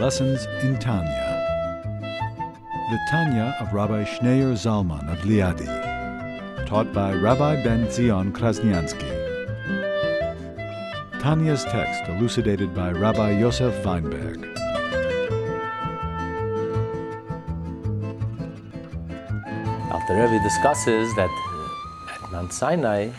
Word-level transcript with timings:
Lessons 0.00 0.46
in 0.60 0.76
Tanya. 0.80 1.40
The 2.90 2.98
Tanya 3.10 3.56
of 3.60 3.72
Rabbi 3.72 4.02
Schneur 4.04 4.52
Zalman 4.54 5.08
of 5.10 5.20
Liadi, 5.20 6.66
taught 6.66 6.92
by 6.92 7.14
Rabbi 7.14 7.62
Ben 7.62 7.88
Zion 7.90 8.32
Krasniansky. 8.32 9.08
Tanya's 11.20 11.64
text 11.64 12.08
elucidated 12.08 12.74
by 12.74 12.90
Rabbi 12.90 13.38
Yosef 13.38 13.84
Weinberg. 13.84 14.44
Alter 19.92 20.16
Rebbe 20.16 20.42
discusses 20.42 21.14
that 21.14 21.30
at 22.12 22.32
Mount 22.32 22.52
Sinai, 22.52 23.10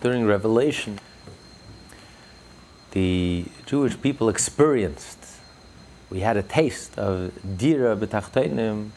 during 0.00 0.26
Revelation, 0.26 1.00
the 2.92 3.46
Jewish 3.66 4.00
people 4.00 4.28
experienced, 4.28 5.25
we 6.10 6.20
had 6.20 6.36
a 6.36 6.42
taste 6.42 6.98
of 6.98 7.32
Dira 7.58 7.96
B'tachtenim, 7.96 8.90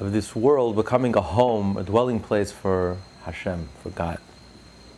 of 0.00 0.12
this 0.12 0.34
world 0.34 0.74
becoming 0.74 1.14
a 1.16 1.20
home, 1.20 1.76
a 1.76 1.82
dwelling 1.84 2.18
place 2.18 2.50
for 2.50 2.96
Hashem, 3.24 3.68
for 3.82 3.90
God. 3.90 4.18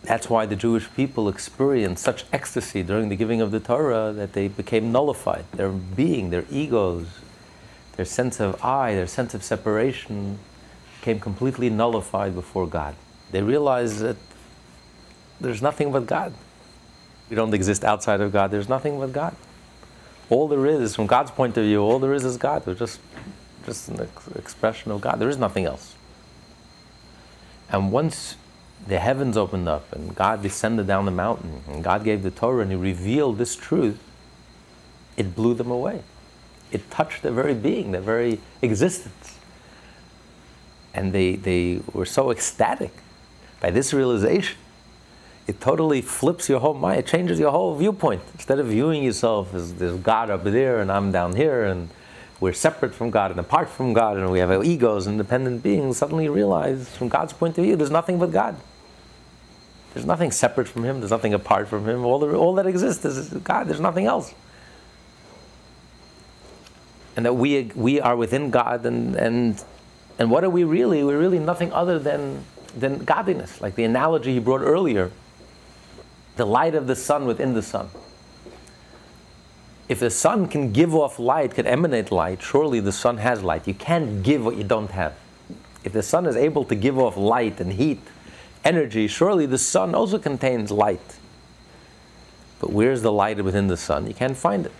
That's 0.02 0.28
why 0.28 0.46
the 0.46 0.56
Jewish 0.56 0.88
people 0.94 1.28
experienced 1.28 2.02
such 2.02 2.24
ecstasy 2.32 2.82
during 2.82 3.08
the 3.08 3.16
giving 3.16 3.40
of 3.40 3.50
the 3.50 3.60
Torah 3.60 4.12
that 4.12 4.32
they 4.32 4.48
became 4.48 4.92
nullified. 4.92 5.44
Their 5.52 5.70
being, 5.70 6.30
their 6.30 6.44
egos, 6.50 7.06
their 7.96 8.04
sense 8.04 8.40
of 8.40 8.62
I, 8.62 8.94
their 8.94 9.06
sense 9.06 9.34
of 9.34 9.42
separation 9.42 10.38
became 11.00 11.20
completely 11.20 11.70
nullified 11.70 12.34
before 12.34 12.66
God. 12.66 12.94
They 13.30 13.42
realized 13.42 14.00
that 14.00 14.16
there's 15.40 15.62
nothing 15.62 15.92
but 15.92 16.06
God. 16.06 16.34
We 17.30 17.36
don't 17.36 17.54
exist 17.54 17.84
outside 17.84 18.20
of 18.20 18.32
God, 18.32 18.50
there's 18.50 18.68
nothing 18.68 18.98
but 18.98 19.12
God. 19.12 19.34
All 20.34 20.48
there 20.48 20.66
is, 20.66 20.96
from 20.96 21.06
God's 21.06 21.30
point 21.30 21.56
of 21.56 21.62
view, 21.62 21.80
all 21.80 22.00
there 22.00 22.12
is 22.12 22.24
is 22.24 22.36
God. 22.36 22.66
We're 22.66 22.74
just, 22.74 22.98
just 23.64 23.88
an 23.88 24.00
ex- 24.00 24.26
expression 24.34 24.90
of 24.90 25.00
God. 25.00 25.20
There 25.20 25.28
is 25.28 25.38
nothing 25.38 25.64
else. 25.64 25.94
And 27.70 27.92
once 27.92 28.34
the 28.84 28.98
heavens 28.98 29.36
opened 29.36 29.68
up 29.68 29.92
and 29.92 30.12
God 30.16 30.42
descended 30.42 30.88
down 30.88 31.04
the 31.04 31.12
mountain 31.12 31.62
and 31.68 31.84
God 31.84 32.02
gave 32.02 32.24
the 32.24 32.32
Torah 32.32 32.62
and 32.62 32.72
He 32.72 32.76
revealed 32.76 33.38
this 33.38 33.54
truth, 33.54 34.00
it 35.16 35.36
blew 35.36 35.54
them 35.54 35.70
away. 35.70 36.02
It 36.72 36.90
touched 36.90 37.22
their 37.22 37.30
very 37.30 37.54
being, 37.54 37.92
their 37.92 38.00
very 38.00 38.40
existence. 38.60 39.38
And 40.92 41.12
they, 41.12 41.36
they 41.36 41.80
were 41.92 42.06
so 42.06 42.32
ecstatic 42.32 42.90
by 43.60 43.70
this 43.70 43.94
realization. 43.94 44.58
It 45.46 45.60
totally 45.60 46.00
flips 46.00 46.48
your 46.48 46.60
whole 46.60 46.74
mind, 46.74 47.00
it 47.00 47.06
changes 47.06 47.38
your 47.38 47.50
whole 47.50 47.74
viewpoint. 47.76 48.22
Instead 48.32 48.58
of 48.58 48.68
viewing 48.68 49.02
yourself 49.02 49.54
as 49.54 49.74
there's 49.74 49.98
God 49.98 50.30
up 50.30 50.44
there 50.44 50.80
and 50.80 50.90
I'm 50.90 51.12
down 51.12 51.36
here 51.36 51.64
and 51.64 51.90
we're 52.40 52.54
separate 52.54 52.94
from 52.94 53.10
God 53.10 53.30
and 53.30 53.38
apart 53.38 53.68
from 53.68 53.92
God 53.92 54.16
and 54.16 54.30
we 54.30 54.38
have 54.38 54.50
our 54.50 54.64
egos, 54.64 55.06
independent 55.06 55.62
beings, 55.62 55.98
suddenly 55.98 56.28
realize 56.28 56.88
from 56.96 57.08
God's 57.08 57.32
point 57.32 57.58
of 57.58 57.64
view, 57.64 57.76
there's 57.76 57.90
nothing 57.90 58.18
but 58.18 58.32
God. 58.32 58.56
There's 59.92 60.06
nothing 60.06 60.32
separate 60.32 60.66
from 60.66 60.84
Him. 60.84 61.00
There's 61.00 61.12
nothing 61.12 61.34
apart 61.34 61.68
from 61.68 61.88
Him. 61.88 62.04
All, 62.04 62.18
the, 62.18 62.34
all 62.34 62.54
that 62.56 62.66
exists 62.66 63.04
is 63.04 63.28
God. 63.28 63.68
There's 63.68 63.80
nothing 63.80 64.06
else. 64.06 64.34
And 67.16 67.24
that 67.24 67.34
we, 67.34 67.70
we 67.76 68.00
are 68.00 68.16
within 68.16 68.50
God, 68.50 68.86
and, 68.86 69.14
and, 69.14 69.62
and 70.18 70.32
what 70.32 70.42
are 70.42 70.50
we 70.50 70.64
really? 70.64 71.04
We're 71.04 71.18
really 71.18 71.38
nothing 71.38 71.72
other 71.72 72.00
than, 72.00 72.44
than 72.76 73.04
godliness. 73.04 73.60
Like 73.60 73.76
the 73.76 73.84
analogy 73.84 74.32
he 74.32 74.40
brought 74.40 74.62
earlier 74.62 75.12
the 76.36 76.46
light 76.46 76.74
of 76.74 76.86
the 76.86 76.96
sun 76.96 77.26
within 77.26 77.54
the 77.54 77.62
sun. 77.62 77.88
If 79.88 80.00
the 80.00 80.10
sun 80.10 80.48
can 80.48 80.72
give 80.72 80.94
off 80.94 81.18
light, 81.18 81.54
can 81.54 81.66
emanate 81.66 82.10
light, 82.10 82.42
surely 82.42 82.80
the 82.80 82.92
sun 82.92 83.18
has 83.18 83.42
light. 83.42 83.66
You 83.68 83.74
can't 83.74 84.22
give 84.22 84.44
what 84.44 84.56
you 84.56 84.64
don't 84.64 84.90
have. 84.90 85.14
If 85.84 85.92
the 85.92 86.02
sun 86.02 86.26
is 86.26 86.36
able 86.36 86.64
to 86.64 86.74
give 86.74 86.98
off 86.98 87.16
light 87.16 87.60
and 87.60 87.74
heat, 87.74 88.00
energy, 88.64 89.06
surely 89.06 89.44
the 89.44 89.58
sun 89.58 89.94
also 89.94 90.18
contains 90.18 90.70
light. 90.70 91.18
But 92.60 92.72
where's 92.72 93.02
the 93.02 93.12
light 93.12 93.44
within 93.44 93.66
the 93.66 93.76
sun? 93.76 94.06
You 94.06 94.14
can't 94.14 94.36
find 94.36 94.64
it. 94.64 94.72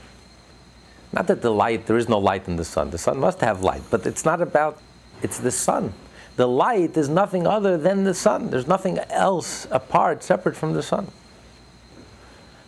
Not 1.12 1.26
that 1.26 1.42
the 1.42 1.50
light, 1.50 1.86
there 1.86 1.98
is 1.98 2.08
no 2.08 2.18
light 2.18 2.48
in 2.48 2.56
the 2.56 2.64
sun. 2.64 2.90
The 2.90 2.98
sun 2.98 3.18
must 3.20 3.40
have 3.40 3.62
light, 3.62 3.82
but 3.90 4.06
it's 4.06 4.24
not 4.24 4.40
about, 4.40 4.78
it's 5.22 5.38
the 5.38 5.50
sun. 5.50 5.92
The 6.36 6.48
light 6.48 6.96
is 6.96 7.08
nothing 7.08 7.46
other 7.46 7.76
than 7.76 8.04
the 8.04 8.14
sun. 8.14 8.50
There's 8.50 8.66
nothing 8.66 8.98
else 9.10 9.68
apart, 9.70 10.24
separate 10.24 10.56
from 10.56 10.72
the 10.72 10.82
sun. 10.82 11.08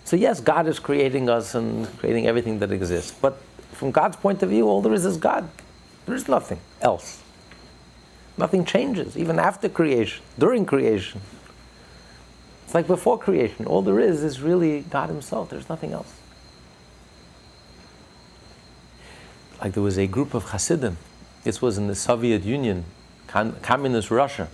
So, 0.07 0.15
yes, 0.15 0.41
God 0.41 0.69
is 0.69 0.79
creating 0.79 1.29
us 1.29 1.57
and 1.57 1.85
creating 1.99 2.29
everything 2.29 2.61
that 2.61 2.71
exists. 2.71 3.11
But 3.11 3.41
from 3.73 3.91
God's 3.91 4.15
point 4.15 4.41
of 4.41 4.51
view, 4.51 4.69
all 4.69 4.81
there 4.81 4.95
is 4.95 5.05
is 5.05 5.17
God. 5.17 5.49
There 6.07 6.15
is 6.15 6.29
nothing 6.29 6.61
else. 6.81 7.21
Nothing 8.39 8.65
changes, 8.65 9.19
even 9.19 9.41
after 9.41 9.69
creation, 9.69 10.23
during 10.39 10.65
creation. 10.65 11.23
It's 12.65 12.73
like 12.73 12.87
before 12.87 13.19
creation. 13.19 13.67
All 13.67 13.83
there 13.83 13.99
is 13.99 14.23
is 14.23 14.41
really 14.41 14.83
God 14.83 15.09
Himself. 15.09 15.51
There's 15.51 15.69
nothing 15.69 15.91
else. 15.91 16.15
Like 19.61 19.73
there 19.73 19.83
was 19.83 19.99
a 19.99 20.07
group 20.07 20.35
of 20.35 20.51
Hasidim. 20.51 20.99
This 21.43 21.61
was 21.61 21.79
in 21.79 21.89
the 21.89 21.97
Soviet 21.97 22.45
Union, 22.45 22.85
communist 23.27 24.13
Russia. 24.13 24.47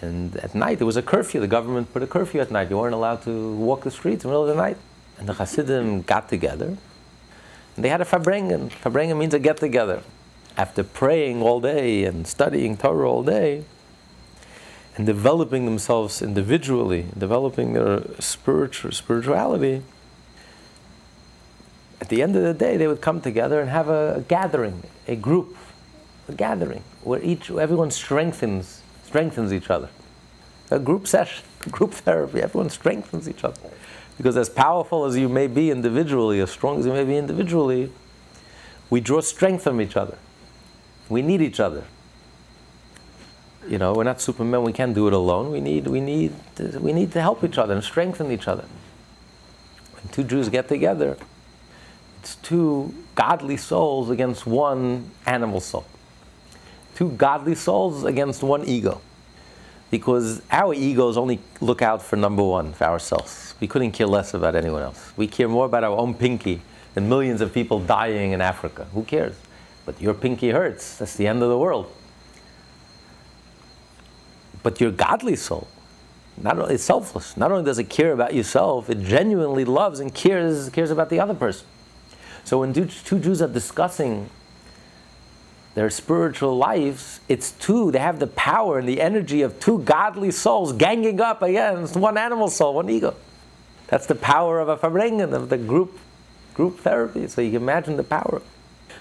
And 0.00 0.36
at 0.36 0.54
night 0.54 0.78
there 0.78 0.86
was 0.86 0.96
a 0.96 1.02
curfew. 1.02 1.40
The 1.40 1.46
government 1.46 1.92
put 1.92 2.02
a 2.02 2.06
curfew 2.06 2.40
at 2.40 2.50
night. 2.50 2.70
You 2.70 2.78
weren't 2.78 2.94
allowed 2.94 3.22
to 3.22 3.54
walk 3.56 3.84
the 3.84 3.90
streets 3.90 4.24
in 4.24 4.28
the 4.28 4.32
middle 4.32 4.48
of 4.48 4.56
the 4.56 4.62
night. 4.62 4.76
And 5.18 5.28
the 5.28 5.34
Hasidim 5.34 6.02
got 6.02 6.28
together. 6.28 6.76
And 7.76 7.84
they 7.84 7.88
had 7.88 8.00
a 8.00 8.04
farbrengen. 8.04 8.70
Farbrengen 8.70 9.18
means 9.18 9.34
a 9.34 9.38
get 9.38 9.56
together. 9.56 10.02
After 10.56 10.82
praying 10.82 11.42
all 11.42 11.60
day 11.60 12.04
and 12.04 12.26
studying 12.26 12.76
Torah 12.76 13.08
all 13.08 13.22
day, 13.22 13.64
and 14.98 15.06
developing 15.06 15.64
themselves 15.64 16.20
individually, 16.20 17.06
developing 17.16 17.72
their 17.72 18.02
spiritual 18.18 18.90
spirituality, 18.90 19.82
at 22.00 22.08
the 22.08 22.20
end 22.20 22.34
of 22.34 22.42
the 22.42 22.52
day 22.52 22.76
they 22.76 22.88
would 22.88 23.00
come 23.00 23.20
together 23.20 23.60
and 23.60 23.70
have 23.70 23.88
a, 23.88 24.16
a 24.16 24.20
gathering, 24.22 24.82
a 25.06 25.14
group, 25.14 25.56
a 26.28 26.32
gathering 26.32 26.82
where 27.04 27.22
each 27.22 27.48
everyone 27.48 27.92
strengthens 27.92 28.77
strengthens 29.08 29.52
each 29.52 29.70
other. 29.70 29.88
A 30.70 30.78
group 30.78 31.08
session, 31.08 31.44
group 31.70 31.92
therapy, 31.92 32.42
everyone 32.42 32.70
strengthens 32.70 33.28
each 33.28 33.42
other. 33.42 33.60
Because 34.18 34.36
as 34.36 34.50
powerful 34.50 35.04
as 35.04 35.16
you 35.16 35.28
may 35.28 35.46
be 35.46 35.70
individually, 35.70 36.40
as 36.40 36.50
strong 36.50 36.80
as 36.80 36.86
you 36.86 36.92
may 36.92 37.04
be 37.04 37.16
individually, 37.16 37.90
we 38.90 39.00
draw 39.00 39.20
strength 39.20 39.64
from 39.64 39.80
each 39.80 39.96
other. 39.96 40.18
We 41.08 41.22
need 41.22 41.40
each 41.40 41.60
other. 41.60 41.84
You 43.66 43.78
know, 43.78 43.92
we're 43.92 44.04
not 44.04 44.20
supermen. 44.20 44.62
We 44.62 44.72
can't 44.72 44.94
do 44.94 45.06
it 45.06 45.12
alone. 45.12 45.50
We 45.50 45.60
need, 45.60 45.86
we 45.86 46.00
need, 46.00 46.32
we 46.80 46.92
need 46.92 47.12
to 47.12 47.20
help 47.20 47.44
each 47.44 47.58
other 47.58 47.74
and 47.74 47.84
strengthen 47.84 48.30
each 48.30 48.48
other. 48.48 48.64
When 49.92 50.08
two 50.12 50.24
Jews 50.24 50.48
get 50.48 50.68
together, 50.68 51.16
it's 52.20 52.36
two 52.36 52.94
godly 53.14 53.56
souls 53.56 54.10
against 54.10 54.46
one 54.46 55.10
animal 55.26 55.60
soul. 55.60 55.84
Two 56.98 57.10
godly 57.10 57.54
souls 57.54 58.02
against 58.02 58.42
one 58.42 58.64
ego. 58.64 59.00
Because 59.88 60.42
our 60.50 60.74
egos 60.74 61.16
only 61.16 61.38
look 61.60 61.80
out 61.80 62.02
for 62.02 62.16
number 62.16 62.42
one, 62.42 62.72
for 62.72 62.86
ourselves. 62.86 63.54
We 63.60 63.68
couldn't 63.68 63.92
care 63.92 64.08
less 64.08 64.34
about 64.34 64.56
anyone 64.56 64.82
else. 64.82 65.12
We 65.16 65.28
care 65.28 65.46
more 65.46 65.66
about 65.66 65.84
our 65.84 65.96
own 65.96 66.12
pinky 66.12 66.60
than 66.94 67.08
millions 67.08 67.40
of 67.40 67.54
people 67.54 67.78
dying 67.78 68.32
in 68.32 68.40
Africa. 68.40 68.88
Who 68.94 69.04
cares? 69.04 69.36
But 69.86 70.02
your 70.02 70.12
pinky 70.12 70.50
hurts. 70.50 70.98
That's 70.98 71.14
the 71.14 71.28
end 71.28 71.40
of 71.40 71.50
the 71.50 71.56
world. 71.56 71.86
But 74.64 74.80
your 74.80 74.90
godly 74.90 75.36
soul, 75.36 75.68
not 76.36 76.58
only 76.58 76.74
it's 76.74 76.82
selfless. 76.82 77.36
Not 77.36 77.52
only 77.52 77.64
does 77.64 77.78
it 77.78 77.88
care 77.88 78.10
about 78.10 78.34
yourself, 78.34 78.90
it 78.90 79.02
genuinely 79.02 79.64
loves 79.64 80.00
and 80.00 80.12
cares 80.12 80.68
cares 80.70 80.90
about 80.90 81.10
the 81.10 81.20
other 81.20 81.34
person. 81.34 81.64
So 82.42 82.58
when 82.58 82.72
two 82.74 83.20
Jews 83.20 83.40
are 83.40 83.46
discussing 83.46 84.30
their 85.78 85.90
spiritual 85.90 86.56
lives, 86.56 87.20
it's 87.28 87.52
two, 87.52 87.92
they 87.92 88.00
have 88.00 88.18
the 88.18 88.26
power 88.26 88.78
and 88.78 88.88
the 88.88 89.00
energy 89.00 89.42
of 89.42 89.60
two 89.60 89.78
godly 89.78 90.32
souls 90.32 90.72
ganging 90.72 91.20
up 91.20 91.40
against 91.40 91.96
one 91.96 92.18
animal 92.18 92.48
soul, 92.48 92.74
one 92.74 92.90
ego. 92.90 93.14
That's 93.86 94.06
the 94.06 94.16
power 94.16 94.58
of 94.58 94.68
a 94.68 94.76
farbrengen, 94.76 95.32
of 95.32 95.48
the 95.48 95.56
group 95.56 95.98
group 96.54 96.80
therapy. 96.80 97.28
So 97.28 97.40
you 97.40 97.52
can 97.52 97.62
imagine 97.62 97.96
the 97.96 98.02
power. 98.02 98.42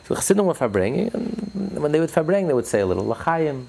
So 0.08 0.14
Chassidim 0.14 0.46
were 0.46 0.54
farbrengen, 0.54 1.12
and 1.14 1.82
when 1.82 1.92
they 1.92 2.00
would 2.00 2.12
farbreng, 2.12 2.46
they 2.46 2.54
would 2.54 2.68
say 2.68 2.82
a 2.82 2.86
little 2.86 3.06
lachayim. 3.06 3.66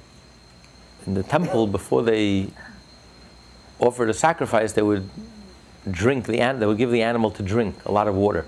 In 1.06 1.14
the 1.14 1.22
temple, 1.22 1.66
before 1.66 2.02
they 2.02 2.48
offered 3.78 4.10
a 4.10 4.14
sacrifice, 4.14 4.74
they 4.74 4.82
would 4.82 5.08
drink 5.90 6.26
the 6.26 6.40
animal, 6.40 6.60
they 6.60 6.66
would 6.66 6.78
give 6.78 6.90
the 6.90 7.00
animal 7.00 7.30
to 7.30 7.42
drink 7.42 7.74
a 7.86 7.90
lot 7.90 8.06
of 8.06 8.14
water 8.14 8.44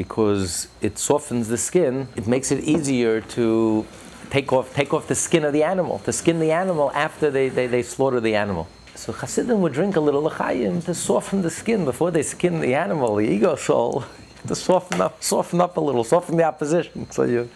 because 0.00 0.66
it 0.80 0.98
softens 0.98 1.48
the 1.48 1.58
skin. 1.58 2.08
It 2.16 2.26
makes 2.26 2.50
it 2.50 2.64
easier 2.64 3.20
to 3.36 3.86
take 4.30 4.50
off, 4.50 4.72
take 4.72 4.94
off 4.94 5.06
the 5.08 5.14
skin 5.14 5.44
of 5.44 5.52
the 5.52 5.62
animal, 5.62 5.98
to 6.06 6.12
skin 6.12 6.40
the 6.40 6.52
animal 6.52 6.90
after 6.92 7.30
they, 7.30 7.50
they, 7.50 7.66
they 7.66 7.82
slaughter 7.82 8.18
the 8.18 8.34
animal. 8.34 8.66
So 8.94 9.12
Hasidim 9.12 9.60
would 9.60 9.74
drink 9.74 9.96
a 9.96 10.00
little 10.00 10.22
lechayim 10.22 10.82
to 10.86 10.94
soften 10.94 11.42
the 11.42 11.50
skin 11.50 11.84
before 11.84 12.10
they 12.10 12.22
skin 12.22 12.60
the 12.60 12.74
animal, 12.74 13.16
the 13.16 13.28
ego 13.28 13.56
soul. 13.56 14.04
to 14.48 14.54
soften 14.54 15.02
up, 15.02 15.22
soften 15.22 15.60
up 15.60 15.76
a 15.76 15.80
little, 15.80 16.02
soften 16.02 16.38
the 16.38 16.44
opposition. 16.44 17.10
So 17.10 17.24
you 17.24 17.50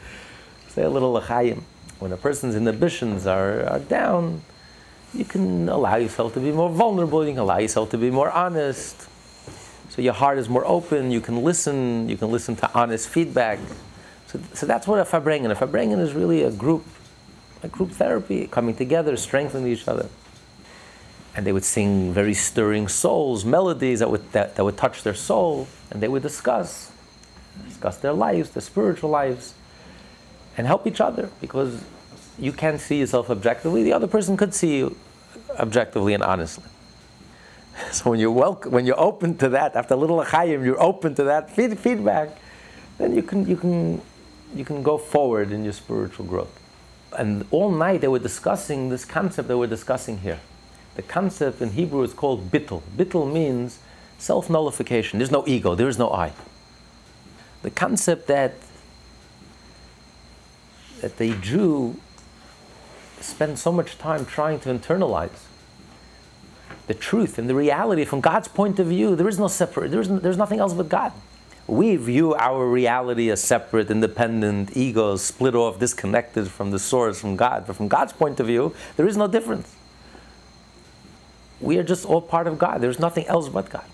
say 0.69 0.83
a 0.83 0.91
little 0.91 1.13
l'chaim. 1.15 1.65
When 1.99 2.13
a 2.13 2.19
person's 2.19 2.57
inhibitions 2.57 3.27
are, 3.27 3.65
are 3.65 3.79
down, 3.79 4.43
you 5.15 5.25
can 5.25 5.71
allow 5.71 5.97
yourself 5.97 6.35
to 6.35 6.41
be 6.41 6.53
more 6.53 6.69
vulnerable, 6.69 7.25
you 7.25 7.33
can 7.33 7.41
allow 7.41 7.57
yourself 7.57 7.89
to 7.93 7.99
be 7.99 8.11
more 8.11 8.31
honest. 8.31 9.09
So 9.95 10.03
your 10.03 10.13
heart 10.13 10.39
is 10.39 10.49
more 10.49 10.67
open, 10.67 11.13
you 11.13 11.21
can 11.21 11.45
listen, 11.45 12.09
you 12.09 12.17
can 12.17 12.33
listen 12.33 12.57
to 12.57 12.71
honest 12.75 13.09
feedback. 13.09 13.61
So, 14.27 14.41
so 14.53 14.67
that's 14.67 14.89
what 14.89 14.99
a 14.99 15.05
Farbrengen. 15.05 15.53
A 15.53 15.55
Farbrengen 15.55 16.01
is 16.01 16.15
really 16.15 16.43
a 16.43 16.51
group, 16.51 16.85
a 17.63 17.69
group 17.69 17.93
therapy, 17.93 18.49
coming 18.49 18.75
together, 18.75 19.17
strengthening 19.17 19.71
each 19.71 19.87
other. 19.87 20.09
And 21.37 21.47
they 21.47 21.53
would 21.53 21.63
sing 21.63 22.13
very 22.13 22.35
stirring 22.35 22.89
souls, 22.89 23.45
melodies 23.45 24.01
that 24.01 24.11
would, 24.11 24.33
that, 24.33 24.57
that 24.57 24.65
would 24.65 24.77
touch 24.77 25.05
their 25.05 25.15
soul, 25.15 25.69
and 25.93 26.03
they 26.03 26.09
would 26.09 26.23
discuss, 26.23 26.91
discuss 27.65 27.97
their 27.99 28.15
lives, 28.15 28.51
their 28.51 28.63
spiritual 28.63 29.11
lives, 29.11 29.55
and 30.57 30.67
help 30.67 30.89
each 30.89 31.01
other 31.01 31.31
because 31.41 31.85
you 32.37 32.53
can't 32.53 32.81
see 32.81 32.99
yourself 32.99 33.31
objectively, 33.31 33.85
the 33.85 33.93
other 33.93 34.09
person 34.09 34.37
could 34.37 34.55
see 34.55 34.77
you 34.79 34.97
objectively 35.57 36.15
and 36.15 36.23
honestly. 36.25 36.65
So 37.93 38.11
when 38.11 38.21
you're 38.21 38.31
welcome, 38.31 38.73
when 38.73 38.87
you're 38.87 39.01
open 39.01 39.37
to 39.39 39.49
that, 39.51 39.77
after 39.77 39.95
a 39.95 39.97
little 39.97 40.23
achayim, 40.23 40.65
you're 40.65 40.83
open 40.83 41.15
to 41.17 41.25
that 41.25 41.51
feed, 41.51 41.79
feedback, 41.79 42.31
then 42.99 43.15
you 43.15 43.23
can 43.23 43.47
you 43.47 43.57
can 43.57 44.01
you 44.55 44.65
can 44.65 44.83
go 44.83 44.99
forward 44.99 45.53
in 45.53 45.65
your 45.65 45.73
spiritual 45.73 46.25
growth. 46.27 46.61
And 47.17 47.47
all 47.51 47.71
night 47.71 48.01
they 48.01 48.09
were 48.09 48.19
discussing 48.19 48.89
this 48.89 49.05
concept 49.05 49.49
that 49.49 49.59
we're 49.59 49.67
discussing 49.67 50.19
here. 50.19 50.41
The 50.97 51.03
concept 51.03 51.61
in 51.61 51.71
Hebrew 51.73 52.03
is 52.03 52.13
called 52.13 52.51
bittul. 52.51 52.83
Bittul 52.97 53.33
means 53.33 53.79
self 54.19 54.49
nullification. 54.49 55.19
There's 55.19 55.33
no 55.33 55.45
ego. 55.47 55.75
There 55.75 55.89
is 55.89 55.99
no 55.99 56.11
I. 56.11 56.33
The 57.63 57.71
concept 57.71 58.27
that 58.29 58.55
that 61.01 61.17
the 61.19 61.35
Jew 61.35 62.01
spends 63.21 63.61
so 63.61 63.73
much 63.73 63.99
time 63.99 64.25
trying 64.25 64.61
to 64.61 64.69
internalize 64.69 65.47
the 66.87 66.95
truth 66.95 67.39
and 67.39 67.49
the 67.49 67.55
reality 67.55 68.05
from 68.05 68.21
God's 68.21 68.49
point 68.49 68.79
of 68.79 68.89
view. 68.89 69.17
There 69.17 69.29
is 69.29 69.39
no 69.39 69.49
separate, 69.49 69.91
there 69.91 70.01
is 70.01 70.09
no, 70.09 70.19
there's 70.19 70.37
nothing 70.37 70.61
else 70.61 70.75
but 70.75 70.89
God. 70.89 71.13
We 71.67 71.97
view 71.97 72.35
our 72.35 72.69
reality 72.69 73.31
as 73.31 73.43
separate, 73.43 73.91
independent, 73.91 74.77
egos, 74.77 75.23
split 75.23 75.55
off, 75.55 75.79
disconnected 75.79 76.49
from 76.49 76.71
the 76.71 76.79
source, 76.79 77.21
from 77.21 77.37
God. 77.37 77.65
But 77.67 77.77
from 77.77 77.89
God's 77.89 78.13
point 78.13 78.39
of 78.39 78.47
view, 78.47 78.75
there 78.97 79.09
is 79.09 79.17
no 79.17 79.27
difference. 79.27 79.75
We 81.61 81.79
are 81.79 81.83
just 81.83 82.05
all 82.05 82.21
part 82.21 82.47
of 82.47 82.59
God. 82.59 82.83
There's 82.83 82.99
nothing 82.99 83.27
else 83.27 83.49
but 83.49 83.71
God. 83.71 83.87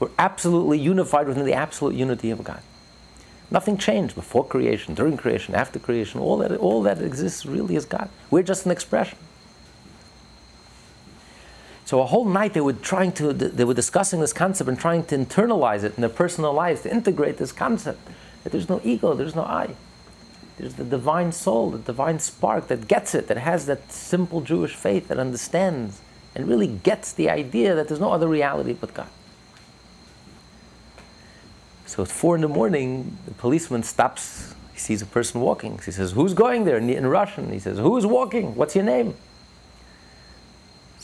We're 0.00 0.08
absolutely 0.18 0.78
unified 0.78 1.28
within 1.28 1.44
the 1.44 1.52
absolute 1.52 1.94
unity 1.94 2.30
of 2.30 2.42
God. 2.42 2.62
Nothing 3.50 3.76
changed 3.76 4.14
before 4.14 4.46
creation, 4.46 4.94
during 4.94 5.16
creation, 5.18 5.54
after 5.54 5.78
creation. 5.78 6.20
All 6.20 6.38
that, 6.38 6.56
all 6.56 6.82
that 6.82 7.02
exists 7.02 7.44
really 7.44 7.76
is 7.76 7.84
God. 7.84 8.08
We're 8.30 8.42
just 8.42 8.64
an 8.64 8.72
expression. 8.72 9.18
So 11.88 12.02
a 12.02 12.04
whole 12.04 12.26
night 12.26 12.52
they 12.52 12.60
were 12.60 12.74
trying 12.74 13.12
to, 13.12 13.32
they 13.32 13.64
were 13.64 13.72
discussing 13.72 14.20
this 14.20 14.34
concept 14.34 14.68
and 14.68 14.78
trying 14.78 15.04
to 15.04 15.16
internalize 15.16 15.84
it 15.84 15.94
in 15.96 16.02
their 16.02 16.10
personal 16.10 16.52
lives, 16.52 16.82
to 16.82 16.92
integrate 16.92 17.38
this 17.38 17.50
concept 17.50 17.98
that 18.44 18.52
there's 18.52 18.68
no 18.68 18.78
ego, 18.84 19.14
there's 19.14 19.34
no 19.34 19.44
I. 19.44 19.74
There's 20.58 20.74
the 20.74 20.84
divine 20.84 21.32
soul, 21.32 21.70
the 21.70 21.78
divine 21.78 22.18
spark 22.18 22.68
that 22.68 22.88
gets 22.88 23.14
it, 23.14 23.26
that 23.28 23.38
has 23.38 23.64
that 23.64 23.90
simple 23.90 24.42
Jewish 24.42 24.74
faith, 24.74 25.08
that 25.08 25.18
understands 25.18 26.02
and 26.34 26.46
really 26.46 26.66
gets 26.66 27.14
the 27.14 27.30
idea 27.30 27.74
that 27.74 27.88
there's 27.88 28.00
no 28.00 28.12
other 28.12 28.28
reality 28.28 28.74
but 28.74 28.92
God. 28.92 29.08
So 31.86 32.02
at 32.02 32.08
four 32.08 32.34
in 32.34 32.42
the 32.42 32.48
morning, 32.48 33.16
the 33.24 33.32
policeman 33.32 33.82
stops. 33.82 34.54
He 34.74 34.78
sees 34.78 35.00
a 35.00 35.06
person 35.06 35.40
walking. 35.40 35.80
He 35.82 35.90
says, 35.92 36.12
Who's 36.12 36.34
going 36.34 36.66
there? 36.66 36.76
In 36.76 37.06
Russian. 37.06 37.50
He 37.50 37.58
says, 37.58 37.78
Who's 37.78 38.04
walking? 38.04 38.56
What's 38.56 38.74
your 38.74 38.84
name? 38.84 39.14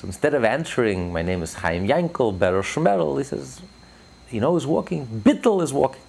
So 0.05 0.09
instead 0.09 0.35
of 0.35 0.45
answering, 0.45 1.15
my 1.15 1.23
name 1.23 1.43
is 1.43 1.55
Chaim 1.55 1.89
Yankel, 1.89 2.39
Beryl 2.39 2.61
Shmerel, 2.61 3.17
he 3.17 3.25
says, 3.25 3.63
you 4.31 4.39
know 4.39 4.53
who's 4.53 4.67
walking? 4.67 5.07
Bittul 5.07 5.63
is 5.63 5.73
walking. 5.73 6.03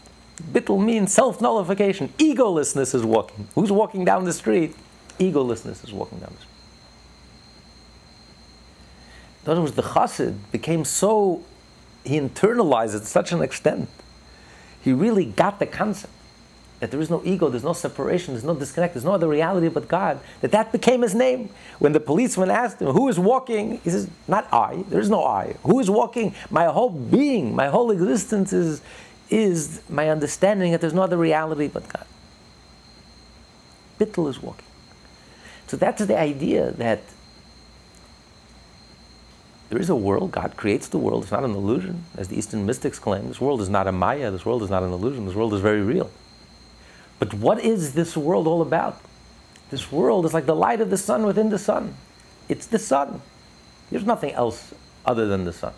Bittul 0.52 0.84
means 0.84 1.14
self 1.14 1.40
nullification. 1.40 2.10
Egolessness 2.18 2.94
is 2.94 3.06
walking. 3.06 3.48
Who's 3.56 3.72
walking 3.72 4.04
down 4.04 4.26
the 4.26 4.34
street? 4.34 4.76
Egolessness 5.18 5.86
is 5.86 5.94
walking 5.94 6.20
down 6.20 6.34
the 6.34 6.42
street. 6.42 6.52
In 9.46 9.52
other 9.54 9.62
words, 9.62 9.76
the 9.76 9.84
chassid 9.84 10.40
became 10.52 10.84
so, 10.84 11.42
he 12.04 12.20
internalized 12.20 12.98
it 12.98 13.00
to 13.00 13.06
such 13.06 13.32
an 13.32 13.42
extent. 13.42 13.88
He 14.82 14.92
really 14.92 15.24
got 15.24 15.60
the 15.60 15.68
concept 15.68 16.12
that 16.80 16.92
there 16.92 17.00
is 17.00 17.10
no 17.10 17.22
ego, 17.24 17.50
there's 17.50 17.64
no 17.64 17.74
separation, 17.74 18.34
there's 18.34 18.44
no 18.44 18.54
disconnect, 18.54 18.94
there's 18.94 19.06
no 19.06 19.14
other 19.14 19.28
reality 19.28 19.70
but 19.70 19.88
God, 19.88 20.20
that 20.42 20.52
that 20.52 20.72
became 20.72 21.02
his 21.02 21.16
name. 21.16 21.50
When 21.80 21.94
the 21.94 22.00
policeman 22.00 22.52
asked 22.52 22.82
him, 22.82 22.88
Who 22.88 23.08
is 23.08 23.18
walking? 23.18 23.80
He 23.84 23.90
says, 23.90 24.10
Not 24.28 24.48
I, 24.52 24.84
there 24.90 25.00
is 25.00 25.10
no 25.10 25.24
I. 25.24 25.56
Who 25.64 25.80
is 25.80 25.90
walking? 25.90 26.36
My 26.50 26.66
whole 26.66 26.90
being, 26.90 27.56
my 27.56 27.68
whole 27.68 27.92
existence 27.92 28.52
is, 28.52 28.82
is 29.30 29.82
my 29.90 30.10
understanding 30.10 30.74
that 30.74 30.82
there's 30.82 30.94
no 30.94 31.04
other 31.04 31.18
reality 31.18 31.68
but 31.68 31.88
God. 31.88 32.06
Bittul 34.00 34.30
is 34.30 34.42
walking. 34.42 34.66
So 35.68 35.78
that's 35.78 36.06
the 36.06 36.20
idea 36.20 36.72
that 36.72 37.02
there 39.70 39.80
is 39.80 39.90
a 39.90 39.96
world, 39.96 40.32
God 40.32 40.56
creates 40.58 40.90
the 40.90 40.98
world, 40.98 41.24
it's 41.24 41.32
not 41.32 41.44
an 41.44 41.52
illusion, 41.52 42.04
as 42.18 42.28
the 42.28 42.38
Eastern 42.38 42.66
mystics 42.66 43.00
claim. 43.00 43.30
This 43.30 43.42
world 43.42 43.62
is 43.62 43.70
not 43.70 43.88
a 43.88 43.92
Maya, 43.92 44.30
this 44.30 44.46
world 44.46 44.62
is 44.62 44.70
not 44.70 44.84
an 44.84 44.92
illusion, 44.92 45.26
this 45.26 45.36
world 45.36 45.54
is 45.54 45.62
very 45.62 45.82
real. 45.82 46.12
But 47.20 47.34
what 47.34 47.64
is 47.64 47.94
this 47.94 48.18
world 48.18 48.48
all 48.48 48.62
about? 48.62 49.00
This 49.70 49.92
world 49.92 50.26
is 50.26 50.34
like 50.34 50.46
the 50.46 50.56
light 50.56 50.82
of 50.82 50.90
the 50.90 50.98
sun 50.98 51.26
within 51.26 51.50
the 51.50 51.58
sun. 51.58 51.96
It's 52.50 52.68
the 52.68 52.80
sun. 52.80 53.22
There's 53.90 54.06
nothing 54.06 54.32
else 54.32 54.74
other 55.06 55.28
than 55.28 55.46
the 55.46 55.54
sun. 55.54 55.74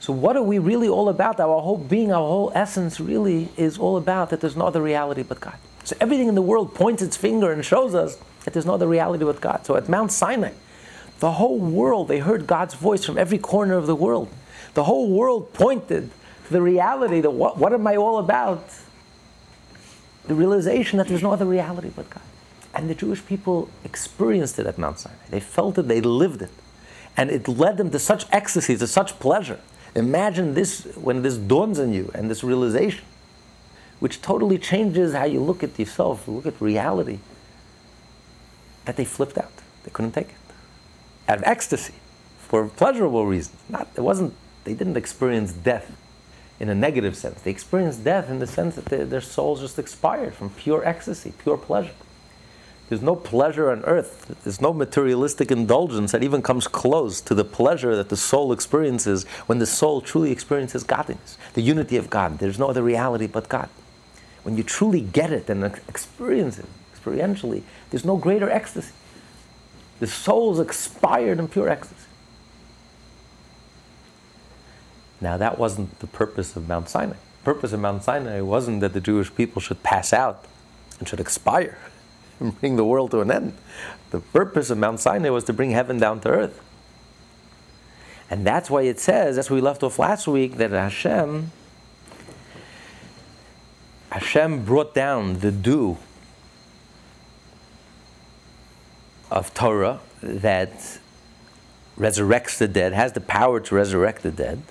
So, 0.00 0.12
what 0.12 0.36
are 0.36 0.42
we 0.42 0.58
really 0.58 0.88
all 0.88 1.08
about? 1.08 1.40
Our 1.40 1.60
whole 1.60 1.78
being, 1.78 2.12
our 2.12 2.26
whole 2.26 2.52
essence 2.54 3.00
really 3.00 3.48
is 3.56 3.78
all 3.78 3.96
about 3.96 4.30
that 4.30 4.40
there's 4.40 4.56
no 4.56 4.66
other 4.66 4.82
reality 4.82 5.22
but 5.22 5.40
God. 5.40 5.56
So, 5.84 5.96
everything 6.00 6.28
in 6.28 6.34
the 6.34 6.42
world 6.42 6.74
points 6.74 7.02
its 7.02 7.16
finger 7.16 7.50
and 7.50 7.64
shows 7.64 7.94
us 7.94 8.18
that 8.44 8.52
there's 8.52 8.66
no 8.66 8.74
other 8.74 8.86
reality 8.86 9.24
but 9.24 9.40
God. 9.40 9.66
So, 9.66 9.74
at 9.76 9.88
Mount 9.88 10.12
Sinai, 10.12 10.52
the 11.18 11.32
whole 11.32 11.58
world, 11.58 12.08
they 12.08 12.18
heard 12.18 12.46
God's 12.46 12.74
voice 12.74 13.04
from 13.04 13.18
every 13.18 13.38
corner 13.38 13.76
of 13.76 13.86
the 13.86 13.96
world. 13.96 14.28
The 14.74 14.84
whole 14.84 15.10
world 15.10 15.52
pointed 15.54 16.10
to 16.46 16.52
the 16.52 16.62
reality 16.62 17.20
that 17.22 17.30
what, 17.30 17.56
what 17.58 17.72
am 17.72 17.86
I 17.86 17.96
all 17.96 18.18
about? 18.18 18.68
The 20.26 20.34
realization 20.34 20.98
that 20.98 21.08
there's 21.08 21.22
no 21.22 21.32
other 21.32 21.44
reality 21.44 21.90
but 21.94 22.08
God. 22.10 22.22
And 22.74 22.90
the 22.90 22.94
Jewish 22.94 23.24
people 23.24 23.70
experienced 23.84 24.58
it 24.58 24.66
at 24.66 24.76
Mount 24.76 24.98
Sinai. 24.98 25.16
They 25.30 25.40
felt 25.40 25.78
it, 25.78 25.88
they 25.88 26.00
lived 26.00 26.42
it. 26.42 26.50
And 27.16 27.30
it 27.30 27.48
led 27.48 27.78
them 27.78 27.90
to 27.90 27.98
such 27.98 28.26
ecstasy, 28.30 28.76
to 28.76 28.86
such 28.86 29.18
pleasure. 29.18 29.60
Imagine 29.94 30.52
this 30.52 30.84
when 30.96 31.22
this 31.22 31.38
dawns 31.38 31.78
on 31.78 31.94
you 31.94 32.10
and 32.14 32.30
this 32.30 32.44
realization, 32.44 33.04
which 33.98 34.20
totally 34.20 34.58
changes 34.58 35.14
how 35.14 35.24
you 35.24 35.40
look 35.40 35.62
at 35.62 35.78
yourself, 35.78 36.28
look 36.28 36.44
at 36.44 36.60
reality, 36.60 37.20
that 38.84 38.96
they 38.96 39.06
flipped 39.06 39.38
out. 39.38 39.52
They 39.84 39.90
couldn't 39.90 40.12
take 40.12 40.28
it. 40.28 40.34
Out 41.28 41.38
of 41.38 41.44
ecstasy, 41.44 41.94
for 42.38 42.68
pleasurable 42.68 43.26
reasons. 43.26 43.58
Not, 43.70 43.88
it 43.96 44.02
wasn't, 44.02 44.34
they 44.64 44.74
didn't 44.74 44.98
experience 44.98 45.52
death 45.52 45.90
in 46.58 46.68
a 46.68 46.74
negative 46.74 47.16
sense. 47.16 47.42
They 47.42 47.50
experience 47.50 47.96
death 47.96 48.30
in 48.30 48.38
the 48.38 48.46
sense 48.46 48.76
that 48.76 48.86
they, 48.86 49.04
their 49.04 49.20
souls 49.20 49.60
just 49.60 49.78
expired 49.78 50.34
from 50.34 50.50
pure 50.50 50.86
ecstasy, 50.86 51.32
pure 51.38 51.56
pleasure. 51.56 51.92
There's 52.88 53.02
no 53.02 53.16
pleasure 53.16 53.70
on 53.70 53.84
earth. 53.84 54.36
There's 54.44 54.60
no 54.60 54.72
materialistic 54.72 55.50
indulgence 55.50 56.12
that 56.12 56.22
even 56.22 56.40
comes 56.40 56.68
close 56.68 57.20
to 57.22 57.34
the 57.34 57.44
pleasure 57.44 57.96
that 57.96 58.10
the 58.10 58.16
soul 58.16 58.52
experiences 58.52 59.24
when 59.46 59.58
the 59.58 59.66
soul 59.66 60.00
truly 60.00 60.30
experiences 60.30 60.84
godliness, 60.84 61.36
the 61.54 61.62
unity 61.62 61.96
of 61.96 62.08
God. 62.08 62.38
There's 62.38 62.58
no 62.58 62.68
other 62.68 62.82
reality 62.82 63.26
but 63.26 63.48
God. 63.48 63.68
When 64.44 64.56
you 64.56 64.62
truly 64.62 65.00
get 65.00 65.32
it 65.32 65.50
and 65.50 65.64
experience 65.64 66.58
it 66.60 66.66
experientially, 66.94 67.62
there's 67.90 68.04
no 68.04 68.16
greater 68.16 68.48
ecstasy. 68.48 68.92
The 69.98 70.06
soul's 70.06 70.60
expired 70.60 71.38
in 71.38 71.48
pure 71.48 71.68
ecstasy. 71.68 72.06
Now, 75.20 75.36
that 75.36 75.58
wasn't 75.58 75.98
the 76.00 76.06
purpose 76.06 76.56
of 76.56 76.68
Mount 76.68 76.88
Sinai. 76.88 77.14
The 77.14 77.44
purpose 77.44 77.72
of 77.72 77.80
Mount 77.80 78.02
Sinai 78.02 78.40
wasn't 78.40 78.80
that 78.80 78.92
the 78.92 79.00
Jewish 79.00 79.34
people 79.34 79.62
should 79.62 79.82
pass 79.82 80.12
out 80.12 80.44
and 80.98 81.08
should 81.08 81.20
expire 81.20 81.78
and 82.40 82.58
bring 82.60 82.76
the 82.76 82.84
world 82.84 83.12
to 83.12 83.20
an 83.20 83.30
end. 83.30 83.54
The 84.10 84.20
purpose 84.20 84.70
of 84.70 84.78
Mount 84.78 85.00
Sinai 85.00 85.30
was 85.30 85.44
to 85.44 85.52
bring 85.52 85.70
heaven 85.70 85.98
down 85.98 86.20
to 86.20 86.28
earth. 86.28 86.62
And 88.28 88.46
that's 88.46 88.68
why 88.68 88.82
it 88.82 88.98
says, 88.98 89.38
as 89.38 89.50
we 89.50 89.60
left 89.60 89.82
off 89.82 89.98
last 89.98 90.26
week, 90.26 90.56
that 90.56 90.72
Hashem, 90.72 91.52
Hashem 94.10 94.64
brought 94.64 94.94
down 94.94 95.38
the 95.38 95.52
dew 95.52 95.98
of 99.30 99.54
Torah 99.54 100.00
that 100.22 100.98
resurrects 101.96 102.58
the 102.58 102.68
dead, 102.68 102.92
has 102.92 103.12
the 103.12 103.20
power 103.20 103.60
to 103.60 103.74
resurrect 103.74 104.22
the 104.22 104.30
dead 104.30 104.62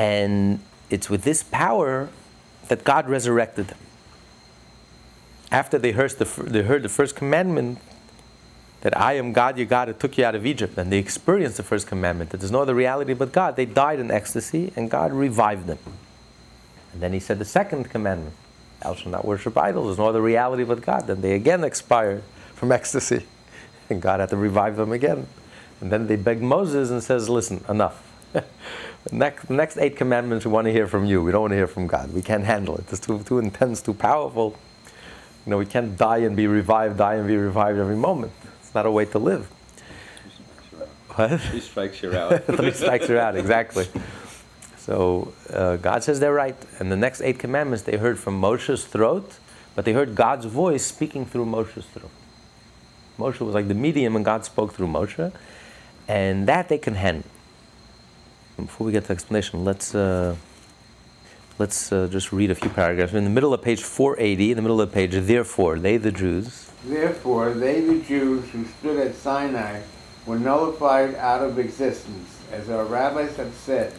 And 0.00 0.60
it's 0.88 1.10
with 1.10 1.24
this 1.24 1.42
power 1.42 2.08
that 2.68 2.84
God 2.84 3.06
resurrected 3.06 3.68
them. 3.68 3.78
After 5.52 5.78
they 5.78 5.92
heard 5.92 6.12
the, 6.12 6.24
they 6.24 6.62
heard 6.62 6.82
the 6.82 6.88
first 6.88 7.14
commandment, 7.14 7.78
that 8.80 8.96
I 8.96 9.12
am 9.14 9.34
God, 9.34 9.58
your 9.58 9.66
God, 9.66 9.88
who 9.88 9.94
took 9.94 10.16
you 10.16 10.24
out 10.24 10.34
of 10.34 10.46
Egypt, 10.46 10.78
and 10.78 10.90
they 10.90 10.96
experienced 10.96 11.58
the 11.58 11.62
first 11.62 11.86
commandment, 11.86 12.30
that 12.30 12.38
there's 12.38 12.50
no 12.50 12.62
other 12.62 12.74
reality 12.74 13.12
but 13.12 13.30
God, 13.30 13.56
they 13.56 13.66
died 13.66 14.00
in 14.00 14.10
ecstasy, 14.10 14.72
and 14.74 14.90
God 14.90 15.12
revived 15.12 15.66
them. 15.66 15.78
And 16.94 17.02
then 17.02 17.12
he 17.12 17.20
said 17.20 17.38
the 17.38 17.44
second 17.44 17.90
commandment, 17.90 18.34
thou 18.82 18.94
shalt 18.94 19.12
not 19.12 19.26
worship 19.26 19.58
idols, 19.58 19.88
there's 19.88 19.98
no 19.98 20.08
other 20.08 20.22
reality 20.22 20.64
but 20.64 20.80
God. 20.80 21.08
Then 21.08 21.20
they 21.20 21.32
again 21.32 21.62
expired 21.62 22.22
from 22.54 22.72
ecstasy, 22.72 23.26
and 23.90 24.00
God 24.00 24.20
had 24.20 24.30
to 24.30 24.36
revive 24.38 24.76
them 24.76 24.92
again. 24.92 25.26
And 25.82 25.92
then 25.92 26.06
they 26.06 26.16
begged 26.16 26.40
Moses 26.40 26.88
and 26.90 27.02
says, 27.02 27.28
listen, 27.28 27.62
enough. 27.68 28.09
next, 29.12 29.46
the 29.46 29.54
next 29.54 29.78
eight 29.78 29.96
commandments 29.96 30.44
we 30.44 30.52
want 30.52 30.66
to 30.66 30.72
hear 30.72 30.86
from 30.86 31.04
you. 31.04 31.22
We 31.22 31.32
don't 31.32 31.42
want 31.42 31.52
to 31.52 31.56
hear 31.56 31.66
from 31.66 31.86
God. 31.86 32.12
We 32.12 32.22
can't 32.22 32.44
handle 32.44 32.76
it. 32.76 32.84
It's 32.90 33.00
too, 33.00 33.22
too 33.22 33.38
intense, 33.38 33.82
too 33.82 33.94
powerful. 33.94 34.56
You 35.46 35.50
know, 35.50 35.58
we 35.58 35.66
can't 35.66 35.96
die 35.96 36.18
and 36.18 36.36
be 36.36 36.46
revived, 36.46 36.98
die 36.98 37.14
and 37.14 37.26
be 37.26 37.36
revived 37.36 37.78
every 37.78 37.96
moment. 37.96 38.32
It's 38.60 38.74
not 38.74 38.86
a 38.86 38.90
way 38.90 39.04
to 39.06 39.18
live. 39.18 39.48
What? 41.10 41.40
Three 41.40 41.60
strikes 41.60 42.02
you 42.02 42.14
out. 42.14 42.44
Three 42.44 42.72
strikes 42.72 43.08
you 43.08 43.18
out, 43.18 43.36
exactly. 43.36 43.86
So 44.76 45.32
uh, 45.52 45.76
God 45.76 46.02
says 46.02 46.20
they're 46.20 46.32
right. 46.32 46.56
And 46.78 46.90
the 46.90 46.96
next 46.96 47.20
eight 47.20 47.38
commandments 47.38 47.84
they 47.84 47.96
heard 47.96 48.18
from 48.18 48.40
Moshe's 48.40 48.84
throat, 48.84 49.38
but 49.74 49.84
they 49.84 49.92
heard 49.92 50.14
God's 50.14 50.46
voice 50.46 50.84
speaking 50.84 51.24
through 51.26 51.46
Moshe's 51.46 51.86
throat. 51.86 52.10
Moshe 53.18 53.40
was 53.40 53.54
like 53.54 53.68
the 53.68 53.74
medium, 53.74 54.16
and 54.16 54.24
God 54.24 54.44
spoke 54.44 54.74
through 54.74 54.88
Moshe. 54.88 55.32
And 56.08 56.48
that 56.48 56.68
they 56.68 56.78
can 56.78 56.94
handle. 56.94 57.29
Before 58.66 58.86
we 58.86 58.92
get 58.92 59.02
to 59.02 59.08
the 59.08 59.14
explanation, 59.14 59.64
let's. 59.64 59.94
Uh, 59.94 60.36
let's 61.60 61.92
uh, 61.92 62.08
just 62.10 62.32
read 62.32 62.50
a 62.50 62.54
few 62.54 62.70
paragraphs. 62.70 63.12
In 63.12 63.24
the 63.24 63.30
middle 63.30 63.52
of 63.52 63.60
page 63.60 63.82
480, 63.82 64.52
in 64.52 64.56
the 64.56 64.62
middle 64.62 64.80
of 64.80 64.90
the 64.90 64.94
page, 64.94 65.12
therefore, 65.12 65.78
they, 65.78 65.98
the 65.98 66.10
Jews. 66.10 66.70
Therefore, 66.86 67.52
they, 67.52 67.82
the 67.82 68.00
Jews 68.00 68.48
who 68.48 68.64
stood 68.64 68.96
at 68.96 69.14
Sinai, 69.14 69.82
were 70.24 70.38
nullified 70.38 71.14
out 71.16 71.42
of 71.42 71.58
existence, 71.58 72.40
as 72.50 72.70
our 72.70 72.86
rabbis 72.86 73.36
have 73.36 73.52
said. 73.52 73.92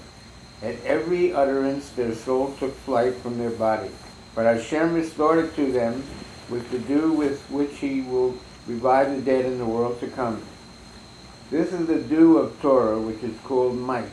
At 0.64 0.84
every 0.84 1.34
utterance, 1.34 1.90
their 1.92 2.16
soul 2.16 2.56
took 2.60 2.76
flight 2.78 3.14
from 3.16 3.38
their 3.38 3.52
body. 3.52 3.92
But 4.34 4.46
Hashem 4.46 4.94
restored 4.94 5.46
it 5.46 5.56
to 5.56 5.72
them 5.72 6.04
with 6.50 6.70
the 6.72 6.80
dew 6.80 7.14
with 7.14 7.42
which 7.52 7.78
he 7.78 8.02
will 8.02 8.36
revive 8.66 9.16
the 9.16 9.22
dead 9.22 9.46
in 9.46 9.60
the 9.60 9.66
world 9.66 10.00
to 10.00 10.08
come. 10.08 10.42
This 11.52 11.74
is 11.74 11.86
the 11.86 12.00
dew 12.00 12.38
of 12.38 12.60
Torah, 12.62 13.00
which 13.00 13.22
is 13.24 13.38
called 13.44 13.78
might. 13.78 14.10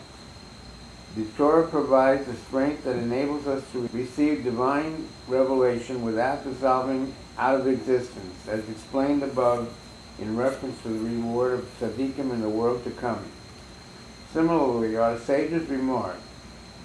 The 1.18 1.25
Torah 1.37 1.66
provides 1.66 2.26
the 2.28 2.37
strength 2.37 2.84
that 2.84 2.94
enables 2.94 3.48
us 3.48 3.64
to 3.72 3.90
receive 3.92 4.44
divine 4.44 5.08
revelation 5.26 6.04
without 6.04 6.44
dissolving 6.44 7.12
out 7.37 7.58
of 7.58 7.66
existence, 7.66 8.46
as 8.46 8.60
explained 8.68 9.25
above 9.25 9.76
in 10.20 10.37
reference 10.37 10.80
to 10.82 10.90
the 10.90 11.00
reward 11.00 11.54
of 11.54 11.80
tzaddikim 11.80 12.30
in 12.30 12.40
the 12.40 12.48
world 12.48 12.84
to 12.84 12.92
come. 12.92 13.25
Similarly, 14.32 14.96
our 14.96 15.18
sages 15.18 15.68
remark, 15.68 16.20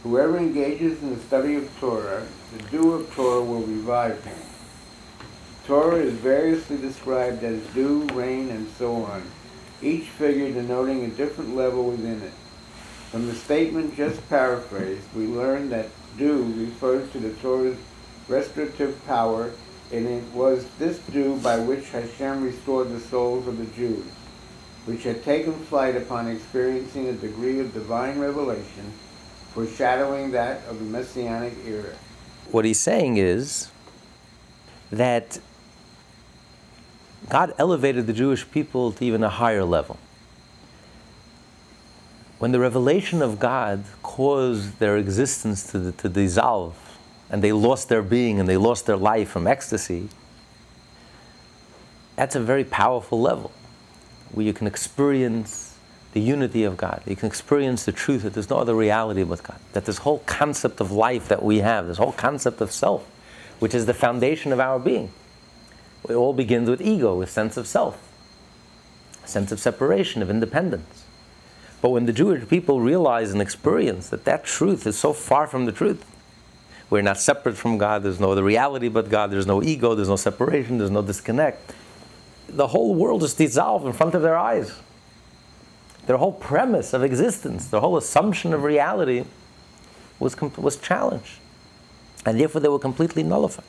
whoever 0.01 0.39
engages 0.39 1.03
in 1.03 1.13
the 1.13 1.21
study 1.21 1.53
of 1.53 1.69
Torah, 1.79 2.25
the 2.57 2.63
dew 2.69 2.93
of 2.93 3.13
Torah 3.13 3.43
will 3.43 3.61
revive 3.61 4.23
him. 4.23 4.41
Torah 5.67 5.97
is 5.97 6.13
variously 6.13 6.77
described 6.77 7.43
as 7.43 7.61
dew, 7.75 8.07
rain, 8.13 8.49
and 8.49 8.67
so 8.79 8.95
on, 8.95 9.21
each 9.83 10.05
figure 10.05 10.51
denoting 10.51 11.03
a 11.03 11.09
different 11.09 11.55
level 11.55 11.83
within 11.91 12.19
it. 12.23 12.33
From 13.13 13.27
the 13.27 13.35
statement 13.35 13.95
just 13.95 14.27
paraphrased, 14.27 15.05
we 15.15 15.27
learn 15.27 15.69
that 15.69 15.85
dew 16.17 16.51
refers 16.57 17.11
to 17.11 17.19
the 17.19 17.29
Torah's 17.33 17.77
restorative 18.27 19.05
power, 19.05 19.51
and 19.91 20.07
it 20.07 20.23
was 20.33 20.65
this 20.79 20.97
dew 21.11 21.35
by 21.35 21.59
which 21.59 21.87
Hashem 21.91 22.43
restored 22.43 22.89
the 22.89 22.99
souls 22.99 23.47
of 23.47 23.59
the 23.59 23.67
Jews, 23.75 24.03
which 24.85 25.03
had 25.03 25.23
taken 25.23 25.53
flight 25.53 25.95
upon 25.95 26.27
experiencing 26.27 27.07
a 27.07 27.13
degree 27.13 27.59
of 27.59 27.71
divine 27.75 28.17
revelation, 28.17 28.91
foreshadowing 29.53 30.31
that 30.31 30.65
of 30.67 30.79
the 30.79 30.85
Messianic 30.85 31.53
era. 31.67 31.93
What 32.49 32.65
he's 32.65 32.79
saying 32.79 33.17
is 33.17 33.69
that 34.91 35.37
God 37.29 37.53
elevated 37.59 38.07
the 38.07 38.13
Jewish 38.13 38.49
people 38.49 38.91
to 38.93 39.05
even 39.05 39.23
a 39.23 39.29
higher 39.29 39.63
level 39.63 39.99
when 42.43 42.51
the 42.51 42.59
revelation 42.59 43.21
of 43.21 43.39
God 43.39 43.85
caused 44.01 44.77
their 44.79 44.97
existence 44.97 45.71
to, 45.71 45.93
to 45.93 46.09
dissolve 46.09 46.75
and 47.29 47.41
they 47.41 47.53
lost 47.53 47.87
their 47.87 48.01
being 48.01 48.37
and 48.37 48.49
they 48.49 48.57
lost 48.57 48.85
their 48.85 48.97
life 48.97 49.29
from 49.29 49.47
ecstasy, 49.47 50.09
that's 52.17 52.35
a 52.35 52.41
very 52.41 52.65
powerful 52.65 53.21
level 53.21 53.49
where 54.33 54.45
you 54.45 54.51
can 54.51 54.67
experience 54.67 55.77
the 56.11 56.19
unity 56.19 56.65
of 56.65 56.75
God. 56.75 57.01
You 57.05 57.15
can 57.15 57.27
experience 57.27 57.85
the 57.85 57.93
truth 57.93 58.23
that 58.23 58.33
there's 58.33 58.49
no 58.49 58.57
other 58.57 58.75
reality 58.75 59.23
but 59.23 59.41
God. 59.41 59.59
That 59.71 59.85
this 59.85 59.99
whole 59.99 60.19
concept 60.25 60.81
of 60.81 60.91
life 60.91 61.29
that 61.29 61.43
we 61.43 61.59
have, 61.59 61.87
this 61.87 61.97
whole 61.97 62.11
concept 62.11 62.59
of 62.59 62.73
self, 62.73 63.09
which 63.59 63.73
is 63.73 63.85
the 63.85 63.93
foundation 63.93 64.51
of 64.51 64.59
our 64.59 64.79
being, 64.79 65.13
it 66.09 66.13
all 66.15 66.33
begins 66.33 66.69
with 66.69 66.81
ego, 66.81 67.15
with 67.15 67.29
sense 67.31 67.55
of 67.55 67.67
self, 67.67 67.97
sense 69.23 69.53
of 69.53 69.61
separation, 69.61 70.21
of 70.21 70.29
independence. 70.29 71.02
But 71.83 71.89
when 71.89 72.05
the 72.05 72.13
Jewish 72.13 72.47
people 72.47 72.79
realize 72.79 73.33
and 73.33 73.41
experience 73.41 74.07
that 74.07 74.23
that 74.23 74.45
truth 74.45 74.87
is 74.87 74.97
so 74.97 75.11
far 75.11 75.47
from 75.47 75.65
the 75.65 75.73
truth, 75.73 76.05
we're 76.89 77.01
not 77.01 77.19
separate 77.19 77.57
from 77.57 77.77
God, 77.77 78.03
there's 78.03 78.21
no 78.21 78.31
other 78.31 78.41
reality 78.41 78.87
but 78.87 79.09
God, 79.09 79.31
there's 79.31 79.45
no 79.45 79.61
ego, 79.61 79.93
there's 79.93 80.07
no 80.07 80.15
separation, 80.15 80.77
there's 80.77 80.89
no 80.89 81.01
disconnect. 81.01 81.73
The 82.47 82.67
whole 82.67 82.95
world 82.95 83.21
is 83.21 83.33
dissolved 83.33 83.85
in 83.85 83.91
front 83.91 84.15
of 84.15 84.21
their 84.21 84.37
eyes. 84.37 84.71
Their 86.05 86.15
whole 86.15 86.31
premise 86.31 86.93
of 86.93 87.03
existence, 87.03 87.67
their 87.67 87.81
whole 87.81 87.97
assumption 87.97 88.53
of 88.53 88.63
reality 88.63 89.25
was, 90.19 90.39
was 90.39 90.77
challenged. 90.77 91.39
And 92.25 92.39
therefore 92.39 92.61
they 92.61 92.69
were 92.69 92.79
completely 92.79 93.23
nullified. 93.23 93.65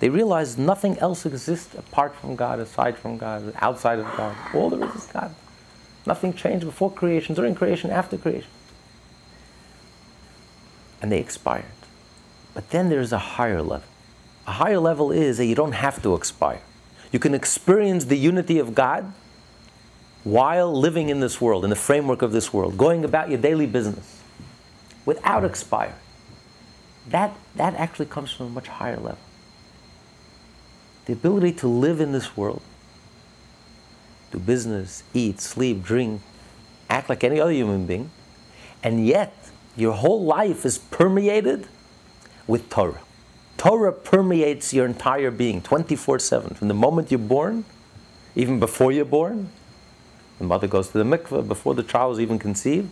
They 0.00 0.10
realized 0.10 0.58
nothing 0.58 0.98
else 0.98 1.24
exists 1.24 1.74
apart 1.74 2.14
from 2.14 2.36
God, 2.36 2.58
aside 2.58 2.98
from 2.98 3.16
God, 3.16 3.54
outside 3.56 4.00
of 4.00 4.16
God. 4.18 4.36
All 4.54 4.68
there 4.68 4.86
is 4.86 4.94
is 4.94 5.06
God. 5.06 5.34
Nothing 6.08 6.32
changed 6.32 6.64
before 6.64 6.90
creation, 6.90 7.34
during 7.34 7.54
creation, 7.54 7.90
after 7.90 8.16
creation. 8.16 8.50
And 11.02 11.12
they 11.12 11.20
expired. 11.20 11.66
But 12.54 12.70
then 12.70 12.88
there's 12.88 13.12
a 13.12 13.18
higher 13.18 13.60
level. 13.60 13.86
A 14.46 14.52
higher 14.52 14.78
level 14.78 15.12
is 15.12 15.36
that 15.36 15.44
you 15.44 15.54
don't 15.54 15.72
have 15.72 16.02
to 16.02 16.14
expire. 16.14 16.62
You 17.12 17.18
can 17.18 17.34
experience 17.34 18.06
the 18.06 18.16
unity 18.16 18.58
of 18.58 18.74
God 18.74 19.12
while 20.24 20.74
living 20.74 21.10
in 21.10 21.20
this 21.20 21.42
world, 21.42 21.62
in 21.62 21.68
the 21.68 21.76
framework 21.76 22.22
of 22.22 22.32
this 22.32 22.54
world, 22.54 22.78
going 22.78 23.04
about 23.04 23.28
your 23.28 23.38
daily 23.38 23.66
business 23.66 24.22
without 25.04 25.44
expiring. 25.44 25.94
That, 27.08 27.36
that 27.56 27.74
actually 27.74 28.06
comes 28.06 28.32
from 28.32 28.46
a 28.46 28.50
much 28.50 28.68
higher 28.68 28.96
level. 28.96 29.18
The 31.04 31.12
ability 31.12 31.52
to 31.52 31.68
live 31.68 32.00
in 32.00 32.12
this 32.12 32.34
world 32.34 32.62
do 34.30 34.38
business, 34.38 35.02
eat, 35.14 35.40
sleep, 35.40 35.82
drink, 35.82 36.20
act 36.90 37.08
like 37.08 37.24
any 37.24 37.40
other 37.40 37.52
human 37.52 37.86
being, 37.86 38.10
and 38.82 39.06
yet 39.06 39.34
your 39.76 39.92
whole 39.92 40.24
life 40.24 40.64
is 40.64 40.78
permeated 40.78 41.66
with 42.46 42.68
Torah. 42.68 43.00
Torah 43.56 43.92
permeates 43.92 44.72
your 44.72 44.86
entire 44.86 45.30
being 45.30 45.60
24 45.60 46.18
7. 46.18 46.54
From 46.54 46.68
the 46.68 46.74
moment 46.74 47.10
you're 47.10 47.18
born, 47.18 47.64
even 48.34 48.60
before 48.60 48.92
you're 48.92 49.04
born, 49.04 49.50
the 50.38 50.44
mother 50.44 50.68
goes 50.68 50.88
to 50.88 50.98
the 50.98 51.04
mikveh 51.04 51.46
before 51.46 51.74
the 51.74 51.82
child 51.82 52.14
is 52.14 52.20
even 52.20 52.38
conceived, 52.38 52.88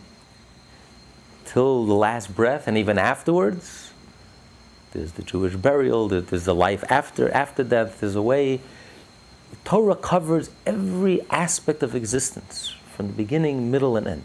till 1.45 1.87
the 1.87 1.95
last 1.95 2.35
breath, 2.35 2.67
and 2.67 2.77
even 2.77 2.99
afterwards. 2.99 3.93
There's 4.93 5.13
the 5.13 5.23
Jewish 5.23 5.55
burial, 5.55 6.09
there's 6.09 6.45
the 6.45 6.55
life 6.55 6.83
after, 6.91 7.31
after 7.31 7.63
death, 7.63 8.01
there's 8.01 8.17
a 8.17 8.23
way 8.23 8.61
Torah 9.65 9.97
covers 9.97 10.51
every 10.65 11.21
aspect 11.31 11.83
of 11.83 11.95
existence 11.95 12.75
from 12.95 13.09
the 13.09 13.13
beginning, 13.13 13.71
middle, 13.71 13.97
and 13.97 14.07
end. 14.07 14.25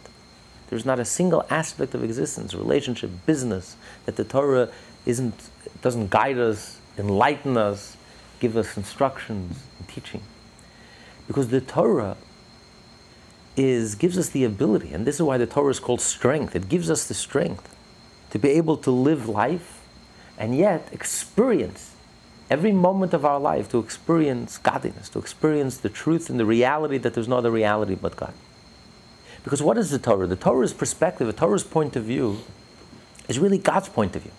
There's 0.69 0.85
not 0.85 0.99
a 0.99 1.05
single 1.05 1.45
aspect 1.49 1.93
of 1.93 2.03
existence, 2.03 2.53
relationship, 2.53 3.09
business, 3.25 3.75
that 4.05 4.15
the 4.15 4.23
Torah 4.23 4.69
isn't, 5.05 5.49
doesn't 5.81 6.09
guide 6.09 6.37
us, 6.37 6.79
enlighten 6.97 7.57
us, 7.57 7.97
give 8.39 8.55
us 8.55 8.77
instructions 8.77 9.63
and 9.79 9.87
teaching. 9.87 10.21
Because 11.27 11.49
the 11.49 11.61
Torah 11.61 12.15
is, 13.57 13.95
gives 13.95 14.17
us 14.17 14.29
the 14.29 14.43
ability, 14.43 14.93
and 14.93 15.05
this 15.05 15.15
is 15.15 15.21
why 15.21 15.37
the 15.37 15.45
Torah 15.45 15.71
is 15.71 15.79
called 15.79 16.01
strength. 16.01 16.55
It 16.55 16.69
gives 16.69 16.89
us 16.89 17.07
the 17.07 17.13
strength 17.13 17.75
to 18.29 18.39
be 18.39 18.49
able 18.49 18.77
to 18.77 18.91
live 18.91 19.27
life 19.27 19.81
and 20.37 20.55
yet 20.57 20.87
experience 20.91 21.90
every 22.51 22.74
moment 22.74 23.13
of 23.13 23.24
our 23.24 23.39
life 23.39 23.70
to 23.70 23.79
experience 23.79 24.58
godliness, 24.58 25.08
to 25.08 25.17
experience 25.17 25.77
the 25.77 25.89
truth 25.89 26.29
and 26.29 26.38
the 26.38 26.46
reality 26.46 26.98
that 26.98 27.13
there's 27.13 27.29
no 27.29 27.38
other 27.38 27.50
reality 27.50 27.96
but 27.96 28.17
God. 28.17 28.34
Because 29.46 29.63
what 29.63 29.77
is 29.77 29.89
the 29.89 29.98
Torah? 29.98 30.27
The 30.27 30.36
Torah's 30.36 30.74
perspective, 30.74 31.27
the 31.27 31.34
Torah's 31.34 31.63
point 31.63 31.96
of 31.96 32.03
view 32.03 32.39
is 33.29 33.39
really 33.39 33.58
God's 33.58 33.88
point 33.88 34.17
of 34.17 34.24
view. 34.24 34.34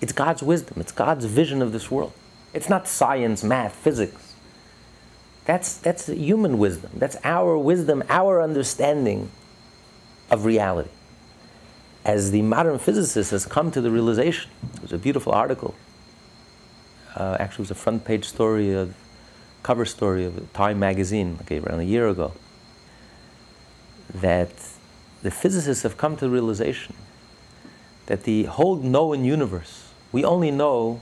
It's 0.00 0.12
God's 0.12 0.42
wisdom, 0.42 0.80
it's 0.80 0.90
God's 0.90 1.26
vision 1.26 1.62
of 1.62 1.70
this 1.70 1.92
world. 1.92 2.12
It's 2.52 2.68
not 2.68 2.88
science, 2.88 3.44
math, 3.44 3.74
physics. 3.76 4.34
That's, 5.44 5.76
that's 5.76 6.08
human 6.08 6.58
wisdom. 6.58 6.90
That's 6.96 7.16
our 7.22 7.56
wisdom, 7.56 8.02
our 8.08 8.42
understanding 8.42 9.30
of 10.28 10.44
reality. 10.44 10.90
As 12.04 12.32
the 12.32 12.42
modern 12.42 12.80
physicist 12.80 13.30
has 13.30 13.46
come 13.46 13.70
to 13.70 13.80
the 13.80 13.92
realization, 13.92 14.50
there's 14.80 14.92
a 14.92 14.98
beautiful 14.98 15.32
article. 15.32 15.74
Uh, 17.16 17.36
actually, 17.38 17.62
it 17.62 17.68
was 17.68 17.70
a 17.70 17.76
front 17.76 18.04
page 18.04 18.24
story, 18.24 18.72
a 18.72 18.88
cover 19.62 19.84
story 19.84 20.24
of 20.24 20.52
Time 20.52 20.78
magazine, 20.78 21.38
okay, 21.42 21.58
around 21.60 21.80
a 21.80 21.84
year 21.84 22.08
ago, 22.08 22.32
that 24.14 24.50
the 25.22 25.30
physicists 25.30 25.82
have 25.82 25.96
come 25.96 26.16
to 26.16 26.26
the 26.26 26.30
realization 26.30 26.94
that 28.06 28.24
the 28.24 28.44
whole 28.44 28.76
known 28.76 29.24
universe, 29.24 29.88
we 30.12 30.24
only 30.24 30.50
know, 30.50 31.00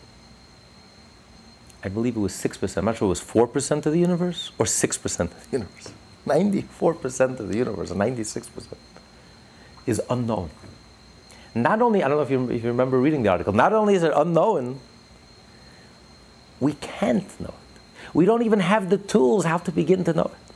I 1.83 1.89
believe 1.89 2.17
it 2.17 2.21
was 2.21 2.33
6%, 2.33 2.77
I'm 2.77 2.85
not 2.85 2.97
sure 2.97 3.07
it 3.07 3.09
was 3.09 3.21
4% 3.21 3.87
of 3.87 3.93
the 3.93 3.99
universe 3.99 4.53
or 4.59 4.67
6% 4.67 5.21
of 5.21 5.51
the 5.51 5.57
universe. 5.57 5.93
94% 6.27 7.41
of 7.41 7.49
the 7.49 7.57
universe, 7.57 7.91
96% 7.91 8.67
is 9.87 10.01
unknown. 10.09 10.51
Not 11.55 11.83
only, 11.83 12.03
I 12.03 12.09
don't 12.09 12.17
know 12.19 12.23
if 12.23 12.31
you, 12.31 12.49
if 12.51 12.63
you 12.63 12.69
remember 12.69 12.99
reading 12.99 13.25
the 13.25 13.29
article, 13.31 13.53
not 13.53 13.73
only 13.73 13.95
is 13.95 14.05
it 14.05 14.13
unknown, 14.15 14.79
we 16.63 16.75
can't 16.75 17.41
know 17.41 17.49
it. 17.49 17.81
We 18.15 18.25
don't 18.25 18.43
even 18.43 18.61
have 18.61 18.91
the 18.91 18.99
tools 18.99 19.45
how 19.45 19.59
to 19.59 19.73
begin 19.73 20.05
to 20.05 20.13
know 20.13 20.31
it. 20.33 20.55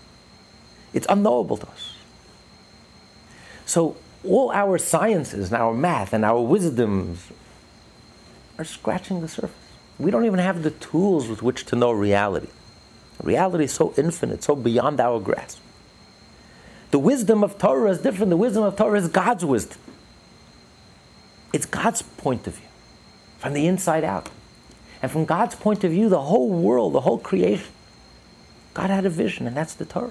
It's 0.93 1.07
unknowable 1.09 1.57
to 1.59 1.67
us. 1.69 1.95
So 3.65 3.97
all 4.25 4.51
our 4.53 4.79
sciences 4.79 5.53
and 5.53 5.61
our 5.61 5.75
math 5.75 6.13
and 6.13 6.25
our 6.25 6.41
wisdoms 6.41 7.31
are 8.59 8.65
scratching 8.65 9.21
the 9.21 9.29
surface. 9.29 9.55
We 9.99 10.11
don't 10.11 10.25
even 10.25 10.39
have 10.39 10.63
the 10.63 10.71
tools 10.71 11.29
with 11.29 11.43
which 11.43 11.65
to 11.67 11.77
know 11.77 11.91
reality. 11.91 12.49
Reality 13.23 13.65
is 13.65 13.73
so 13.73 13.95
infinite, 13.97 14.43
so 14.43 14.55
beyond 14.55 15.01
our 15.01 15.19
grasp. 15.21 15.59
The 16.91 16.99
wisdom 16.99 17.43
of 17.43 17.59
Torah 17.59 17.91
is 17.91 17.99
different. 17.99 18.31
The 18.31 18.37
wisdom 18.37 18.63
of 18.63 18.77
Torah 18.77 18.99
is 18.99 19.09
God's 19.09 19.45
wisdom. 19.45 19.79
It's 21.53 21.67
God's 21.67 22.03
point 22.03 22.47
of 22.47 22.55
view, 22.55 22.69
from 23.39 23.55
the 23.55 23.67
inside 23.67 24.05
out. 24.05 24.29
And 25.07 25.13
from 25.13 25.25
God's 25.25 25.55
point 25.55 25.85
of 25.85 25.93
view, 25.93 26.09
the 26.09 26.23
whole 26.23 26.51
world, 26.51 26.93
the 26.93 27.03
whole 27.03 27.19
creation, 27.19 27.69
God 28.75 28.91
had 28.91 29.07
a 29.07 29.09
vision, 29.09 29.47
and 29.47 29.57
that's 29.57 29.73
the 29.73 29.85
Torah. 29.85 30.11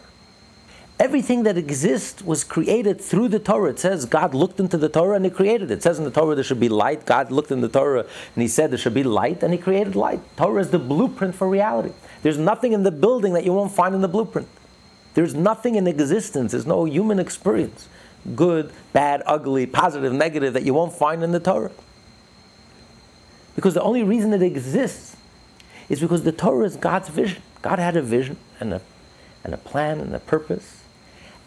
Everything 1.02 1.44
that 1.44 1.58
exists 1.58 2.24
was 2.24 2.46
created 2.46 3.02
through 3.02 3.28
the 3.28 3.40
Torah. 3.40 3.72
It 3.72 3.80
says 3.80 4.06
God 4.06 4.34
looked 4.34 4.58
into 4.58 4.78
the 4.78 4.88
Torah 4.88 5.18
and 5.18 5.26
He 5.26 5.32
created 5.32 5.70
it. 5.70 5.80
It 5.80 5.84
says 5.84 5.98
in 5.98 6.06
the 6.06 6.12
Torah 6.12 6.34
there 6.34 6.46
should 6.46 6.62
be 6.62 6.70
light. 6.70 7.06
God 7.06 7.30
looked 7.30 7.52
in 7.52 7.60
the 7.60 7.68
Torah 7.68 8.06
and 8.36 8.42
He 8.42 8.48
said 8.48 8.72
there 8.72 8.78
should 8.78 8.94
be 8.94 9.04
light 9.04 9.44
and 9.44 9.52
He 9.52 9.60
created 9.60 9.98
light. 9.98 10.22
Torah 10.38 10.62
is 10.62 10.70
the 10.70 10.80
blueprint 10.80 11.36
for 11.36 11.50
reality. 11.50 11.92
There's 12.22 12.38
nothing 12.38 12.72
in 12.72 12.84
the 12.84 12.92
building 12.92 13.34
that 13.34 13.44
you 13.44 13.52
won't 13.52 13.74
find 13.74 13.94
in 13.96 14.00
the 14.00 14.08
blueprint. 14.08 14.48
There's 15.14 15.36
nothing 15.36 15.76
in 15.76 15.88
existence, 15.88 16.54
there's 16.54 16.66
no 16.66 16.86
human 16.86 17.20
experience, 17.20 17.90
good, 18.34 18.72
bad, 18.94 19.24
ugly, 19.26 19.66
positive, 19.66 20.14
negative, 20.14 20.54
that 20.54 20.64
you 20.64 20.74
won't 20.74 20.94
find 20.94 21.22
in 21.22 21.34
the 21.34 21.42
Torah. 21.42 21.72
Because 23.56 23.74
the 23.74 23.82
only 23.82 24.04
reason 24.04 24.34
it 24.34 24.42
exists 24.42 25.16
is 25.90 26.00
because 26.00 26.24
the 26.24 26.32
Torah 26.32 26.66
is 26.66 26.76
God's 26.76 27.10
vision. 27.10 27.42
God 27.62 27.80
had 27.80 27.96
a 27.96 28.02
vision 28.02 28.38
and 28.60 28.74
a, 28.74 28.82
and 29.44 29.54
a 29.54 29.58
plan 29.58 30.00
and 30.00 30.14
a 30.14 30.20
purpose. 30.20 30.84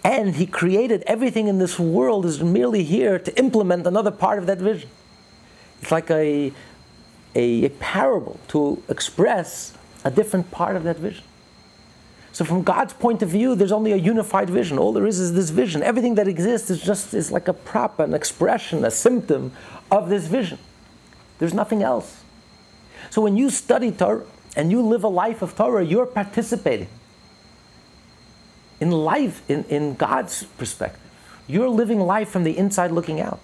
And 0.04 0.36
He 0.36 0.46
created 0.46 1.02
everything 1.06 1.48
in 1.48 1.58
this 1.58 1.78
world 1.78 2.24
is 2.24 2.42
merely 2.42 2.84
here 2.84 3.18
to 3.18 3.38
implement 3.38 3.86
another 3.86 4.10
part 4.10 4.38
of 4.38 4.46
that 4.46 4.58
vision. 4.58 4.88
It's 5.82 5.92
like 5.92 6.10
a, 6.10 6.52
a, 7.34 7.64
a 7.64 7.70
parable 7.70 8.40
to 8.48 8.82
express 8.88 9.76
a 10.04 10.10
different 10.10 10.50
part 10.50 10.76
of 10.76 10.84
that 10.84 10.96
vision. 10.96 11.24
So 12.32 12.44
from 12.44 12.62
God's 12.62 12.92
point 12.92 13.22
of 13.22 13.30
view, 13.30 13.56
there's 13.56 13.72
only 13.72 13.92
a 13.92 13.96
unified 13.96 14.48
vision. 14.48 14.78
All 14.78 14.92
there 14.92 15.06
is 15.06 15.18
is 15.18 15.34
this 15.34 15.50
vision. 15.50 15.82
Everything 15.82 16.14
that 16.16 16.28
exists 16.28 16.70
is 16.70 16.80
just 16.80 17.12
is 17.12 17.32
like 17.32 17.48
a 17.48 17.52
prop, 17.52 17.98
an 17.98 18.14
expression, 18.14 18.84
a 18.84 18.90
symptom 18.90 19.52
of 19.90 20.08
this 20.08 20.26
vision. 20.26 20.58
There's 21.38 21.54
nothing 21.54 21.82
else. 21.82 22.22
So 23.10 23.22
when 23.22 23.36
you 23.36 23.50
study 23.50 23.90
Torah 23.90 24.26
and 24.56 24.70
you 24.70 24.82
live 24.82 25.04
a 25.04 25.08
life 25.08 25.42
of 25.42 25.56
Torah, 25.56 25.84
you're 25.84 26.06
participating 26.06 26.88
in 28.80 28.90
life, 28.90 29.42
in, 29.48 29.64
in 29.64 29.94
God's 29.94 30.44
perspective. 30.44 31.00
You're 31.46 31.68
living 31.68 32.00
life 32.00 32.28
from 32.28 32.44
the 32.44 32.56
inside 32.56 32.92
looking 32.92 33.20
out. 33.20 33.40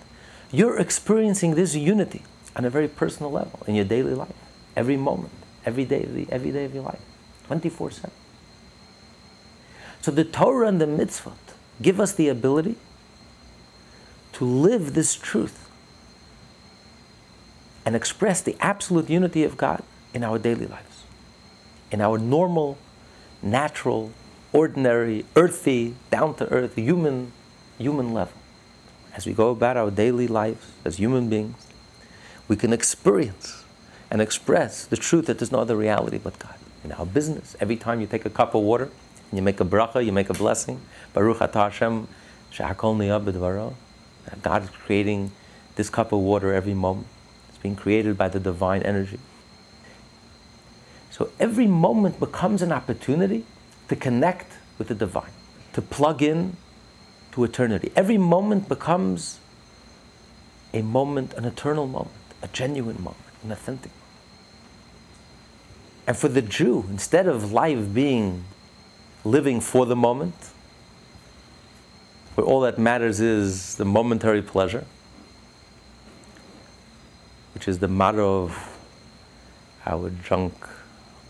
You're 0.53 0.79
experiencing 0.79 1.55
this 1.55 1.75
unity 1.75 2.23
on 2.55 2.65
a 2.65 2.71
very 2.71 2.89
personal 2.89 3.33
level 3.33 3.61
in 3.67 3.75
your 3.75 3.85
daily 3.85 4.15
life, 4.15 4.35
every 4.77 4.97
moment, 4.97 5.33
every 5.65 5.85
day 5.85 6.05
of, 6.05 6.15
the, 6.15 6.27
every 6.31 6.53
day 6.53 6.65
of 6.65 6.75
your 6.75 6.85
life, 6.85 7.01
24 7.47 7.91
7. 7.91 8.11
So 10.01 10.11
the 10.11 10.25
Torah 10.25 10.69
and 10.69 10.81
the 10.81 10.87
mitzvot 10.87 11.33
give 11.81 11.99
us 11.99 12.13
the 12.13 12.29
ability 12.29 12.77
to 14.35 14.45
live 14.45 14.95
this 14.95 15.15
truth 15.15 15.64
and 17.85 17.95
express 17.95 18.41
the 18.41 18.57
absolute 18.61 19.11
unity 19.11 19.45
of 19.45 19.57
God 19.57 19.83
in 20.13 20.25
our 20.25 20.39
daily 20.39 20.67
lives, 20.67 21.05
in 21.91 22.01
our 22.01 22.19
normal, 22.19 22.79
natural, 23.43 24.13
ordinary, 24.53 25.25
earthy, 25.37 25.95
down 26.11 26.35
to 26.37 26.49
earth, 26.51 26.77
human, 26.77 27.33
human 27.79 28.15
level. 28.15 28.39
As 29.15 29.27
we 29.27 29.33
go 29.33 29.51
about 29.51 29.77
our 29.77 29.91
daily 29.91 30.27
lives 30.27 30.67
as 30.85 30.97
human 30.97 31.29
beings, 31.29 31.67
we 32.49 32.57
can 32.57 32.73
experience 32.73 33.65
and 34.11 34.21
express 34.21 34.87
the 34.87 34.97
truth 34.97 35.27
that 35.27 35.39
there's 35.39 35.53
no 35.53 35.61
other 35.61 35.77
reality 35.77 36.19
but 36.19 36.39
God. 36.39 36.55
In 36.85 36.93
our 36.93 37.07
business, 37.07 37.57
every 37.61 37.77
time 37.77 38.01
you 38.01 38.07
take 38.07 38.25
a 38.25 38.31
cup 38.31 38.55
of 38.55 38.63
water, 38.63 38.91
and 39.31 39.39
you 39.39 39.43
make 39.43 39.61
a 39.61 39.65
bracha, 39.65 40.05
you 40.05 40.13
make 40.13 40.31
a 40.31 40.35
blessing. 40.35 40.81
Baruch 41.13 41.39
atah 41.39 41.71
Hashem, 41.71 42.07
God 44.43 44.63
is 44.63 44.71
creating 44.71 45.33
this 45.75 45.91
cup 45.91 46.13
of 46.13 46.21
water 46.21 46.53
every 46.53 46.75
moment. 46.75 47.09
Being 47.65 47.77
created 47.77 48.19
by 48.19 48.29
the 48.29 48.39
divine 48.39 48.83
energy. 48.83 49.19
So 51.11 51.31
every 51.41 51.67
moment 51.67 52.21
becomes 52.21 52.61
an 52.61 52.73
opportunity 52.73 53.47
to 53.89 53.97
connect 53.97 54.53
with 54.77 54.89
the 54.89 54.95
divine, 54.95 55.33
to 55.73 55.81
plug 55.81 56.23
in 56.23 56.59
to 57.33 57.43
eternity. 57.43 57.91
Every 57.97 58.19
moment 58.19 58.69
becomes 58.69 59.39
a 60.75 60.83
moment, 60.83 61.33
an 61.35 61.47
eternal 61.47 61.87
moment, 61.87 62.11
a 62.43 62.49
genuine 62.49 62.99
moment, 62.99 63.25
an 63.43 63.51
authentic 63.51 63.93
moment. 63.93 64.05
And 66.07 66.17
for 66.19 66.29
the 66.29 66.43
Jew, 66.43 66.85
instead 66.91 67.27
of 67.27 67.51
life 67.51 67.95
being 67.95 68.45
living 69.25 69.63
for 69.63 69.87
the 69.87 69.97
moment, 69.97 70.35
where 72.35 72.47
all 72.47 72.61
that 72.61 72.79
matters 72.79 73.21
is 73.21 73.77
the 73.77 73.87
momentary 73.87 74.43
pleasure, 74.43 74.85
which 77.55 77.69
is 77.69 77.79
the 77.79 77.89
motto 77.89 78.45
of 78.45 78.79
our 79.87 80.11
junk 80.11 80.53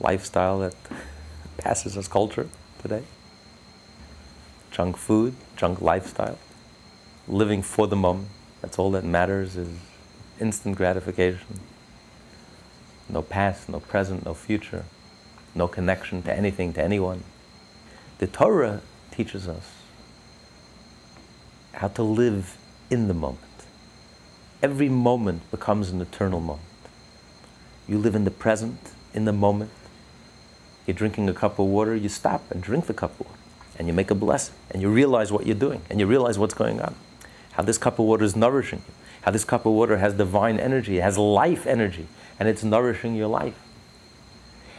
lifestyle 0.00 0.60
that 0.60 0.74
passes 1.58 1.96
as 1.96 2.08
culture 2.08 2.48
today. 2.80 3.02
Junk 4.70 4.96
food, 4.96 5.34
junk 5.56 5.80
lifestyle, 5.80 6.38
living 7.28 7.62
for 7.62 7.86
the 7.86 7.96
moment. 7.96 8.28
That's 8.60 8.78
all 8.78 8.90
that 8.92 9.04
matters 9.04 9.56
is 9.56 9.68
instant 10.40 10.76
gratification. 10.76 11.60
No 13.08 13.22
past, 13.22 13.68
no 13.68 13.80
present, 13.80 14.24
no 14.24 14.34
future, 14.34 14.84
no 15.54 15.68
connection 15.68 16.22
to 16.22 16.32
anything, 16.34 16.72
to 16.72 16.82
anyone. 16.82 17.22
The 18.18 18.26
Torah 18.26 18.80
teaches 19.10 19.46
us 19.46 19.72
how 21.74 21.88
to 21.88 22.02
live 22.02 22.56
in 22.90 23.08
the 23.08 23.14
moment. 23.14 23.53
Every 24.64 24.88
moment 24.88 25.42
becomes 25.50 25.90
an 25.90 26.00
eternal 26.00 26.40
moment. 26.40 26.64
You 27.86 27.98
live 27.98 28.14
in 28.14 28.24
the 28.24 28.30
present, 28.30 28.78
in 29.12 29.26
the 29.26 29.32
moment. 29.32 29.70
You're 30.86 30.94
drinking 30.94 31.28
a 31.28 31.34
cup 31.34 31.58
of 31.58 31.66
water, 31.66 31.94
you 31.94 32.08
stop 32.08 32.50
and 32.50 32.62
drink 32.62 32.86
the 32.86 32.94
cup 32.94 33.20
of 33.20 33.26
water. 33.26 33.38
And 33.78 33.86
you 33.86 33.92
make 33.92 34.10
a 34.10 34.14
blessing. 34.14 34.54
And 34.70 34.80
you 34.80 34.88
realize 34.88 35.30
what 35.30 35.44
you're 35.44 35.54
doing. 35.54 35.82
And 35.90 36.00
you 36.00 36.06
realize 36.06 36.38
what's 36.38 36.54
going 36.54 36.80
on. 36.80 36.94
How 37.52 37.62
this 37.62 37.76
cup 37.76 37.98
of 37.98 38.06
water 38.06 38.24
is 38.24 38.34
nourishing 38.34 38.78
you. 38.88 38.94
How 39.20 39.32
this 39.32 39.44
cup 39.44 39.66
of 39.66 39.72
water 39.72 39.98
has 39.98 40.14
divine 40.14 40.58
energy, 40.58 40.96
it 40.96 41.02
has 41.02 41.18
life 41.18 41.66
energy. 41.66 42.06
And 42.40 42.48
it's 42.48 42.64
nourishing 42.64 43.14
your 43.14 43.28
life. 43.28 43.60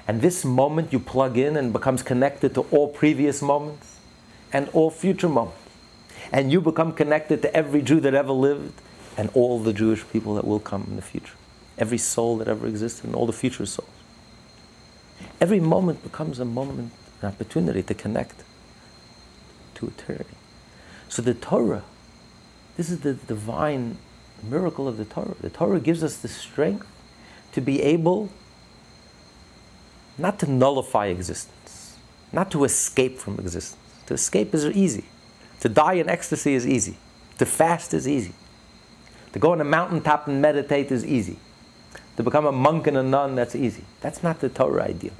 And 0.08 0.20
this 0.20 0.44
moment 0.44 0.94
you 0.94 1.00
plug 1.00 1.38
in 1.38 1.56
and 1.56 1.72
becomes 1.72 2.02
connected 2.02 2.56
to 2.56 2.62
all 2.72 2.88
previous 2.88 3.40
moments 3.40 4.00
and 4.52 4.68
all 4.70 4.90
future 4.90 5.30
moments. 5.30 5.62
And 6.32 6.52
you 6.52 6.60
become 6.60 6.92
connected 6.92 7.44
to 7.44 7.56
every 7.56 7.84
Jew 7.84 8.00
that 8.00 8.16
ever 8.16 8.32
lived 8.32 8.82
and 9.18 9.30
all 9.34 9.60
the 9.60 9.74
Jewish 9.74 10.04
people 10.12 10.36
that 10.36 10.46
will 10.46 10.60
come 10.60 10.86
in 10.90 10.96
the 10.96 11.02
future. 11.02 11.36
Every 11.78 11.98
soul 11.98 12.38
that 12.38 12.48
ever 12.48 12.68
existed 12.68 13.06
and 13.06 13.16
all 13.16 13.26
the 13.26 13.34
future 13.34 13.66
souls. 13.66 13.90
Every 15.40 15.60
moment 15.60 16.04
becomes 16.04 16.40
a 16.40 16.46
moment, 16.46 16.92
an 17.22 17.30
opportunity 17.30 17.84
to 17.84 17.94
connect 17.94 18.44
to 19.76 19.88
eternity. 19.88 20.36
So 21.10 21.22
the 21.22 21.34
Torah, 21.34 21.84
this 22.78 22.90
is 22.90 23.02
the 23.02 23.14
divine 23.14 23.98
miracle 24.44 24.88
of 24.88 24.98
the 24.98 25.06
Torah. 25.06 25.36
The 25.40 25.50
Torah 25.50 25.80
gives 25.80 26.04
us 26.04 26.18
the 26.18 26.28
strength 26.28 26.88
to 27.54 27.62
be 27.62 27.82
able 27.82 28.30
not 30.18 30.40
to 30.40 30.50
nullify 30.50 31.08
existence, 31.08 31.98
not 32.32 32.52
to 32.52 32.64
escape 32.64 33.18
from 33.18 33.40
existence. 33.40 33.82
To 34.08 34.14
escape 34.14 34.54
is 34.54 34.66
easy. 34.66 35.06
To 35.62 35.70
die 35.70 35.94
in 35.94 36.10
ecstasy 36.10 36.54
is 36.54 36.68
easy. 36.68 36.98
To 37.40 37.46
fast 37.46 37.94
is 37.94 38.08
easy. 38.08 38.34
To 39.36 39.40
go 39.40 39.52
on 39.52 39.60
a 39.60 39.66
mountaintop 39.66 40.30
and 40.30 40.42
meditate 40.42 40.94
is 40.94 41.06
easy. 41.06 41.38
To 42.16 42.24
become 42.24 42.46
a 42.46 42.54
monk 42.54 42.88
and 42.88 42.96
a 42.96 43.04
nun, 43.04 43.36
that's 43.36 43.54
easy. 43.54 43.84
That's 44.00 44.24
not 44.24 44.40
the 44.40 44.48
Torah 44.48 44.84
ideal. 44.84 45.12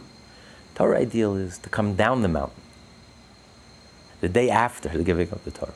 Torah 0.74 1.00
ideal 1.00 1.36
is 1.36 1.58
to 1.58 1.70
come 1.70 1.96
down 1.96 2.22
the 2.22 2.30
mountain 2.30 2.62
the 4.22 4.30
day 4.30 4.50
after 4.50 4.88
the 4.88 5.04
giving 5.04 5.30
of 5.32 5.44
the 5.44 5.52
Torah. 5.52 5.74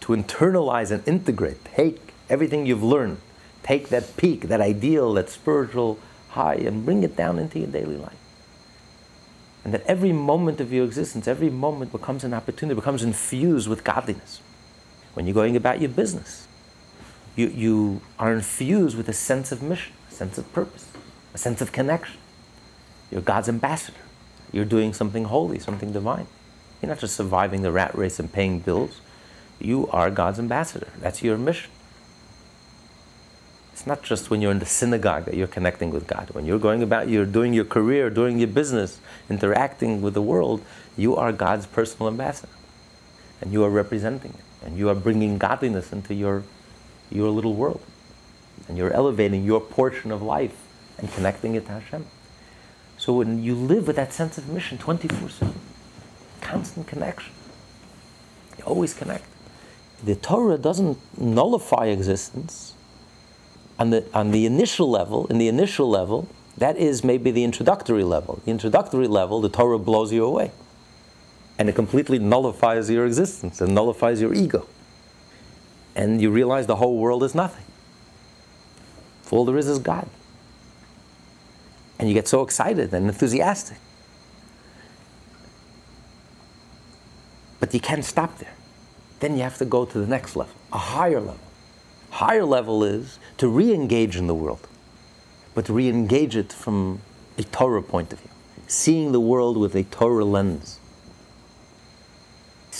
To 0.00 0.12
internalize 0.12 0.90
and 0.90 1.06
integrate, 1.06 1.62
take 1.66 2.14
everything 2.30 2.64
you've 2.64 2.82
learned, 2.82 3.18
take 3.62 3.90
that 3.90 4.16
peak, 4.16 4.48
that 4.48 4.62
ideal, 4.62 5.12
that 5.12 5.28
spiritual 5.28 5.98
high, 6.30 6.54
and 6.54 6.86
bring 6.86 7.02
it 7.02 7.16
down 7.16 7.38
into 7.38 7.58
your 7.58 7.68
daily 7.68 7.98
life. 7.98 8.16
And 9.62 9.74
that 9.74 9.82
every 9.84 10.14
moment 10.14 10.58
of 10.58 10.72
your 10.72 10.86
existence, 10.86 11.28
every 11.28 11.50
moment 11.50 11.92
becomes 11.92 12.24
an 12.24 12.32
opportunity, 12.32 12.74
becomes 12.74 13.02
infused 13.02 13.68
with 13.68 13.84
godliness. 13.84 14.40
When 15.12 15.26
you're 15.26 15.34
going 15.34 15.54
about 15.54 15.82
your 15.82 15.90
business, 15.90 16.46
you, 17.40 17.48
you 17.48 18.00
are 18.18 18.32
infused 18.32 18.96
with 18.96 19.08
a 19.08 19.12
sense 19.12 19.52
of 19.52 19.62
mission, 19.62 19.92
a 20.10 20.14
sense 20.14 20.38
of 20.38 20.52
purpose, 20.52 20.86
a 21.34 21.38
sense 21.38 21.60
of 21.60 21.72
connection. 21.72 22.18
You're 23.10 23.22
God's 23.22 23.48
ambassador. 23.48 23.98
You're 24.52 24.64
doing 24.64 24.92
something 24.92 25.24
holy, 25.24 25.58
something 25.58 25.92
divine. 25.92 26.26
You're 26.80 26.90
not 26.90 26.98
just 26.98 27.16
surviving 27.16 27.62
the 27.62 27.72
rat 27.72 27.96
race 27.96 28.18
and 28.18 28.32
paying 28.32 28.60
bills. 28.60 29.00
You 29.60 29.88
are 29.88 30.10
God's 30.10 30.38
ambassador. 30.38 30.88
That's 31.00 31.22
your 31.22 31.36
mission. 31.36 31.70
It's 33.72 33.86
not 33.86 34.02
just 34.02 34.28
when 34.28 34.42
you're 34.42 34.52
in 34.52 34.58
the 34.58 34.66
synagogue 34.66 35.24
that 35.24 35.34
you're 35.34 35.46
connecting 35.46 35.90
with 35.90 36.06
God. 36.06 36.28
When 36.32 36.44
you're 36.44 36.58
going 36.58 36.82
about, 36.82 37.08
you're 37.08 37.24
doing 37.24 37.54
your 37.54 37.64
career, 37.64 38.10
doing 38.10 38.38
your 38.38 38.48
business, 38.48 39.00
interacting 39.30 40.02
with 40.02 40.12
the 40.12 40.22
world, 40.22 40.62
you 40.98 41.16
are 41.16 41.32
God's 41.32 41.66
personal 41.66 42.08
ambassador. 42.08 42.52
And 43.40 43.52
you 43.52 43.64
are 43.64 43.70
representing 43.70 44.32
it. 44.32 44.66
And 44.66 44.76
you 44.76 44.90
are 44.90 44.94
bringing 44.94 45.38
godliness 45.38 45.92
into 45.92 46.12
your, 46.12 46.42
your 47.10 47.30
little 47.30 47.54
world. 47.54 47.82
And 48.68 48.78
you're 48.78 48.92
elevating 48.92 49.44
your 49.44 49.60
portion 49.60 50.10
of 50.12 50.22
life 50.22 50.56
and 50.98 51.10
connecting 51.12 51.54
it 51.54 51.66
to 51.66 51.72
Hashem. 51.72 52.06
So 52.96 53.14
when 53.14 53.42
you 53.42 53.54
live 53.54 53.86
with 53.86 53.96
that 53.96 54.12
sense 54.12 54.36
of 54.38 54.48
mission 54.48 54.78
24 54.78 55.28
7, 55.30 55.54
constant 56.40 56.86
connection, 56.86 57.32
you 58.58 58.64
always 58.64 58.94
connect. 58.94 59.24
The 60.04 60.14
Torah 60.14 60.58
doesn't 60.58 60.98
nullify 61.18 61.86
existence 61.86 62.74
on 63.78 63.90
the, 63.90 64.04
on 64.12 64.30
the 64.30 64.44
initial 64.44 64.90
level, 64.90 65.26
in 65.28 65.38
the 65.38 65.48
initial 65.48 65.88
level, 65.88 66.28
that 66.58 66.76
is 66.76 67.02
maybe 67.02 67.30
the 67.30 67.44
introductory 67.44 68.04
level. 68.04 68.42
The 68.44 68.50
introductory 68.50 69.08
level, 69.08 69.40
the 69.40 69.48
Torah 69.48 69.78
blows 69.78 70.12
you 70.12 70.24
away. 70.24 70.52
And 71.58 71.68
it 71.68 71.74
completely 71.74 72.18
nullifies 72.18 72.90
your 72.90 73.06
existence 73.06 73.60
and 73.62 73.74
nullifies 73.74 74.20
your 74.20 74.34
ego. 74.34 74.66
And 75.94 76.20
you 76.20 76.30
realize 76.30 76.66
the 76.66 76.76
whole 76.76 76.96
world 76.98 77.22
is 77.22 77.34
nothing. 77.34 77.64
All 79.30 79.44
there 79.44 79.56
is 79.56 79.68
is 79.68 79.78
God 79.78 80.08
and 82.00 82.08
you 82.08 82.14
get 82.14 82.26
so 82.26 82.40
excited 82.40 82.94
and 82.94 83.06
enthusiastic. 83.08 83.76
But 87.60 87.74
you 87.74 87.80
can't 87.80 88.06
stop 88.06 88.38
there. 88.38 88.54
Then 89.20 89.36
you 89.36 89.42
have 89.42 89.58
to 89.58 89.66
go 89.66 89.84
to 89.84 89.98
the 89.98 90.06
next 90.06 90.34
level, 90.34 90.54
a 90.72 90.78
higher 90.78 91.20
level. 91.20 91.44
Higher 92.08 92.46
level 92.46 92.82
is 92.82 93.18
to 93.36 93.48
re 93.48 93.74
engage 93.74 94.16
in 94.16 94.28
the 94.28 94.34
world, 94.34 94.66
but 95.54 95.66
to 95.66 95.74
re 95.74 95.90
engage 95.90 96.36
it 96.36 96.54
from 96.54 97.02
a 97.36 97.42
Torah 97.42 97.82
point 97.82 98.14
of 98.14 98.20
view, 98.20 98.30
seeing 98.66 99.12
the 99.12 99.20
world 99.20 99.58
with 99.58 99.74
a 99.74 99.84
Torah 99.84 100.24
lens, 100.24 100.79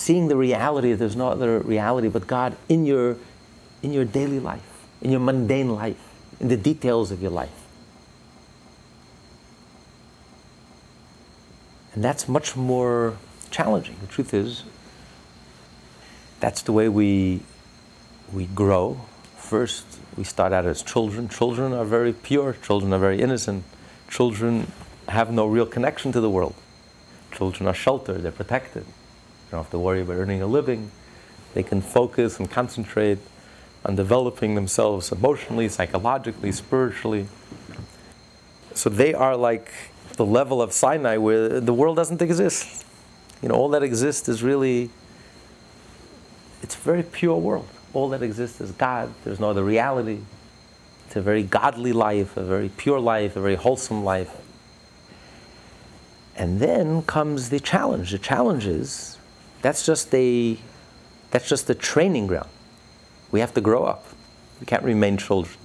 seeing 0.01 0.27
the 0.27 0.35
reality 0.35 0.93
there's 0.93 1.15
no 1.15 1.29
other 1.29 1.59
reality 1.59 2.07
but 2.07 2.25
God 2.25 2.57
in 2.67 2.85
your, 2.85 3.17
in 3.83 3.93
your 3.93 4.05
daily 4.05 4.39
life, 4.39 4.85
in 5.01 5.11
your 5.11 5.19
mundane 5.19 5.75
life, 5.75 6.01
in 6.39 6.47
the 6.47 6.57
details 6.57 7.11
of 7.11 7.21
your 7.21 7.31
life. 7.31 7.51
And 11.93 12.03
that's 12.03 12.27
much 12.27 12.55
more 12.55 13.17
challenging. 13.51 13.95
The 14.01 14.07
truth 14.07 14.33
is, 14.33 14.63
that's 16.39 16.63
the 16.63 16.71
way 16.71 16.89
we, 16.89 17.41
we 18.33 18.45
grow. 18.47 19.01
First, 19.37 19.85
we 20.17 20.23
start 20.23 20.53
out 20.53 20.65
as 20.65 20.81
children. 20.81 21.29
Children 21.29 21.73
are 21.73 21.85
very 21.85 22.13
pure, 22.13 22.55
children 22.63 22.93
are 22.93 22.99
very 22.99 23.21
innocent. 23.21 23.63
Children 24.09 24.71
have 25.09 25.31
no 25.31 25.45
real 25.45 25.65
connection 25.65 26.11
to 26.13 26.21
the 26.21 26.29
world. 26.29 26.55
Children 27.31 27.67
are 27.67 27.73
sheltered, 27.73 28.23
they're 28.23 28.31
protected. 28.31 28.85
Don't 29.51 29.63
have 29.63 29.71
to 29.71 29.79
worry 29.79 30.01
about 30.01 30.15
earning 30.15 30.41
a 30.41 30.47
living. 30.47 30.91
They 31.53 31.63
can 31.63 31.81
focus 31.81 32.39
and 32.39 32.49
concentrate 32.49 33.19
on 33.83 33.97
developing 33.97 34.55
themselves 34.55 35.11
emotionally, 35.11 35.67
psychologically, 35.67 36.53
spiritually. 36.53 37.27
So 38.73 38.89
they 38.89 39.13
are 39.13 39.35
like 39.35 39.69
the 40.15 40.25
level 40.25 40.61
of 40.61 40.71
Sinai 40.71 41.17
where 41.17 41.59
the 41.59 41.73
world 41.73 41.97
doesn't 41.97 42.21
exist. 42.21 42.85
You 43.41 43.49
know, 43.49 43.55
all 43.55 43.69
that 43.69 43.83
exists 43.83 44.29
is 44.29 44.41
really, 44.41 44.89
it's 46.61 46.75
a 46.75 46.79
very 46.79 47.03
pure 47.03 47.37
world. 47.37 47.67
All 47.93 48.07
that 48.09 48.23
exists 48.23 48.61
is 48.61 48.71
God. 48.71 49.13
There's 49.25 49.39
no 49.39 49.49
other 49.49 49.65
reality. 49.65 50.19
It's 51.07 51.17
a 51.17 51.21
very 51.21 51.43
godly 51.43 51.91
life, 51.91 52.37
a 52.37 52.43
very 52.43 52.69
pure 52.69 53.01
life, 53.01 53.35
a 53.35 53.41
very 53.41 53.55
wholesome 53.55 54.05
life. 54.05 54.31
And 56.37 56.61
then 56.61 57.01
comes 57.01 57.49
the 57.49 57.59
challenge. 57.59 58.11
The 58.11 58.17
challenge 58.17 58.65
is 58.65 59.17
that's 59.61 59.85
just 59.85 60.13
a 60.13 60.57
that's 61.31 61.47
just 61.47 61.69
a 61.69 61.75
training 61.75 62.27
ground. 62.27 62.49
We 63.31 63.39
have 63.39 63.53
to 63.53 63.61
grow 63.61 63.85
up. 63.85 64.05
We 64.59 64.65
can't 64.65 64.83
remain 64.83 65.17
children. 65.17 65.57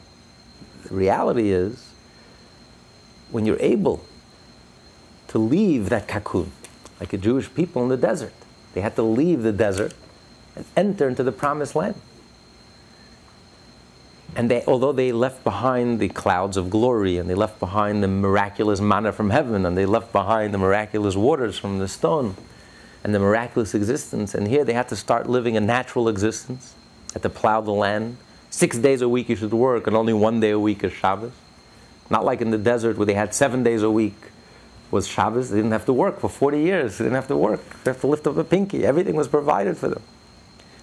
The 0.84 0.94
reality 0.94 1.50
is 1.50 1.92
when 3.30 3.44
you're 3.44 3.60
able 3.60 4.04
to 5.28 5.38
leave 5.38 5.88
that 5.88 6.06
cocoon, 6.06 6.52
like 7.00 7.10
the 7.10 7.18
Jewish 7.18 7.52
people 7.52 7.82
in 7.82 7.88
the 7.88 7.96
desert. 7.96 8.32
They 8.74 8.80
had 8.80 8.94
to 8.96 9.02
leave 9.02 9.42
the 9.42 9.52
desert 9.52 9.94
and 10.54 10.64
enter 10.76 11.08
into 11.08 11.24
the 11.24 11.32
promised 11.32 11.74
land. 11.74 12.00
And 14.36 14.50
they, 14.50 14.62
although 14.66 14.92
they 14.92 15.12
left 15.12 15.42
behind 15.42 15.98
the 15.98 16.08
clouds 16.08 16.56
of 16.56 16.68
glory 16.70 17.16
and 17.16 17.28
they 17.28 17.34
left 17.34 17.58
behind 17.58 18.02
the 18.02 18.08
miraculous 18.08 18.80
manna 18.80 19.10
from 19.10 19.30
heaven 19.30 19.64
and 19.66 19.76
they 19.76 19.86
left 19.86 20.12
behind 20.12 20.52
the 20.52 20.58
miraculous 20.58 21.16
waters 21.16 21.58
from 21.58 21.78
the 21.78 21.88
stone 21.88 22.36
and 23.06 23.14
the 23.14 23.20
miraculous 23.20 23.72
existence, 23.72 24.34
and 24.34 24.48
here 24.48 24.64
they 24.64 24.72
had 24.72 24.88
to 24.88 24.96
start 24.96 25.28
living 25.28 25.56
a 25.56 25.60
natural 25.60 26.08
existence, 26.08 26.74
had 27.12 27.22
to 27.22 27.30
plow 27.30 27.60
the 27.60 27.70
land. 27.70 28.16
Six 28.50 28.78
days 28.78 29.00
a 29.00 29.08
week 29.08 29.28
you 29.28 29.36
should 29.36 29.54
work, 29.54 29.86
and 29.86 29.94
only 29.94 30.12
one 30.12 30.40
day 30.40 30.50
a 30.50 30.58
week 30.58 30.82
is 30.82 30.92
Shabbos. 30.92 31.30
Not 32.10 32.24
like 32.24 32.40
in 32.40 32.50
the 32.50 32.58
desert 32.58 32.96
where 32.96 33.06
they 33.06 33.14
had 33.14 33.32
seven 33.32 33.62
days 33.62 33.84
a 33.84 33.90
week 33.92 34.16
was 34.90 35.06
Shabbos. 35.06 35.50
They 35.50 35.58
didn't 35.58 35.70
have 35.70 35.84
to 35.84 35.92
work 35.92 36.18
for 36.18 36.28
40 36.28 36.60
years. 36.60 36.98
They 36.98 37.04
didn't 37.04 37.14
have 37.14 37.28
to 37.28 37.36
work. 37.36 37.60
They 37.84 37.92
have 37.92 38.00
to 38.00 38.08
lift 38.08 38.26
up 38.26 38.38
a 38.38 38.42
pinky. 38.42 38.84
Everything 38.84 39.14
was 39.14 39.28
provided 39.28 39.76
for 39.76 39.86
them. 39.86 40.02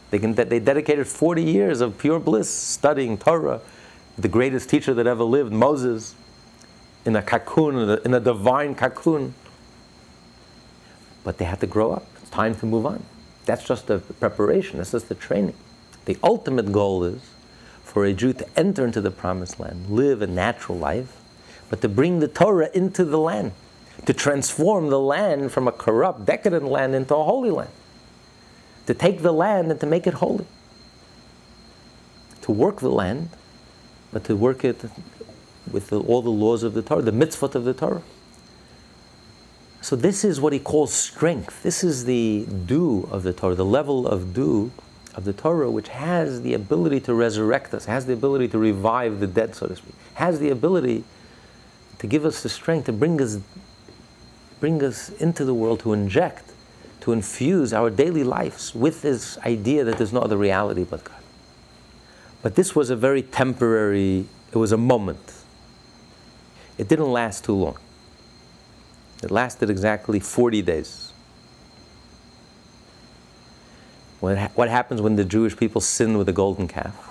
They, 0.10 0.20
can, 0.20 0.34
they 0.34 0.60
dedicated 0.60 1.10
40 1.10 1.44
years 1.44 1.82
of 1.82 1.98
pure 1.98 2.22
bliss 2.22 2.50
studying 2.50 3.18
Torah, 3.18 3.60
the 4.18 4.30
greatest 4.30 4.70
teacher 4.70 4.94
that 4.94 5.08
ever 5.08 5.26
lived, 5.26 5.52
Moses, 5.52 6.16
in 7.04 7.18
a 7.18 7.22
cocoon, 7.22 7.78
in 7.78 7.90
a, 7.90 7.96
in 8.06 8.14
a 8.14 8.22
divine 8.22 8.76
cocoon. 8.76 9.34
But 11.26 11.38
they 11.38 11.44
had 11.44 11.60
to 11.60 11.68
grow 11.68 11.92
up. 11.92 12.08
Time 12.34 12.56
to 12.56 12.66
move 12.66 12.88
on. 12.88 13.04
That's 13.46 13.64
just 13.64 13.86
the 13.86 14.00
preparation. 14.00 14.78
That's 14.78 14.94
just 14.94 15.08
the 15.08 15.14
training. 15.14 15.54
The 16.06 16.18
ultimate 16.24 16.72
goal 16.72 17.04
is 17.04 17.22
for 17.84 18.06
a 18.06 18.14
Jew 18.14 18.34
to 18.34 18.48
enter 18.58 18.84
into 18.84 19.02
the 19.02 19.12
promised 19.12 19.60
land, 19.60 19.88
live 19.88 20.24
a 20.24 20.28
natural 20.28 20.80
life, 20.80 21.16
but 21.70 21.82
to 21.82 21.90
bring 21.90 22.22
the 22.22 22.28
Torah 22.28 22.72
into 22.74 23.06
the 23.06 23.20
land 23.20 23.52
to 24.08 24.14
transform 24.14 24.90
the 24.90 25.00
land 25.00 25.52
from 25.52 25.68
a 25.68 25.72
corrupt, 25.72 26.26
decadent 26.26 26.66
land 26.66 26.96
into 26.96 27.16
a 27.16 27.24
holy 27.24 27.52
land. 27.52 27.70
To 28.88 28.96
take 28.96 29.22
the 29.22 29.32
land 29.32 29.70
and 29.70 29.80
to 29.80 29.86
make 29.86 30.08
it 30.08 30.16
holy. 30.16 30.48
To 32.42 32.52
work 32.52 32.80
the 32.80 32.90
land, 32.90 33.30
but 34.12 34.24
to 34.26 34.36
work 34.36 34.66
it 34.66 34.84
with 35.72 35.92
the, 35.92 36.00
all 36.00 36.24
the 36.24 36.32
laws 36.32 36.64
of 36.64 36.74
the 36.74 36.82
Torah, 36.82 37.04
the 37.04 37.12
mitzvot 37.12 37.54
of 37.54 37.64
the 37.64 37.76
Torah. 37.76 38.02
So 39.84 39.98
this 39.98 40.24
is 40.24 40.40
what 40.40 40.54
he 40.54 40.60
calls 40.60 40.94
strength. 40.94 41.62
This 41.62 41.84
is 41.84 42.06
the 42.06 42.48
dew 42.66 43.06
of 43.12 43.24
the 43.24 43.34
Torah, 43.34 43.54
the 43.54 43.66
level 43.66 44.08
of 44.08 44.34
dew 44.34 44.72
of 45.14 45.26
the 45.26 45.34
Torah, 45.34 45.70
which 45.70 45.90
has 45.90 46.42
the 46.42 46.54
ability 46.54 47.02
to 47.02 47.14
resurrect 47.14 47.74
us, 47.74 47.84
has 47.84 48.06
the 48.06 48.14
ability 48.14 48.48
to 48.48 48.58
revive 48.58 49.20
the 49.20 49.28
dead, 49.28 49.54
so 49.54 49.68
to 49.68 49.76
speak, 49.76 49.94
has 50.14 50.40
the 50.40 50.50
ability 50.50 51.04
to 52.00 52.08
give 52.08 52.24
us 52.24 52.42
the 52.44 52.48
strength 52.48 52.86
to 52.86 52.94
bring 52.94 53.22
us 53.22 53.40
bring 54.62 54.82
us 54.82 55.10
into 55.10 55.44
the 55.44 55.54
world 55.54 55.82
to 55.82 55.92
inject, 55.92 56.54
to 57.02 57.12
infuse 57.12 57.74
our 57.74 57.90
daily 57.90 58.24
lives 58.24 58.74
with 58.74 59.02
this 59.02 59.38
idea 59.40 59.84
that 59.84 59.98
there's 59.98 60.14
no 60.14 60.22
other 60.22 60.38
reality 60.38 60.86
but 60.86 61.04
God. 61.04 61.22
But 62.42 62.56
this 62.56 62.74
was 62.74 62.90
a 62.90 62.96
very 62.96 63.22
temporary, 63.22 64.28
it 64.54 64.58
was 64.58 64.72
a 64.72 64.78
moment. 64.78 65.34
It 66.78 66.88
didn't 66.88 67.12
last 67.12 67.44
too 67.44 67.56
long. 67.56 67.78
It 69.24 69.32
lasted 69.32 69.70
exactly 69.70 70.20
40 70.20 70.62
days. 70.62 71.14
What, 74.20 74.38
ha- 74.38 74.52
what 74.56 74.70
happens 74.70 75.02
when 75.02 75.16
the 75.16 75.26
Jewish 75.26 75.56
people 75.56 75.82
sin 75.82 76.18
with 76.18 76.28
the 76.28 76.34
golden 76.34 76.68
calf? 76.68 77.10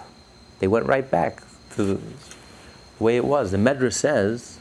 They 0.58 0.66
went 0.66 0.86
right 0.86 1.08
back 1.10 1.42
to 1.74 1.84
the 1.84 2.00
way 2.98 3.16
it 3.16 3.24
was. 3.24 3.50
The 3.50 3.58
Medrash 3.58 3.94
says, 3.94 4.58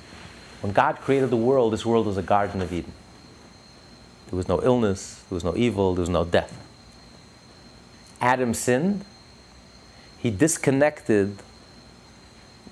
when 0.62 0.74
God 0.74 0.98
created 0.98 1.30
the 1.30 1.38
world, 1.38 1.74
this 1.74 1.86
world 1.86 2.06
was 2.06 2.18
a 2.18 2.24
Garden 2.24 2.62
of 2.62 2.72
Eden. 2.72 2.94
There 4.30 4.38
was 4.38 4.48
no 4.48 4.62
illness, 4.64 5.24
there 5.30 5.36
was 5.36 5.44
no 5.44 5.56
evil, 5.56 5.94
there 5.94 6.02
was 6.02 6.10
no 6.10 6.24
death. 6.24 6.58
Adam 8.22 8.54
sinned, 8.54 9.04
he 10.18 10.30
disconnected 10.30 11.38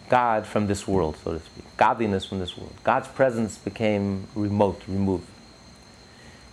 God 0.10 0.45
from 0.45 0.67
this 0.67 0.88
world, 0.88 1.17
so 1.24 1.34
to 1.34 1.39
speak, 1.39 1.65
godliness 1.78 2.26
from 2.26 2.39
this 2.39 2.58
world. 2.58 2.74
God's 2.84 3.08
presence 3.08 3.58
became 3.58 4.28
remote, 4.36 4.82
removed. 4.88 5.28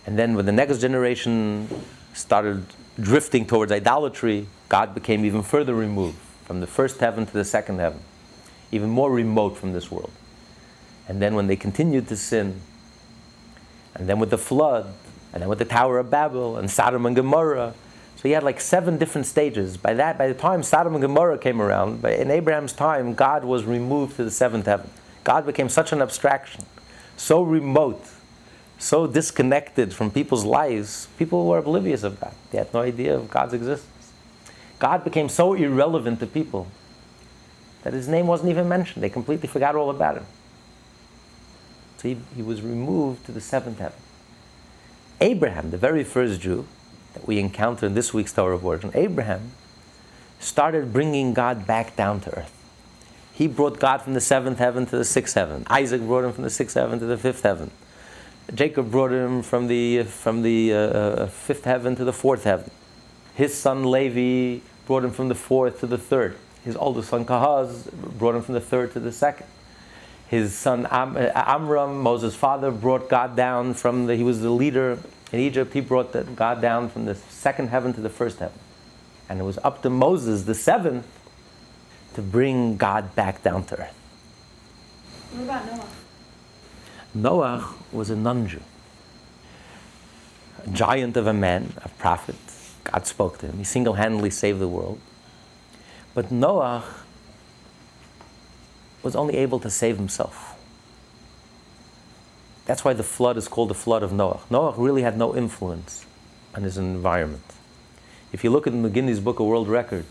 And 0.05 0.17
then 0.17 0.35
when 0.35 0.45
the 0.45 0.51
next 0.51 0.79
generation 0.79 1.67
started 2.13 2.65
drifting 2.99 3.45
towards 3.45 3.71
idolatry, 3.71 4.47
God 4.69 4.93
became 4.93 5.25
even 5.25 5.43
further 5.43 5.75
removed 5.75 6.17
from 6.45 6.61
the 6.61 6.67
first 6.67 6.99
heaven 6.99 7.25
to 7.25 7.33
the 7.33 7.43
second 7.43 7.79
heaven, 7.79 7.99
even 8.71 8.89
more 8.89 9.11
remote 9.11 9.57
from 9.57 9.73
this 9.73 9.91
world. 9.91 10.11
And 11.07 11.21
then 11.21 11.35
when 11.35 11.47
they 11.47 11.55
continued 11.55 12.07
to 12.07 12.15
sin, 12.15 12.61
and 13.95 14.07
then 14.07 14.19
with 14.19 14.29
the 14.29 14.37
flood, 14.37 14.93
and 15.33 15.41
then 15.41 15.49
with 15.49 15.59
the 15.59 15.65
Tower 15.65 15.99
of 15.99 16.09
Babel, 16.09 16.57
and 16.57 16.69
Sodom 16.69 17.05
and 17.05 17.15
Gomorrah, 17.15 17.73
so 18.17 18.23
he 18.23 18.31
had 18.31 18.41
like 18.41 18.59
seven 18.59 18.97
different 18.97 19.27
stages. 19.27 19.77
By 19.77 19.93
that, 19.93 20.17
by 20.17 20.27
the 20.27 20.33
time 20.33 20.63
Sodom 20.63 20.95
and 20.95 21.01
Gomorrah 21.03 21.37
came 21.37 21.61
around, 21.61 22.03
in 22.03 22.31
Abraham's 22.31 22.73
time, 22.73 23.13
God 23.13 23.45
was 23.45 23.63
removed 23.63 24.15
to 24.15 24.23
the 24.23 24.31
seventh 24.31 24.65
heaven. 24.65 24.89
God 25.23 25.45
became 25.45 25.69
such 25.69 25.91
an 25.91 26.01
abstraction, 26.01 26.65
so 27.15 27.43
remote, 27.43 28.03
so 28.79 29.05
disconnected 29.05 29.93
from 29.93 30.09
people's 30.09 30.43
lives. 30.45 31.07
People 31.19 31.45
were 31.45 31.59
oblivious 31.59 32.01
of 32.01 32.19
God. 32.19 32.33
They 32.49 32.57
had 32.57 32.73
no 32.73 32.81
idea 32.81 33.15
of 33.15 33.29
God's 33.29 33.53
existence. 33.53 34.11
God 34.79 35.03
became 35.03 35.29
so 35.29 35.53
irrelevant 35.53 36.19
to 36.19 36.25
people 36.25 36.67
that 37.83 37.93
his 37.93 38.07
name 38.07 38.25
wasn't 38.25 38.49
even 38.49 38.67
mentioned. 38.67 39.03
They 39.03 39.09
completely 39.09 39.47
forgot 39.47 39.75
all 39.75 39.91
about 39.91 40.17
him. 40.17 40.25
So 41.97 42.09
he, 42.09 42.17
he 42.35 42.41
was 42.41 42.63
removed 42.63 43.25
to 43.27 43.31
the 43.31 43.41
seventh 43.41 43.77
heaven. 43.77 43.99
Abraham, 45.21 45.69
the 45.69 45.77
very 45.77 46.03
first 46.03 46.41
Jew, 46.41 46.67
we 47.25 47.39
encounter 47.39 47.85
in 47.85 47.93
this 47.93 48.13
week's 48.13 48.33
Torah 48.33 48.55
of 48.55 48.65
Origin, 48.65 48.91
Abraham 48.93 49.51
started 50.39 50.93
bringing 50.93 51.33
God 51.33 51.65
back 51.65 51.95
down 51.95 52.19
to 52.21 52.37
earth. 52.37 52.53
He 53.33 53.47
brought 53.47 53.79
God 53.79 54.01
from 54.01 54.13
the 54.13 54.21
seventh 54.21 54.57
heaven 54.57 54.85
to 54.87 54.97
the 54.97 55.05
sixth 55.05 55.35
heaven. 55.35 55.65
Isaac 55.69 56.01
brought 56.01 56.23
him 56.23 56.33
from 56.33 56.43
the 56.43 56.49
sixth 56.49 56.75
heaven 56.75 56.99
to 56.99 57.05
the 57.05 57.17
fifth 57.17 57.43
heaven. 57.43 57.71
Jacob 58.53 58.89
brought 58.91 59.11
him 59.11 59.41
from 59.41 59.67
the, 59.67 60.03
from 60.03 60.41
the 60.41 60.73
uh, 60.73 60.77
uh, 60.77 61.27
fifth 61.27 61.65
heaven 61.65 61.95
to 61.95 62.03
the 62.03 62.13
fourth 62.13 62.45
heaven. 62.45 62.71
His 63.35 63.53
son 63.53 63.91
Levi 63.91 64.63
brought 64.85 65.03
him 65.03 65.11
from 65.11 65.27
the 65.27 65.35
fourth 65.35 65.79
to 65.81 65.87
the 65.87 65.97
third. 65.97 66.37
His 66.63 66.75
oldest 66.75 67.09
son 67.09 67.25
Kehos 67.25 67.91
brought 68.17 68.35
him 68.35 68.41
from 68.41 68.55
the 68.55 68.61
third 68.61 68.93
to 68.93 68.99
the 68.99 69.11
second. 69.11 69.45
His 70.27 70.55
son 70.55 70.87
Am- 70.89 71.15
Amram, 71.15 72.01
Moses' 72.01 72.35
father, 72.35 72.71
brought 72.71 73.09
God 73.09 73.35
down 73.35 73.73
from 73.73 74.07
the, 74.07 74.15
he 74.15 74.23
was 74.23 74.41
the 74.41 74.49
leader 74.49 74.97
in 75.31 75.39
Egypt, 75.39 75.73
he 75.73 75.81
brought 75.81 76.13
God 76.35 76.61
down 76.61 76.89
from 76.89 77.05
the 77.05 77.15
second 77.15 77.69
heaven 77.69 77.93
to 77.93 78.01
the 78.01 78.09
first 78.09 78.39
heaven. 78.39 78.57
And 79.29 79.39
it 79.39 79.43
was 79.43 79.57
up 79.63 79.81
to 79.81 79.89
Moses, 79.89 80.43
the 80.43 80.55
seventh, 80.55 81.05
to 82.13 82.21
bring 82.21 82.77
God 82.77 83.13
back 83.13 83.43
down 83.43 83.65
to 83.65 83.81
earth. 83.81 83.93
What 85.33 85.43
about 85.43 85.65
Noah? 85.65 85.87
Noah 87.13 87.73
was 87.91 88.09
a 88.09 88.15
non 88.15 88.47
Jew, 88.47 88.61
a 90.65 90.69
giant 90.69 91.17
of 91.17 91.27
a 91.27 91.33
man, 91.33 91.73
a 91.83 91.89
prophet. 91.89 92.35
God 92.85 93.05
spoke 93.05 93.37
to 93.39 93.47
him. 93.47 93.57
He 93.57 93.63
single 93.65 93.95
handedly 93.95 94.29
saved 94.29 94.59
the 94.59 94.67
world. 94.67 94.99
But 96.13 96.31
Noah 96.31 96.85
was 99.03 99.15
only 99.15 99.35
able 99.37 99.59
to 99.59 99.69
save 99.69 99.97
himself. 99.97 100.56
That's 102.67 102.83
why 102.83 102.91
the 102.91 103.03
flood 103.03 103.37
is 103.37 103.47
called 103.47 103.69
the 103.69 103.73
flood 103.73 104.03
of 104.03 104.11
Noah. 104.11 104.41
Noah 104.49 104.73
really 104.77 105.01
had 105.01 105.17
no 105.17 105.33
influence 105.35 106.05
on 106.53 106.63
his 106.63 106.77
environment. 106.77 107.45
If 108.33 108.43
you 108.43 108.49
look 108.49 108.67
at 108.67 108.73
Guinness 108.93 109.19
Book 109.19 109.39
of 109.39 109.45
World 109.45 109.69
Records, 109.69 110.07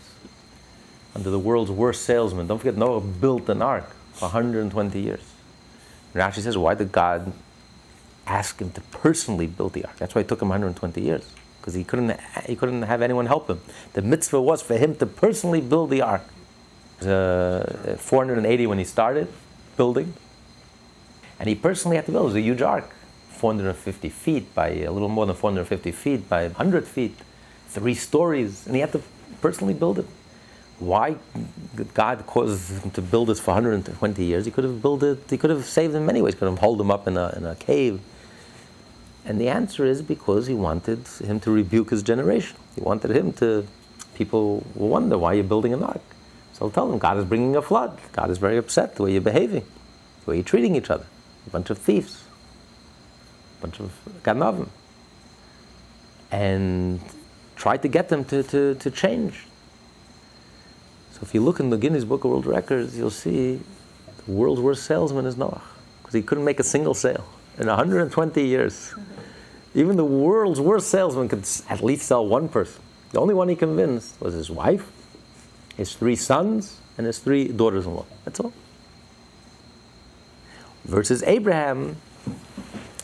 under 1.13 1.29
the 1.29 1.39
world's 1.39 1.69
worst 1.69 2.03
salesman, 2.03 2.47
don't 2.47 2.57
forget 2.57 2.75
Noah 2.75 2.99
built 2.99 3.47
an 3.49 3.61
ark 3.61 3.95
for 4.13 4.25
120 4.25 4.99
years. 4.99 5.21
Rashi 6.15 6.41
says, 6.41 6.57
why 6.57 6.73
did 6.73 6.91
God 6.91 7.31
ask 8.25 8.59
him 8.59 8.71
to 8.71 8.81
personally 8.81 9.45
build 9.45 9.73
the 9.73 9.85
ark? 9.85 9.97
That's 9.97 10.15
why 10.15 10.21
it 10.21 10.27
took 10.27 10.41
him 10.41 10.49
120 10.49 10.99
years, 10.99 11.29
because 11.59 11.75
he 11.75 11.83
couldn't, 11.83 12.19
he 12.47 12.55
couldn't 12.55 12.81
have 12.81 13.03
anyone 13.03 13.27
help 13.27 13.47
him. 13.47 13.61
The 13.93 14.01
mitzvah 14.01 14.41
was 14.41 14.63
for 14.63 14.77
him 14.77 14.95
to 14.95 15.05
personally 15.05 15.61
build 15.61 15.91
the 15.91 16.01
ark. 16.01 16.23
Uh, 17.03 17.95
480 17.97 18.65
when 18.65 18.79
he 18.79 18.83
started 18.83 19.31
building, 19.75 20.15
and 21.39 21.49
he 21.49 21.55
personally 21.55 21.97
had 21.97 22.05
to 22.05 22.11
build. 22.11 22.25
It 22.25 22.29
It 22.29 22.33
was 22.33 22.35
a 22.35 22.41
huge 22.41 22.61
ark, 22.61 22.89
450 23.29 24.09
feet 24.09 24.55
by 24.55 24.69
a 24.69 24.91
little 24.91 25.09
more 25.09 25.25
than 25.25 25.35
450 25.35 25.91
feet 25.91 26.29
by 26.29 26.43
100 26.43 26.87
feet, 26.87 27.15
three 27.67 27.93
stories, 27.93 28.65
and 28.65 28.75
he 28.75 28.81
had 28.81 28.91
to 28.93 29.01
personally 29.41 29.73
build 29.73 29.99
it. 29.99 30.05
Why 30.79 31.15
God 31.93 32.25
cause 32.27 32.69
him 32.83 32.91
to 32.91 33.01
build 33.01 33.29
this 33.29 33.39
for 33.39 33.51
120 33.51 34.23
years? 34.23 34.45
He 34.45 34.51
could 34.51 34.63
have 34.63 34.81
built 34.81 35.03
it, 35.03 35.19
he 35.29 35.37
could 35.37 35.49
have 35.49 35.65
saved 35.65 35.95
him 35.95 36.05
many 36.05 36.21
ways, 36.21 36.35
could 36.35 36.47
have 36.47 36.59
held 36.59 36.79
him 36.79 36.91
up 36.91 37.07
in 37.07 37.17
a, 37.17 37.33
in 37.35 37.45
a 37.45 37.55
cave. 37.55 37.99
And 39.25 39.41
the 39.41 39.49
answer 39.49 39.85
is 39.85 40.01
because 40.01 40.47
he 40.47 40.53
wanted 40.53 41.05
him 41.19 41.39
to 41.41 41.51
rebuke 41.51 41.89
his 41.89 42.01
generation. 42.01 42.57
He 42.75 42.81
wanted 42.81 43.11
him 43.11 43.33
to, 43.33 43.67
people 44.15 44.65
wonder 44.73 45.17
why 45.17 45.33
you're 45.33 45.43
building 45.43 45.73
an 45.73 45.83
ark. 45.83 46.01
So 46.53 46.65
I'll 46.65 46.71
tell 46.71 46.87
them 46.87 46.97
God 46.97 47.17
is 47.17 47.25
bringing 47.25 47.55
a 47.55 47.61
flood. 47.61 47.99
God 48.13 48.29
is 48.29 48.37
very 48.37 48.57
upset 48.57 48.95
the 48.95 49.03
way 49.03 49.11
you're 49.11 49.21
behaving, 49.21 49.65
the 50.23 50.31
way 50.31 50.37
you're 50.37 50.43
treating 50.43 50.75
each 50.75 50.89
other 50.89 51.05
a 51.47 51.49
bunch 51.49 51.69
of 51.69 51.77
thieves, 51.77 52.23
a 53.57 53.61
bunch 53.61 53.79
of 53.79 53.91
ganavim, 54.23 54.67
and 56.29 56.99
tried 57.55 57.81
to 57.81 57.87
get 57.87 58.09
them 58.09 58.25
to, 58.25 58.43
to, 58.43 58.75
to 58.75 58.91
change. 58.91 59.45
So 61.13 61.19
if 61.23 61.33
you 61.33 61.41
look 61.41 61.59
in 61.59 61.69
the 61.69 61.77
Guinness 61.77 62.03
Book 62.03 62.23
of 62.25 62.31
World 62.31 62.45
Records, 62.45 62.97
you'll 62.97 63.09
see 63.09 63.59
the 64.25 64.31
world's 64.31 64.61
worst 64.61 64.83
salesman 64.83 65.25
is 65.25 65.37
Noah, 65.37 65.61
because 66.01 66.13
he 66.13 66.21
couldn't 66.21 66.43
make 66.43 66.59
a 66.59 66.63
single 66.63 66.93
sale 66.93 67.25
in 67.57 67.67
120 67.67 68.45
years. 68.45 68.93
Even 69.73 69.95
the 69.95 70.05
world's 70.05 70.59
worst 70.59 70.89
salesman 70.89 71.29
could 71.29 71.47
at 71.69 71.83
least 71.83 72.07
sell 72.07 72.27
one 72.27 72.49
person. 72.49 72.81
The 73.11 73.19
only 73.19 73.33
one 73.33 73.47
he 73.47 73.55
convinced 73.55 74.19
was 74.19 74.33
his 74.33 74.49
wife, 74.49 74.91
his 75.75 75.95
three 75.95 76.15
sons, 76.15 76.79
and 76.97 77.07
his 77.07 77.19
three 77.19 77.47
daughters 77.47 77.85
in 77.85 77.95
law. 77.95 78.05
That's 78.25 78.39
all 78.39 78.53
versus 80.87 81.23
Abraham. 81.23 81.97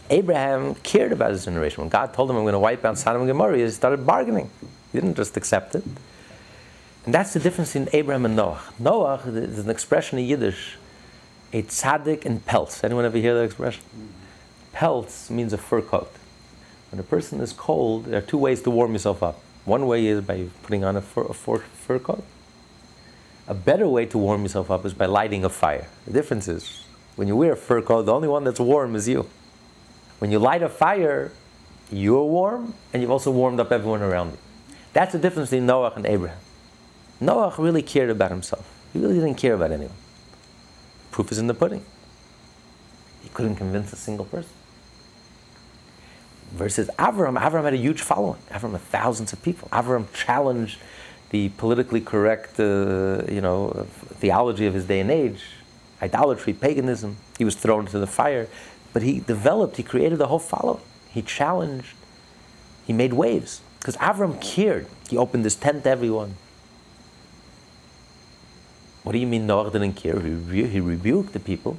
Abraham 0.10 0.76
cared 0.76 1.12
about 1.12 1.32
his 1.32 1.46
generation. 1.46 1.82
When 1.82 1.90
God 1.90 2.14
told 2.14 2.30
him, 2.30 2.36
I'm 2.36 2.44
going 2.44 2.54
to 2.54 2.60
wipe 2.60 2.84
out 2.86 2.98
Sodom 2.98 3.22
and 3.22 3.30
Gomorrah, 3.30 3.58
he 3.58 3.70
started 3.70 4.06
bargaining. 4.06 4.50
He 4.92 5.00
didn't 5.00 5.16
just 5.16 5.38
accept 5.38 5.76
it. 5.76 5.84
And 7.06 7.14
that's 7.14 7.34
the 7.34 7.40
difference 7.40 7.76
in 7.76 7.90
Abraham 7.94 8.26
and 8.26 8.36
Noah. 8.36 8.62
Noah 8.80 9.22
is 9.26 9.60
an 9.60 9.70
expression 9.70 10.20
in 10.20 10.26
Yiddish, 10.26 10.78
a 11.52 11.64
tzaddik 11.64 12.26
in 12.26 12.40
pelts. 12.40 12.84
Anyone 12.84 13.06
ever 13.06 13.18
hear 13.18 13.34
that 13.34 13.44
expression? 13.44 13.84
Pelts 14.72 15.30
means 15.30 15.52
a 15.52 15.58
fur 15.58 15.82
coat. 15.82 16.12
When 16.92 17.00
a 17.00 17.04
person 17.04 17.42
is 17.42 17.52
cold, 17.52 18.06
there 18.06 18.20
are 18.20 18.26
two 18.26 18.38
ways 18.38 18.62
to 18.64 18.70
warm 18.70 18.94
yourself 18.94 19.24
up. 19.24 19.40
One 19.66 19.88
way 19.88 20.06
is 20.06 20.22
by 20.22 20.46
putting 20.62 20.84
on 20.84 20.96
a 20.96 21.02
fur, 21.02 21.24
a 21.24 21.34
fur, 21.34 21.60
fur 21.60 22.00
coat. 22.00 22.24
A 23.48 23.54
better 23.54 23.88
way 23.88 24.06
to 24.06 24.18
warm 24.18 24.44
yourself 24.44 24.72
up 24.72 24.86
is 24.86 24.94
by 24.94 25.06
lighting 25.06 25.44
a 25.44 25.50
fire. 25.50 25.88
The 26.06 26.14
difference 26.14 26.48
is 26.48 26.83
when 27.16 27.28
you 27.28 27.36
wear 27.36 27.54
a 27.54 27.58
fur 27.58 27.82
coat, 27.82 28.04
the 28.04 28.14
only 28.14 28.28
one 28.28 28.44
that's 28.44 28.60
warm 28.60 28.96
is 28.96 29.08
you. 29.08 29.30
When 30.20 30.32
you 30.32 30.40
light 30.40 30.64
a 30.64 30.70
fire, 30.70 31.32
you're 31.92 32.24
warm 32.24 32.74
and 32.92 33.02
you've 33.02 33.12
also 33.12 33.32
warmed 33.32 33.60
up 33.60 33.72
everyone 33.72 34.02
around 34.02 34.32
you. 34.32 34.38
That's 34.94 35.12
the 35.12 35.20
difference 35.20 35.50
between 35.50 35.66
Noah 35.66 35.94
and 35.96 36.06
Abraham. 36.06 36.40
Noah 37.20 37.54
really 37.58 37.82
cared 37.82 38.10
about 38.10 38.32
himself. 38.32 38.66
He 38.92 39.00
really 39.00 39.16
didn't 39.16 39.36
care 39.36 39.54
about 39.54 39.72
anyone. 39.72 39.96
Proof 41.12 41.32
is 41.32 41.38
in 41.38 41.48
the 41.48 41.54
pudding. 41.54 41.84
He 43.22 43.30
couldn't 43.30 43.56
convince 43.56 43.94
a 43.94 43.96
single 43.96 44.26
person. 44.26 44.52
Versus 46.52 46.90
Avram, 47.00 47.40
Avram 47.40 47.64
had 47.64 47.74
a 47.74 47.78
huge 47.78 48.02
following. 48.02 48.40
Avram 48.52 48.74
had 48.74 48.82
thousands 48.82 49.34
of 49.34 49.42
people. 49.42 49.70
Avram 49.72 50.06
challenged 50.14 50.80
the 51.30 51.50
politically 51.50 52.02
correct, 52.02 52.60
uh, 52.60 53.24
you 53.28 53.42
know, 53.42 53.88
theology 54.20 54.68
of 54.68 54.74
his 54.74 54.86
day 54.86 55.00
and 55.00 55.10
age 55.10 55.42
idolatry, 56.04 56.54
paganism. 56.54 57.18
He 57.38 57.46
was 57.46 57.56
thrown 57.56 57.86
into 57.86 58.00
the 58.00 58.08
fire. 58.08 58.48
But 58.92 59.02
he 59.02 59.20
developed, 59.20 59.78
he 59.78 59.84
created 59.84 60.22
a 60.22 60.28
whole 60.28 60.40
following. 60.40 60.84
He 61.10 61.22
challenged, 61.22 61.96
he 62.86 62.94
made 62.94 63.14
waves. 63.14 63.62
Because 63.80 63.98
Avram 63.98 64.40
cared. 64.42 64.88
He 65.10 65.18
opened 65.18 65.44
his 65.44 65.56
tent 65.56 65.84
to 65.84 65.90
everyone. 65.90 66.36
What 69.04 69.12
do 69.12 69.20
you 69.20 69.28
mean 69.28 69.46
Noah 69.46 69.72
didn't 69.72 69.94
care? 69.94 70.20
He, 70.20 70.30
re- 70.30 70.68
he 70.68 70.80
rebuked 70.80 71.34
the 71.34 71.40
people. 71.40 71.78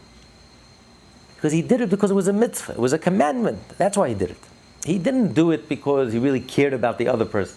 Because 1.37 1.53
he 1.53 1.63
did 1.63 1.81
it 1.81 1.91
because 1.91 2.11
it 2.11 2.15
was 2.15 2.29
a 2.29 2.33
mitzvah, 2.33 2.73
it 2.73 2.79
was 2.79 2.93
a 2.93 2.99
commandment. 2.99 3.61
That's 3.77 3.97
why 3.97 4.09
he 4.09 4.15
did 4.15 4.31
it. 4.31 4.39
He 4.85 4.99
didn't 4.99 5.33
do 5.33 5.51
it 5.51 5.69
because 5.69 6.13
he 6.13 6.19
really 6.19 6.41
cared 6.41 6.75
about 6.75 6.99
the 6.99 7.09
other 7.09 7.25
person. 7.25 7.57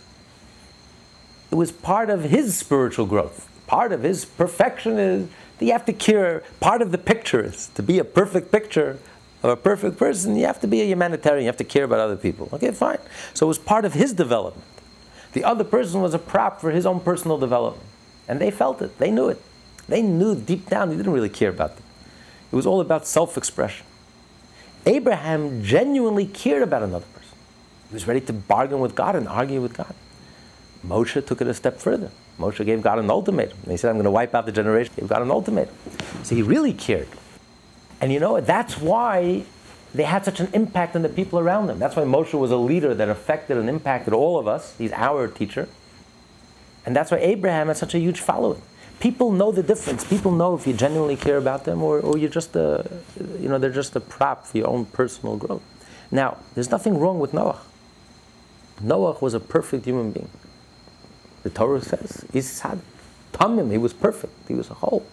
It 1.52 1.56
was 1.56 1.72
part 1.72 2.10
of 2.10 2.24
his 2.24 2.58
spiritual 2.58 3.06
growth. 3.06 3.50
Part 3.68 3.92
of 3.92 4.04
his 4.04 4.24
perfection 4.24 4.98
is 4.98 5.30
you 5.60 5.72
have 5.72 5.86
to 5.86 5.94
care. 5.94 6.44
Part 6.60 6.82
of 6.82 6.92
the 6.92 6.98
picture 6.98 7.44
is 7.44 7.68
to 7.76 7.84
be 7.84 8.00
a 8.00 8.04
perfect 8.04 8.52
picture 8.52 9.00
of 9.44 9.52
a 9.52 9.56
perfect 9.56 9.98
person, 9.98 10.36
you 10.36 10.46
have 10.46 10.60
to 10.62 10.68
be 10.68 10.82
a 10.82 10.86
humanitarian, 10.86 11.44
you 11.44 11.48
have 11.48 11.58
to 11.58 11.64
care 11.64 11.84
about 11.84 12.00
other 12.00 12.16
people. 12.16 12.50
Okay, 12.54 12.72
fine. 12.72 12.98
So 13.34 13.46
it 13.46 13.50
was 13.50 13.60
part 13.60 13.86
of 13.86 13.94
his 13.94 14.14
development. 14.14 14.66
The 15.34 15.44
other 15.44 15.64
person 15.64 16.02
was 16.02 16.14
a 16.14 16.20
prop 16.20 16.60
for 16.60 16.72
his 16.72 16.86
own 16.86 17.00
personal 17.00 17.38
development. 17.38 17.88
And 18.28 18.42
they 18.42 18.52
felt 18.52 18.82
it, 18.82 18.98
they 18.98 19.12
knew 19.12 19.30
it. 19.30 19.42
They 19.88 20.02
knew 20.02 20.36
deep 20.36 20.70
down 20.70 20.90
he 20.92 20.98
didn't 20.98 21.14
really 21.14 21.30
care 21.30 21.50
about 21.50 21.76
them. 21.76 21.86
It 22.52 22.56
was 22.56 22.66
all 22.66 22.82
about 22.82 23.08
self 23.08 23.38
expression. 23.38 23.86
Abraham 24.86 25.64
genuinely 25.64 26.26
cared 26.26 26.64
about 26.64 26.84
another 26.84 27.06
person. 27.14 27.38
He 27.90 27.94
was 27.94 28.08
ready 28.08 28.22
to 28.22 28.34
bargain 28.34 28.80
with 28.80 28.96
God 28.96 29.16
and 29.16 29.28
argue 29.28 29.62
with 29.62 29.74
God. 29.74 29.94
Moshe 30.86 31.26
took 31.26 31.42
it 31.42 31.48
a 31.48 31.54
step 31.54 31.80
further. 31.80 32.12
Moshe 32.40 32.64
gave 32.66 32.82
God 32.82 33.00
an 33.00 33.10
ultimatum. 33.10 33.58
He 33.68 33.78
said, 33.78 33.90
I'm 33.90 33.96
going 33.96 34.06
to 34.06 34.12
wipe 34.12 34.36
out 34.36 34.46
the 34.46 34.52
generation. 34.52 34.94
He 34.96 35.02
gave 35.02 35.10
God 35.10 35.22
an 35.22 35.32
ultimatum. 35.32 35.74
So 36.24 36.36
he 36.36 36.42
really 36.42 36.74
cared. 36.74 37.08
And 38.00 38.14
you 38.14 38.20
know? 38.20 38.40
That's 38.40 38.78
why 38.78 39.44
they 39.94 40.04
had 40.04 40.24
such 40.24 40.40
an 40.40 40.50
impact 40.54 40.96
on 40.96 41.02
the 41.02 41.10
people 41.10 41.40
around 41.40 41.68
them. 41.68 41.80
That's 41.80 41.96
why 41.96 42.04
Moshe 42.04 42.38
was 42.38 42.52
a 42.52 42.58
leader 42.58 42.94
that 42.94 43.10
affected 43.10 43.58
and 43.58 43.70
impacted 43.70 44.14
all 44.14 44.38
of 44.38 44.48
us. 44.48 44.76
He's 44.78 44.92
our 44.92 45.28
teacher. 45.28 45.68
And 46.86 46.96
that's 46.96 47.12
why 47.12 47.18
Abraham 47.18 47.68
has 47.68 47.80
such 47.80 47.96
a 47.96 48.00
huge 48.00 48.20
following. 48.20 48.62
People 49.00 49.32
know 49.32 49.52
the 49.52 49.64
difference. 49.64 50.04
People 50.04 50.32
know 50.32 50.56
if 50.56 50.66
you 50.66 50.74
genuinely 50.74 51.16
care 51.16 51.38
about 51.38 51.66
them 51.66 51.84
or, 51.84 52.00
or 52.00 52.18
you're 52.18 52.30
just 52.30 52.56
a, 52.56 52.86
you 53.40 53.50
know, 53.50 53.58
they're 53.58 53.70
just 53.70 53.96
a 53.96 54.00
prop 54.00 54.46
for 54.46 54.58
your 54.58 54.68
own 54.68 54.86
personal 54.86 55.38
growth. 55.38 55.62
Now, 56.12 56.38
there's 56.54 56.72
nothing 56.72 56.98
wrong 56.98 57.20
with 57.20 57.34
Noah. 57.34 57.60
Noah 58.82 59.18
was 59.20 59.34
a 59.34 59.40
perfect 59.40 59.86
human 59.86 60.12
being. 60.12 60.30
The 61.48 61.54
Torah 61.54 61.82
says, 61.82 62.26
he's 62.34 62.60
had 62.60 62.82
tamim, 63.32 63.72
he 63.72 63.78
was 63.78 63.94
perfect, 63.94 64.34
he 64.50 64.54
was 64.54 64.70
a 64.70 64.74
whole. 64.74 65.06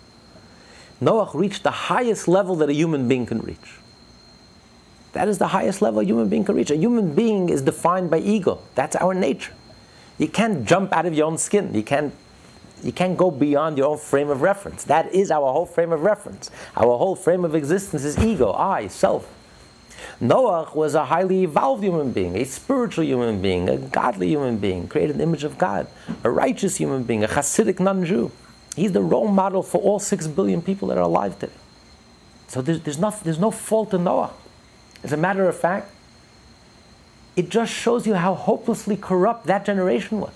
Noah 1.00 1.30
reached 1.32 1.62
the 1.62 1.70
highest 1.70 2.26
level 2.26 2.56
that 2.56 2.68
a 2.68 2.72
human 2.72 3.06
being 3.06 3.24
can 3.24 3.38
reach. 3.38 3.78
That 5.12 5.28
is 5.28 5.38
the 5.38 5.46
highest 5.46 5.80
level 5.80 6.00
a 6.00 6.04
human 6.04 6.28
being 6.28 6.44
can 6.44 6.56
reach. 6.56 6.72
A 6.72 6.76
human 6.76 7.14
being 7.14 7.50
is 7.50 7.62
defined 7.62 8.10
by 8.10 8.18
ego. 8.18 8.58
That's 8.74 8.96
our 8.96 9.14
nature. 9.14 9.52
You 10.18 10.26
can't 10.26 10.66
jump 10.66 10.92
out 10.92 11.06
of 11.06 11.14
your 11.14 11.28
own 11.28 11.38
skin. 11.38 11.72
You 11.72 11.84
can't, 11.84 12.12
you 12.82 12.90
can't 12.90 13.16
go 13.16 13.30
beyond 13.30 13.78
your 13.78 13.86
own 13.86 13.98
frame 13.98 14.28
of 14.28 14.42
reference. 14.42 14.82
That 14.82 15.14
is 15.14 15.30
our 15.30 15.52
whole 15.52 15.66
frame 15.66 15.92
of 15.92 16.02
reference. 16.02 16.50
Our 16.76 16.98
whole 16.98 17.14
frame 17.14 17.44
of 17.44 17.54
existence 17.54 18.02
is 18.02 18.18
ego, 18.18 18.52
I, 18.52 18.88
self. 18.88 19.32
Noah 20.20 20.70
was 20.74 20.94
a 20.94 21.06
highly 21.06 21.42
evolved 21.42 21.82
human 21.82 22.12
being, 22.12 22.36
a 22.36 22.44
spiritual 22.44 23.04
human 23.04 23.42
being, 23.42 23.68
a 23.68 23.76
godly 23.76 24.28
human 24.28 24.58
being, 24.58 24.88
created 24.88 25.16
an 25.16 25.22
image 25.22 25.44
of 25.44 25.58
God, 25.58 25.86
a 26.22 26.30
righteous 26.30 26.76
human 26.76 27.02
being, 27.02 27.24
a 27.24 27.28
Hasidic 27.28 27.80
non 27.80 28.04
Jew. 28.04 28.30
He's 28.76 28.92
the 28.92 29.02
role 29.02 29.28
model 29.28 29.62
for 29.62 29.80
all 29.80 29.98
six 29.98 30.26
billion 30.26 30.62
people 30.62 30.88
that 30.88 30.98
are 30.98 31.04
alive 31.04 31.38
today. 31.38 31.52
So 32.48 32.62
there's, 32.62 32.80
there's, 32.80 32.98
not, 32.98 33.22
there's 33.24 33.38
no 33.38 33.50
fault 33.50 33.94
in 33.94 34.04
Noah. 34.04 34.30
As 35.02 35.12
a 35.12 35.16
matter 35.16 35.48
of 35.48 35.56
fact, 35.56 35.90
it 37.36 37.48
just 37.48 37.72
shows 37.72 38.06
you 38.06 38.14
how 38.14 38.34
hopelessly 38.34 38.96
corrupt 38.96 39.46
that 39.46 39.64
generation 39.64 40.20
was. 40.20 40.32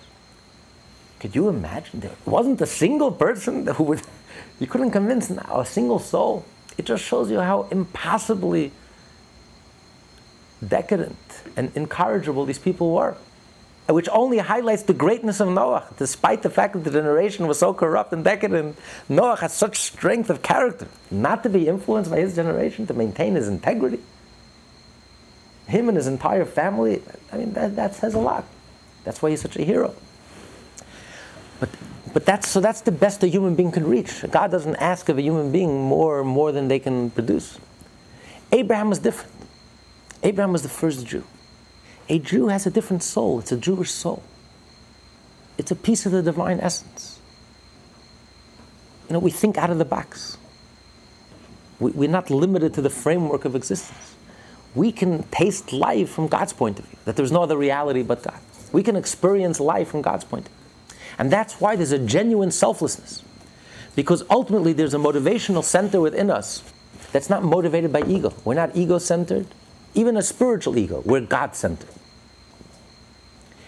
Could 1.20 1.34
you 1.34 1.48
imagine? 1.48 2.00
There 2.00 2.12
wasn't 2.24 2.60
a 2.60 2.66
single 2.66 3.10
person 3.10 3.66
who 3.66 3.84
would, 3.84 4.02
you 4.60 4.66
couldn't 4.66 4.90
convince 4.90 5.30
a 5.30 5.64
single 5.64 5.98
soul. 5.98 6.44
It 6.76 6.86
just 6.86 7.04
shows 7.04 7.30
you 7.30 7.40
how 7.40 7.68
impossibly 7.70 8.72
decadent 10.66 11.16
and 11.56 11.70
incorrigible 11.74 12.44
these 12.44 12.58
people 12.58 12.94
were. 12.94 13.16
Which 13.88 14.08
only 14.12 14.36
highlights 14.36 14.82
the 14.82 14.92
greatness 14.92 15.40
of 15.40 15.48
Noah. 15.48 15.86
Despite 15.96 16.42
the 16.42 16.50
fact 16.50 16.74
that 16.74 16.84
the 16.84 16.90
generation 16.90 17.46
was 17.46 17.58
so 17.58 17.72
corrupt 17.72 18.12
and 18.12 18.22
decadent, 18.22 18.76
Noah 19.08 19.36
has 19.36 19.54
such 19.54 19.78
strength 19.78 20.28
of 20.28 20.42
character, 20.42 20.88
not 21.10 21.42
to 21.44 21.48
be 21.48 21.66
influenced 21.68 22.10
by 22.10 22.18
his 22.18 22.34
generation, 22.34 22.86
to 22.88 22.92
maintain 22.92 23.34
his 23.34 23.48
integrity. 23.48 24.00
Him 25.68 25.88
and 25.88 25.96
his 25.96 26.06
entire 26.06 26.44
family, 26.44 27.00
I 27.32 27.38
mean, 27.38 27.54
that, 27.54 27.76
that 27.76 27.94
says 27.94 28.12
a 28.12 28.18
lot. 28.18 28.44
That's 29.04 29.22
why 29.22 29.30
he's 29.30 29.40
such 29.40 29.56
a 29.56 29.64
hero. 29.64 29.94
But, 31.58 31.70
but 32.12 32.26
that's, 32.26 32.46
so 32.46 32.60
that's 32.60 32.82
the 32.82 32.92
best 32.92 33.22
a 33.22 33.26
human 33.26 33.54
being 33.54 33.72
can 33.72 33.86
reach. 33.86 34.22
God 34.30 34.50
doesn't 34.50 34.76
ask 34.76 35.08
of 35.08 35.16
a 35.16 35.22
human 35.22 35.50
being 35.50 35.82
more, 35.82 36.22
more 36.24 36.52
than 36.52 36.68
they 36.68 36.78
can 36.78 37.08
produce. 37.10 37.58
Abraham 38.52 38.90
was 38.90 38.98
different. 38.98 39.32
Abraham 40.22 40.52
was 40.52 40.62
the 40.62 40.68
first 40.68 41.06
Jew. 41.06 41.24
A 42.08 42.18
Jew 42.18 42.48
has 42.48 42.66
a 42.66 42.70
different 42.70 43.02
soul, 43.02 43.38
it's 43.38 43.52
a 43.52 43.56
Jewish 43.56 43.90
soul. 43.90 44.22
It's 45.58 45.70
a 45.72 45.76
piece 45.76 46.06
of 46.06 46.12
the 46.12 46.22
divine 46.22 46.60
essence. 46.60 47.18
You 49.08 49.14
know, 49.14 49.18
we 49.18 49.30
think 49.30 49.58
out 49.58 49.70
of 49.70 49.78
the 49.78 49.84
box. 49.84 50.38
We, 51.80 51.90
we're 51.90 52.08
not 52.08 52.30
limited 52.30 52.74
to 52.74 52.82
the 52.82 52.90
framework 52.90 53.44
of 53.44 53.56
existence. 53.56 54.14
We 54.74 54.92
can 54.92 55.24
taste 55.24 55.72
life 55.72 56.10
from 56.10 56.28
God's 56.28 56.52
point 56.52 56.78
of 56.78 56.84
view, 56.84 56.98
that 57.04 57.16
there's 57.16 57.32
no 57.32 57.42
other 57.42 57.56
reality 57.56 58.02
but 58.02 58.22
God. 58.22 58.38
We 58.72 58.82
can 58.82 58.96
experience 58.96 59.58
life 59.60 59.88
from 59.88 60.02
God's 60.02 60.24
point 60.24 60.46
of 60.46 60.52
view. 60.52 60.96
And 61.18 61.32
that's 61.32 61.60
why 61.60 61.74
there's 61.74 61.92
a 61.92 61.98
genuine 61.98 62.52
selflessness. 62.52 63.24
Because 63.96 64.22
ultimately, 64.30 64.72
there's 64.72 64.94
a 64.94 64.98
motivational 64.98 65.64
center 65.64 66.00
within 66.00 66.30
us 66.30 66.62
that's 67.10 67.28
not 67.28 67.42
motivated 67.42 67.92
by 67.92 68.02
ego. 68.02 68.32
We're 68.44 68.54
not 68.54 68.76
ego 68.76 68.98
centered, 68.98 69.46
even 69.98 70.16
a 70.16 70.22
spiritual 70.22 70.78
ego. 70.78 71.02
We're 71.04 71.22
God 71.22 71.56
centered. 71.56 71.88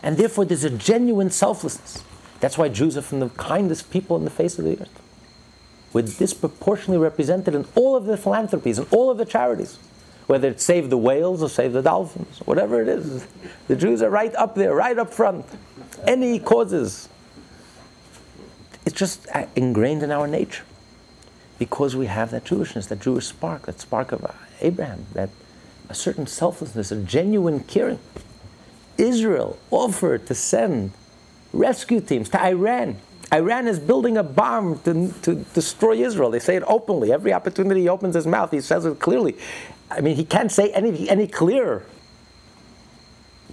And 0.02 0.16
therefore, 0.16 0.44
there's 0.44 0.64
a 0.64 0.70
genuine 0.70 1.30
selflessness. 1.30 2.04
That's 2.38 2.56
why 2.56 2.68
Jews 2.68 2.96
are 2.96 3.02
from 3.02 3.18
the 3.18 3.30
kindest 3.30 3.90
people 3.90 4.14
on 4.16 4.24
the 4.24 4.30
face 4.30 4.58
of 4.58 4.64
the 4.64 4.80
earth. 4.80 5.02
We're 5.92 6.02
disproportionately 6.02 6.98
represented 6.98 7.54
in 7.56 7.66
all 7.74 7.96
of 7.96 8.04
the 8.04 8.16
philanthropies 8.16 8.78
and 8.78 8.86
all 8.92 9.10
of 9.10 9.18
the 9.18 9.24
charities, 9.24 9.76
whether 10.28 10.48
it's 10.48 10.64
Save 10.64 10.88
the 10.88 10.96
Whales 10.96 11.42
or 11.42 11.48
Save 11.48 11.72
the 11.72 11.82
Dolphins, 11.82 12.38
whatever 12.44 12.80
it 12.80 12.86
is. 12.86 13.26
The 13.66 13.74
Jews 13.74 14.00
are 14.00 14.08
right 14.08 14.34
up 14.36 14.54
there, 14.54 14.72
right 14.72 14.96
up 14.96 15.12
front. 15.12 15.44
Any 16.06 16.38
causes. 16.38 17.08
It's 18.86 18.96
just 18.96 19.26
uh, 19.34 19.46
ingrained 19.56 20.04
in 20.04 20.12
our 20.12 20.28
nature 20.28 20.62
because 21.58 21.96
we 21.96 22.06
have 22.06 22.30
that 22.30 22.44
Jewishness, 22.44 22.88
that 22.88 23.00
Jewish 23.00 23.26
spark, 23.26 23.66
that 23.66 23.80
spark 23.80 24.12
of 24.12 24.24
Abraham, 24.60 25.06
that 25.12 25.28
a 25.90 25.94
certain 25.94 26.26
selflessness, 26.26 26.92
a 26.92 26.96
genuine 27.02 27.60
caring. 27.60 27.98
Israel 28.96 29.58
offered 29.70 30.26
to 30.26 30.34
send 30.34 30.92
rescue 31.52 32.00
teams 32.00 32.28
to 32.30 32.42
Iran. 32.42 32.96
Iran 33.32 33.66
is 33.66 33.78
building 33.78 34.16
a 34.16 34.22
bomb 34.22 34.78
to, 34.80 35.12
to 35.22 35.34
destroy 35.54 35.94
Israel. 36.04 36.30
They 36.30 36.38
say 36.38 36.56
it 36.56 36.62
openly. 36.66 37.12
Every 37.12 37.32
opportunity 37.32 37.82
he 37.82 37.88
opens 37.88 38.14
his 38.14 38.26
mouth, 38.26 38.50
he 38.50 38.60
says 38.60 38.86
it 38.86 39.00
clearly. 39.00 39.36
I 39.90 40.00
mean, 40.00 40.16
he 40.16 40.24
can't 40.24 40.50
say 40.50 40.70
any, 40.72 41.08
any 41.08 41.26
clearer. 41.26 41.84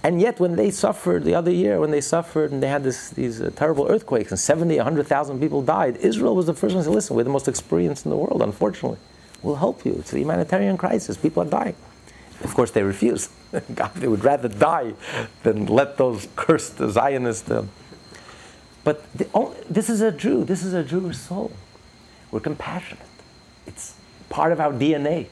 And 0.04 0.20
yet, 0.20 0.38
when 0.38 0.54
they 0.54 0.70
suffered 0.70 1.24
the 1.24 1.34
other 1.34 1.50
year, 1.50 1.80
when 1.80 1.90
they 1.90 2.00
suffered 2.00 2.52
and 2.52 2.62
they 2.62 2.68
had 2.68 2.84
this, 2.84 3.10
these 3.10 3.40
uh, 3.40 3.50
terrible 3.56 3.88
earthquakes 3.88 4.30
and 4.30 4.38
70, 4.38 4.76
100,000 4.76 5.40
people 5.40 5.60
died, 5.60 5.96
Israel 5.96 6.36
was 6.36 6.46
the 6.46 6.54
first 6.54 6.76
one 6.76 6.84
to 6.84 6.88
say, 6.88 6.94
listen, 6.94 7.16
we're 7.16 7.24
the 7.24 7.30
most 7.30 7.48
experienced 7.48 8.06
in 8.06 8.10
the 8.10 8.16
world, 8.16 8.40
unfortunately. 8.40 8.98
We'll 9.42 9.56
help 9.56 9.84
you. 9.84 9.96
It's 9.98 10.12
a 10.12 10.20
humanitarian 10.20 10.76
crisis. 10.76 11.16
People 11.16 11.42
are 11.42 11.46
dying. 11.46 11.74
Of 12.42 12.54
course, 12.54 12.70
they 12.70 12.82
refuse. 12.82 13.28
God, 13.74 13.94
they 13.94 14.08
would 14.08 14.24
rather 14.24 14.48
die 14.48 14.94
than 15.42 15.66
let 15.66 15.96
those 15.96 16.28
cursed 16.36 16.78
Zionists. 16.78 17.50
Uh, 17.50 17.66
but 18.84 19.04
oh, 19.34 19.54
this 19.68 19.90
is 19.90 20.00
a 20.00 20.12
Jew. 20.12 20.44
This 20.44 20.62
is 20.62 20.72
a 20.72 20.84
Jewish 20.84 21.18
soul. 21.18 21.52
We're 22.30 22.40
compassionate. 22.40 23.04
It's 23.66 23.94
part 24.28 24.52
of 24.52 24.60
our 24.60 24.72
DNA. 24.72 25.26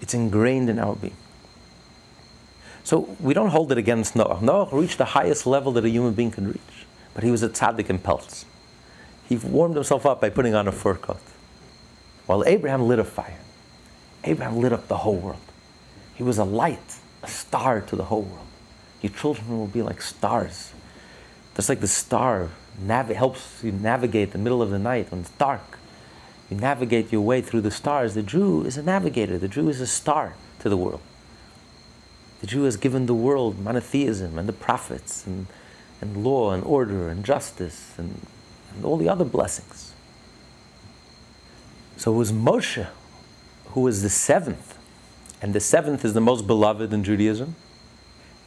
It's 0.00 0.14
ingrained 0.14 0.70
in 0.70 0.78
our 0.78 0.94
being. 0.94 1.16
So 2.84 3.16
we 3.18 3.32
don't 3.32 3.48
hold 3.48 3.72
it 3.72 3.78
against 3.78 4.14
Noah. 4.14 4.38
Noah 4.42 4.68
reached 4.70 4.98
the 4.98 5.06
highest 5.06 5.46
level 5.46 5.72
that 5.72 5.84
a 5.84 5.88
human 5.88 6.12
being 6.12 6.30
can 6.30 6.46
reach, 6.46 6.86
but 7.14 7.24
he 7.24 7.30
was 7.30 7.42
a 7.42 7.48
tzaddik 7.48 7.88
in 7.88 7.98
pelts. 7.98 8.44
He 9.26 9.36
warmed 9.38 9.74
himself 9.74 10.04
up 10.04 10.20
by 10.20 10.28
putting 10.28 10.54
on 10.54 10.68
a 10.68 10.72
fur 10.72 10.94
coat, 10.94 11.16
while 12.26 12.44
Abraham 12.46 12.82
lit 12.82 12.98
a 12.98 13.04
fire. 13.04 13.40
Abraham 14.24 14.58
lit 14.58 14.72
up 14.72 14.88
the 14.88 14.98
whole 14.98 15.16
world. 15.16 15.40
He 16.14 16.22
was 16.22 16.38
a 16.38 16.44
light, 16.44 16.96
a 17.22 17.28
star 17.28 17.80
to 17.80 17.96
the 17.96 18.04
whole 18.04 18.22
world. 18.22 18.46
Your 19.02 19.12
children 19.12 19.58
will 19.58 19.66
be 19.66 19.82
like 19.82 20.00
stars. 20.00 20.72
Just 21.56 21.68
like 21.68 21.80
the 21.80 21.88
star 21.88 22.50
nav- 22.80 23.08
helps 23.08 23.62
you 23.62 23.72
navigate 23.72 24.32
the 24.32 24.38
middle 24.38 24.62
of 24.62 24.70
the 24.70 24.78
night 24.78 25.10
when 25.10 25.20
it's 25.20 25.30
dark. 25.30 25.78
You 26.50 26.56
navigate 26.56 27.12
your 27.12 27.20
way 27.20 27.40
through 27.40 27.62
the 27.62 27.70
stars. 27.70 28.14
The 28.14 28.22
Jew 28.22 28.64
is 28.64 28.76
a 28.76 28.82
navigator. 28.82 29.38
The 29.38 29.48
Jew 29.48 29.68
is 29.68 29.80
a 29.80 29.86
star 29.86 30.34
to 30.60 30.68
the 30.68 30.76
world. 30.76 31.00
The 32.40 32.46
Jew 32.46 32.64
has 32.64 32.76
given 32.76 33.06
the 33.06 33.14
world 33.14 33.58
monotheism 33.58 34.38
and 34.38 34.48
the 34.48 34.52
prophets 34.52 35.26
and, 35.26 35.46
and 36.00 36.24
law 36.24 36.52
and 36.52 36.62
order 36.64 37.08
and 37.08 37.24
justice 37.24 37.94
and, 37.96 38.20
and 38.74 38.84
all 38.84 38.96
the 38.96 39.08
other 39.08 39.24
blessings. 39.24 39.94
So 41.96 42.12
it 42.12 42.16
was 42.16 42.32
Moshe 42.32 42.86
who 43.68 43.80
was 43.80 44.02
the 44.02 44.10
seventh. 44.10 44.73
And 45.44 45.52
the 45.52 45.60
seventh 45.60 46.06
is 46.06 46.14
the 46.14 46.22
most 46.22 46.46
beloved 46.46 46.94
in 46.94 47.04
Judaism. 47.04 47.54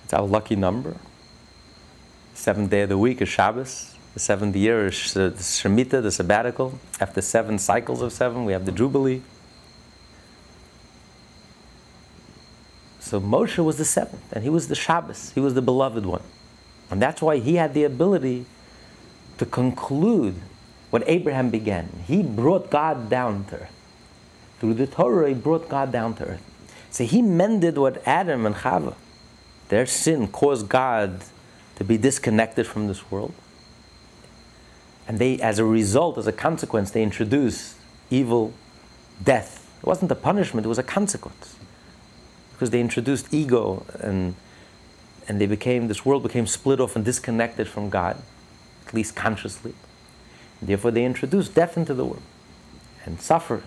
It's 0.03 0.13
our 0.15 0.25
lucky 0.25 0.55
number. 0.55 0.95
Seventh 2.33 2.71
day 2.71 2.81
of 2.81 2.89
the 2.89 2.97
week 2.97 3.21
is 3.21 3.29
Shabbos. 3.29 3.93
The 4.15 4.19
seventh 4.19 4.55
year 4.55 4.87
is 4.87 5.13
the 5.13 5.29
Shemitah, 5.37 6.01
the 6.01 6.11
sabbatical. 6.11 6.79
After 6.99 7.21
seven 7.21 7.59
cycles 7.59 8.01
of 8.01 8.11
seven, 8.11 8.45
we 8.45 8.53
have 8.53 8.65
the 8.65 8.71
Jubilee. 8.71 9.21
So 12.99 13.21
Moshe 13.21 13.63
was 13.63 13.77
the 13.77 13.85
seventh, 13.85 14.33
and 14.33 14.43
he 14.43 14.49
was 14.49 14.67
the 14.67 14.73
Shabbos. 14.73 15.33
He 15.33 15.39
was 15.39 15.53
the 15.53 15.61
beloved 15.61 16.03
one. 16.03 16.23
And 16.89 16.99
that's 16.99 17.21
why 17.21 17.37
he 17.37 17.57
had 17.57 17.75
the 17.75 17.83
ability 17.83 18.47
to 19.37 19.45
conclude 19.45 20.33
what 20.89 21.03
Abraham 21.05 21.51
began. 21.51 21.89
He 22.07 22.23
brought 22.23 22.71
God 22.71 23.07
down 23.07 23.45
to 23.49 23.57
earth. 23.57 23.71
Through 24.59 24.73
the 24.73 24.87
Torah, 24.87 25.27
he 25.27 25.35
brought 25.35 25.69
God 25.69 25.91
down 25.91 26.15
to 26.15 26.25
earth. 26.25 26.53
So 26.97 27.03
he 27.03 27.21
mended 27.21 27.77
what 27.77 28.01
Adam 28.07 28.47
and 28.47 28.55
Chava, 28.55 28.95
their 29.69 29.85
sin 29.85 30.27
caused 30.29 30.67
God 30.67 31.23
to 31.75 31.83
be 31.83 31.95
disconnected 31.95 32.65
from 32.65 32.87
this 32.87 33.11
world. 33.11 33.35
And 35.07 35.19
they, 35.19 35.39
as 35.39 35.59
a 35.59 35.63
result, 35.63 36.17
as 36.17 36.25
a 36.25 36.31
consequence, 36.31 36.89
they 36.89 37.03
introduced 37.03 37.75
evil, 38.09 38.51
death. 39.23 39.71
It 39.77 39.85
wasn't 39.85 40.09
a 40.09 40.15
punishment, 40.15 40.65
it 40.65 40.69
was 40.69 40.79
a 40.79 40.83
consequence. 40.97 41.55
Because 42.53 42.71
they 42.71 42.81
introduced 42.81 43.31
ego 43.31 43.85
and, 43.99 44.33
and 45.27 45.39
they 45.39 45.45
became, 45.45 45.89
this 45.89 46.03
world 46.03 46.23
became 46.23 46.47
split 46.47 46.79
off 46.79 46.95
and 46.95 47.05
disconnected 47.05 47.67
from 47.67 47.91
God, 47.91 48.17
at 48.87 48.95
least 48.95 49.15
consciously. 49.15 49.75
And 50.61 50.69
therefore, 50.69 50.89
they 50.89 51.05
introduced 51.05 51.53
death 51.53 51.77
into 51.77 51.93
the 51.93 52.05
world 52.05 52.23
and 53.05 53.21
suffering, 53.21 53.61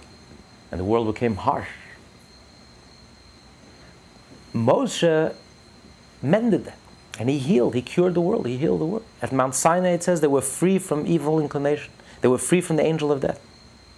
and 0.73 0.81
the 0.81 0.85
world 0.85 1.07
became 1.15 1.37
harsh. 1.37 1.69
Moshe 4.55 5.35
mended 6.23 6.65
that. 6.65 6.79
And 7.19 7.29
he 7.29 7.39
healed, 7.39 7.75
he 7.75 7.83
cured 7.83 8.15
the 8.15 8.21
world, 8.21 8.47
he 8.47 8.57
healed 8.57 8.81
the 8.81 8.87
world. 8.87 9.05
At 9.21 9.33
Mount 9.33 9.55
Sinai, 9.55 9.91
it 9.91 10.03
says 10.03 10.21
they 10.21 10.27
were 10.27 10.41
free 10.41 10.79
from 10.79 11.07
evil 11.07 11.39
inclination, 11.39 11.93
they 12.21 12.29
were 12.29 12.39
free 12.39 12.61
from 12.61 12.77
the 12.77 12.83
angel 12.83 13.13
of 13.13 13.21
death. 13.21 13.41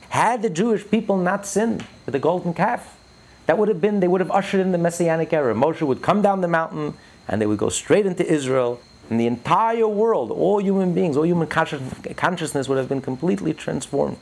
Had 0.09 0.43
the 0.43 0.51
Jewish 0.51 0.91
people 0.91 1.17
not 1.17 1.47
sinned 1.47 1.87
with 2.05 2.13
the 2.13 2.19
golden 2.19 2.53
calf, 2.53 2.99
that 3.47 3.59
would 3.59 3.69
have 3.69 3.81
been, 3.81 4.01
they 4.01 4.09
would 4.09 4.21
have 4.21 4.31
ushered 4.31 4.61
in 4.61 4.73
the 4.73 4.79
messianic 4.79 5.33
era. 5.33 5.55
Moshe 5.55 5.83
would 5.83 6.03
come 6.03 6.23
down 6.23 6.41
the 6.41 6.49
mountain 6.49 6.95
and 7.29 7.41
they 7.41 7.47
would 7.47 7.59
go 7.59 7.69
straight 7.69 8.07
into 8.07 8.27
Israel, 8.27 8.81
and 9.09 9.21
the 9.21 9.27
entire 9.27 9.87
world, 9.87 10.31
all 10.31 10.61
human 10.61 10.95
beings, 10.95 11.17
all 11.17 11.25
human 11.25 11.47
consciousness 11.47 12.69
would 12.69 12.79
have 12.79 12.89
been 12.89 13.01
completely 13.01 13.55
transformed. 13.55 14.17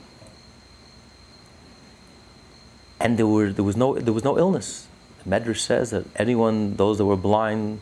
And 2.99 3.17
there, 3.17 3.27
were, 3.27 3.51
there, 3.51 3.63
was 3.63 3.75
no, 3.75 3.95
there 3.95 4.13
was 4.13 4.23
no 4.23 4.37
illness. 4.37 4.87
The 5.23 5.29
Medrash 5.29 5.59
says 5.59 5.91
that 5.91 6.05
anyone, 6.15 6.75
those 6.75 6.97
that 6.97 7.05
were 7.05 7.17
blind, 7.17 7.79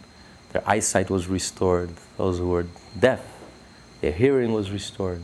their 0.52 0.64
eyesight 0.68 1.10
was 1.10 1.28
restored. 1.28 1.92
Those 2.18 2.40
who 2.40 2.50
were 2.50 2.66
deaf, 3.00 3.26
their 4.02 4.12
hearing 4.12 4.54
was 4.54 4.72
restored. 4.72 5.24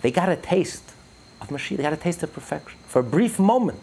They 0.00 0.10
got 0.10 0.28
a 0.28 0.36
taste 0.36 0.92
of 1.40 1.48
Mashiach. 1.48 1.76
They 1.76 1.82
got 1.82 1.92
a 1.92 1.96
taste 1.96 2.22
of 2.22 2.32
perfection. 2.32 2.78
For 2.86 3.00
a 3.00 3.04
brief 3.04 3.38
moment, 3.38 3.80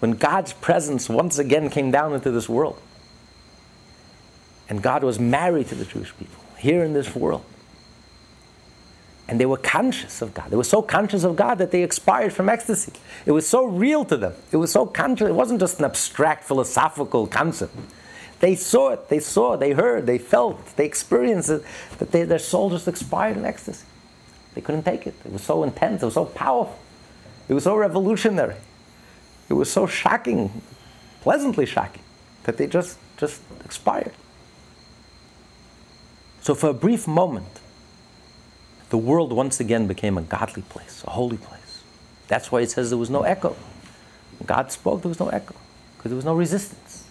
when 0.00 0.12
God's 0.12 0.52
presence 0.52 1.08
once 1.08 1.38
again 1.38 1.70
came 1.70 1.90
down 1.90 2.12
into 2.14 2.30
this 2.30 2.48
world, 2.48 2.80
and 4.68 4.82
God 4.82 5.02
was 5.02 5.18
married 5.18 5.68
to 5.68 5.74
the 5.74 5.84
Jewish 5.84 6.16
people 6.16 6.42
here 6.58 6.84
in 6.84 6.92
this 6.92 7.14
world. 7.14 7.44
And 9.30 9.38
they 9.38 9.46
were 9.46 9.56
conscious 9.56 10.22
of 10.22 10.34
God. 10.34 10.50
They 10.50 10.56
were 10.56 10.64
so 10.64 10.82
conscious 10.82 11.22
of 11.22 11.36
God 11.36 11.58
that 11.58 11.70
they 11.70 11.84
expired 11.84 12.32
from 12.32 12.48
ecstasy. 12.48 12.92
It 13.24 13.30
was 13.30 13.46
so 13.46 13.64
real 13.64 14.04
to 14.06 14.16
them. 14.16 14.34
It 14.50 14.56
was 14.56 14.72
so 14.72 14.84
conscious. 14.84 15.28
It 15.28 15.34
wasn't 15.34 15.60
just 15.60 15.78
an 15.78 15.84
abstract 15.84 16.42
philosophical 16.42 17.28
concept. 17.28 17.72
They 18.40 18.56
saw 18.56 18.90
it, 18.90 19.08
they 19.08 19.20
saw, 19.20 19.56
they 19.56 19.70
heard, 19.70 20.06
they 20.06 20.18
felt, 20.18 20.74
they 20.76 20.86
experienced 20.86 21.50
it, 21.50 21.62
that 21.98 22.10
they, 22.10 22.24
their 22.24 22.38
soul 22.38 22.70
just 22.70 22.88
expired 22.88 23.36
in 23.36 23.44
ecstasy. 23.44 23.84
They 24.54 24.62
couldn't 24.62 24.82
take 24.82 25.06
it. 25.06 25.14
It 25.24 25.30
was 25.30 25.42
so 25.42 25.62
intense, 25.62 26.02
it 26.02 26.06
was 26.06 26.14
so 26.14 26.24
powerful, 26.24 26.76
it 27.48 27.54
was 27.54 27.64
so 27.64 27.76
revolutionary, 27.76 28.56
it 29.50 29.54
was 29.54 29.70
so 29.70 29.86
shocking, 29.86 30.62
pleasantly 31.20 31.66
shocking, 31.66 32.02
that 32.44 32.56
they 32.56 32.66
just, 32.66 32.98
just 33.18 33.42
expired. 33.62 34.12
So, 36.40 36.54
for 36.54 36.70
a 36.70 36.74
brief 36.74 37.06
moment, 37.06 37.59
the 38.90 38.98
world 38.98 39.32
once 39.32 39.60
again 39.60 39.86
became 39.86 40.18
a 40.18 40.22
godly 40.22 40.62
place, 40.62 41.02
a 41.06 41.10
holy 41.10 41.38
place. 41.38 41.82
That's 42.28 42.52
why 42.52 42.60
it 42.60 42.70
says 42.70 42.90
there 42.90 42.98
was 42.98 43.10
no 43.10 43.22
echo. 43.22 43.56
God 44.46 44.70
spoke, 44.72 45.02
there 45.02 45.08
was 45.08 45.20
no 45.20 45.28
echo, 45.28 45.54
because 45.96 46.10
there 46.10 46.16
was 46.16 46.24
no 46.24 46.34
resistance. 46.34 47.06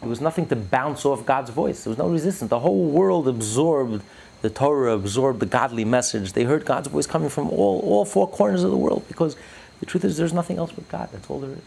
There 0.00 0.08
was 0.08 0.20
nothing 0.20 0.46
to 0.46 0.56
bounce 0.56 1.04
off 1.04 1.26
God's 1.26 1.50
voice. 1.50 1.84
There 1.84 1.90
was 1.90 1.98
no 1.98 2.08
resistance. 2.08 2.48
The 2.48 2.60
whole 2.60 2.86
world 2.86 3.28
absorbed 3.28 4.02
the 4.40 4.48
Torah, 4.48 4.94
absorbed 4.94 5.40
the 5.40 5.46
godly 5.46 5.84
message. 5.84 6.32
They 6.32 6.44
heard 6.44 6.64
God's 6.64 6.88
voice 6.88 7.06
coming 7.06 7.28
from 7.28 7.50
all, 7.50 7.80
all 7.80 8.04
four 8.04 8.26
corners 8.28 8.62
of 8.62 8.70
the 8.70 8.76
world 8.76 9.04
because 9.08 9.36
the 9.80 9.86
truth 9.86 10.04
is 10.04 10.16
there's 10.16 10.32
nothing 10.32 10.56
else 10.56 10.72
but 10.72 10.88
God. 10.88 11.10
That's 11.12 11.28
all 11.28 11.40
there 11.40 11.50
is. 11.50 11.58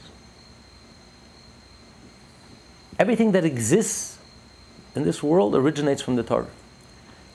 Everything 2.97 3.33
that 3.33 3.45
exists 3.45 4.17
in 4.95 5.03
this 5.03 5.21
world 5.21 5.55
originates 5.55 6.01
from 6.01 6.15
the 6.15 6.23
Torah. 6.23 6.47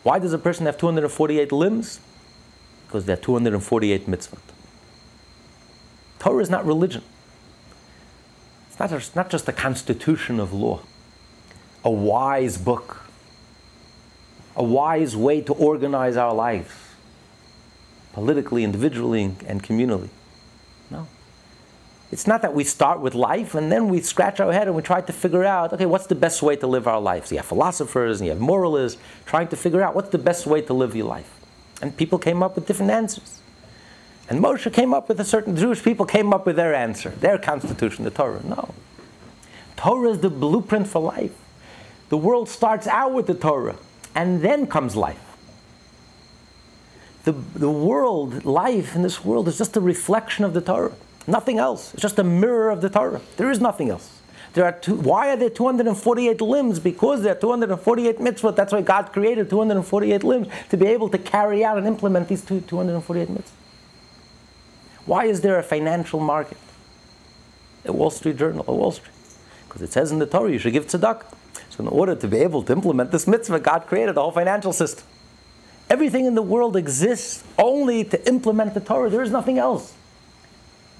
Why 0.03 0.19
does 0.19 0.33
a 0.33 0.39
person 0.39 0.67
have 0.67 0.79
248 0.79 1.53
limbs? 1.53 2.01
Because 2.87 3.05
there 3.05 3.15
are 3.15 3.21
248 3.21 4.07
mitzvot. 4.07 4.39
Torah 6.19 6.43
is 6.43 6.51
not 6.51 6.65
religion. 6.65 7.03
It's 8.69 8.79
not 8.79 8.91
just, 8.91 9.17
not 9.17 9.31
just 9.31 9.49
a 9.49 9.53
constitution 9.53 10.41
of 10.41 10.53
law, 10.53 10.81
a 11.85 11.91
wise 11.91 12.59
book, 12.59 13.03
a 14.57 14.65
wise 14.65 15.17
way 15.17 15.41
to 15.43 15.53
organize 15.53 16.17
our 16.17 16.35
lives, 16.35 16.73
politically, 18.13 18.65
individually, 18.65 19.35
and 19.47 19.63
communally. 19.63 20.09
It's 22.11 22.27
not 22.27 22.41
that 22.43 22.55
we 22.55 22.65
start 22.65 23.01
with 23.01 23.15
life 23.15 23.55
and 23.55 23.71
then 23.71 23.89
we 23.89 24.01
scratch 24.01 24.41
our 24.41 24.53
head 24.53 24.67
and 24.67 24.75
we 24.75 24.83
try 24.83 25.01
to 25.03 25.13
figure 25.13 25.45
out, 25.45 25.73
okay, 25.75 25.85
what's 25.85 26.07
the 26.07 26.15
best 26.15 26.43
way 26.43 26.57
to 26.57 26.67
live 26.67 26.89
our 26.89 27.01
lives? 27.01 27.31
You 27.31 27.37
have 27.37 27.47
philosophers 27.47 28.21
and 28.21 28.27
you 28.27 28.33
have 28.33 28.41
moralists 28.41 29.01
trying 29.27 29.49
to 29.49 29.57
figure 29.57 29.83
out 29.83 29.95
what's 29.95 30.09
the 30.09 30.19
best 30.19 30.47
way 30.47 30.63
to 30.63 30.73
live 30.73 30.97
your 30.97 31.07
life. 31.07 31.31
And 31.83 31.95
people 31.97 32.19
came 32.19 32.43
up 32.43 32.55
with 32.55 32.67
different 32.67 32.91
answers. 32.91 33.41
And 34.31 34.41
Moshe 34.41 34.73
came 34.73 34.93
up 34.93 35.09
with 35.09 35.21
a 35.21 35.25
certain, 35.25 35.57
Jewish 35.57 35.83
people 35.83 36.07
came 36.07 36.33
up 36.33 36.47
with 36.47 36.57
their 36.57 36.75
answer, 36.75 37.11
their 37.11 37.39
constitution, 37.39 38.05
the 38.05 38.11
Torah. 38.11 38.43
No. 38.45 38.75
Torah 39.77 40.11
is 40.11 40.19
the 40.21 40.31
blueprint 40.31 40.89
for 40.89 41.01
life. 41.01 41.33
The 42.09 42.17
world 42.17 42.49
starts 42.49 42.87
out 42.87 43.13
with 43.13 43.27
the 43.27 43.35
Torah, 43.35 43.77
and 44.15 44.43
then 44.43 44.67
comes 44.67 44.97
life. 44.97 45.21
The, 47.25 47.33
the 47.33 47.71
world, 47.71 48.45
life 48.45 48.97
in 48.97 49.03
this 49.03 49.25
world, 49.25 49.49
is 49.49 49.59
just 49.59 49.77
a 49.77 49.81
reflection 49.81 50.45
of 50.45 50.55
the 50.55 50.61
Torah. 50.61 50.95
Nothing 51.29 51.59
else. 51.59 51.93
It's 51.93 52.03
just 52.03 52.19
a 52.19 52.25
mirror 52.25 52.71
of 52.71 52.81
the 52.81 52.89
Torah. 52.89 53.21
There 53.37 53.51
is 53.51 53.61
nothing 53.61 53.91
else. 53.91 54.19
There 54.55 54.65
are 54.65 54.73
two, 54.73 54.95
why 54.95 55.29
are 55.29 55.37
there 55.37 55.51
248 55.51 56.41
limbs? 56.41 56.81
Because 56.81 57.23
there 57.23 57.33
are 57.33 57.39
248 57.39 58.19
mitzvot. 58.19 58.57
That's 58.57 58.73
why 58.73 58.81
God 58.81 59.13
created 59.13 59.51
248 59.51 60.25
limbs 60.25 60.49
to 60.71 60.77
be 60.79 60.87
able 60.87 61.11
to 61.11 61.19
carry 61.19 61.63
out 61.63 61.77
and 61.77 61.87
implement 61.87 62.29
these 62.29 62.43
two, 62.43 62.63
248 62.63 63.29
mitzvot. 63.29 63.43
Why 65.05 65.27
is 65.27 65.43
there 65.43 65.59
a 65.59 65.63
financial 65.63 66.19
market? 66.19 66.57
A 67.85 67.93
Wall 67.93 68.11
Street 68.11 68.39
Journal, 68.39 68.65
a 68.67 68.73
Wall 68.73 68.93
Street. 68.93 69.15
Because 69.67 69.83
it 69.83 69.93
says 69.93 70.11
in 70.11 70.19
the 70.21 70.27
Torah 70.27 70.51
you 70.51 70.59
should 70.59 70.73
give 70.73 70.87
tzedakah. 70.87 71.27
So 71.69 71.83
in 71.83 71.89
order 71.89 72.15
to 72.15 72.27
be 72.27 72.39
able 72.39 72.63
to 72.63 72.73
implement 72.73 73.11
this 73.11 73.27
mitzvah, 73.27 73.61
God 73.61 73.81
created 73.87 74.15
the 74.15 74.23
whole 74.23 74.33
financial 74.33 74.73
system. 74.73 75.05
Everything 75.91 76.25
in 76.25 76.35
the 76.35 76.43
world 76.43 76.75
exists 76.75 77.45
only 77.59 78.03
to 78.05 78.27
implement 78.27 78.73
the 78.73 78.81
Torah. 78.81 79.11
There 79.11 79.23
is 79.23 79.31
nothing 79.31 79.59
else. 79.59 79.95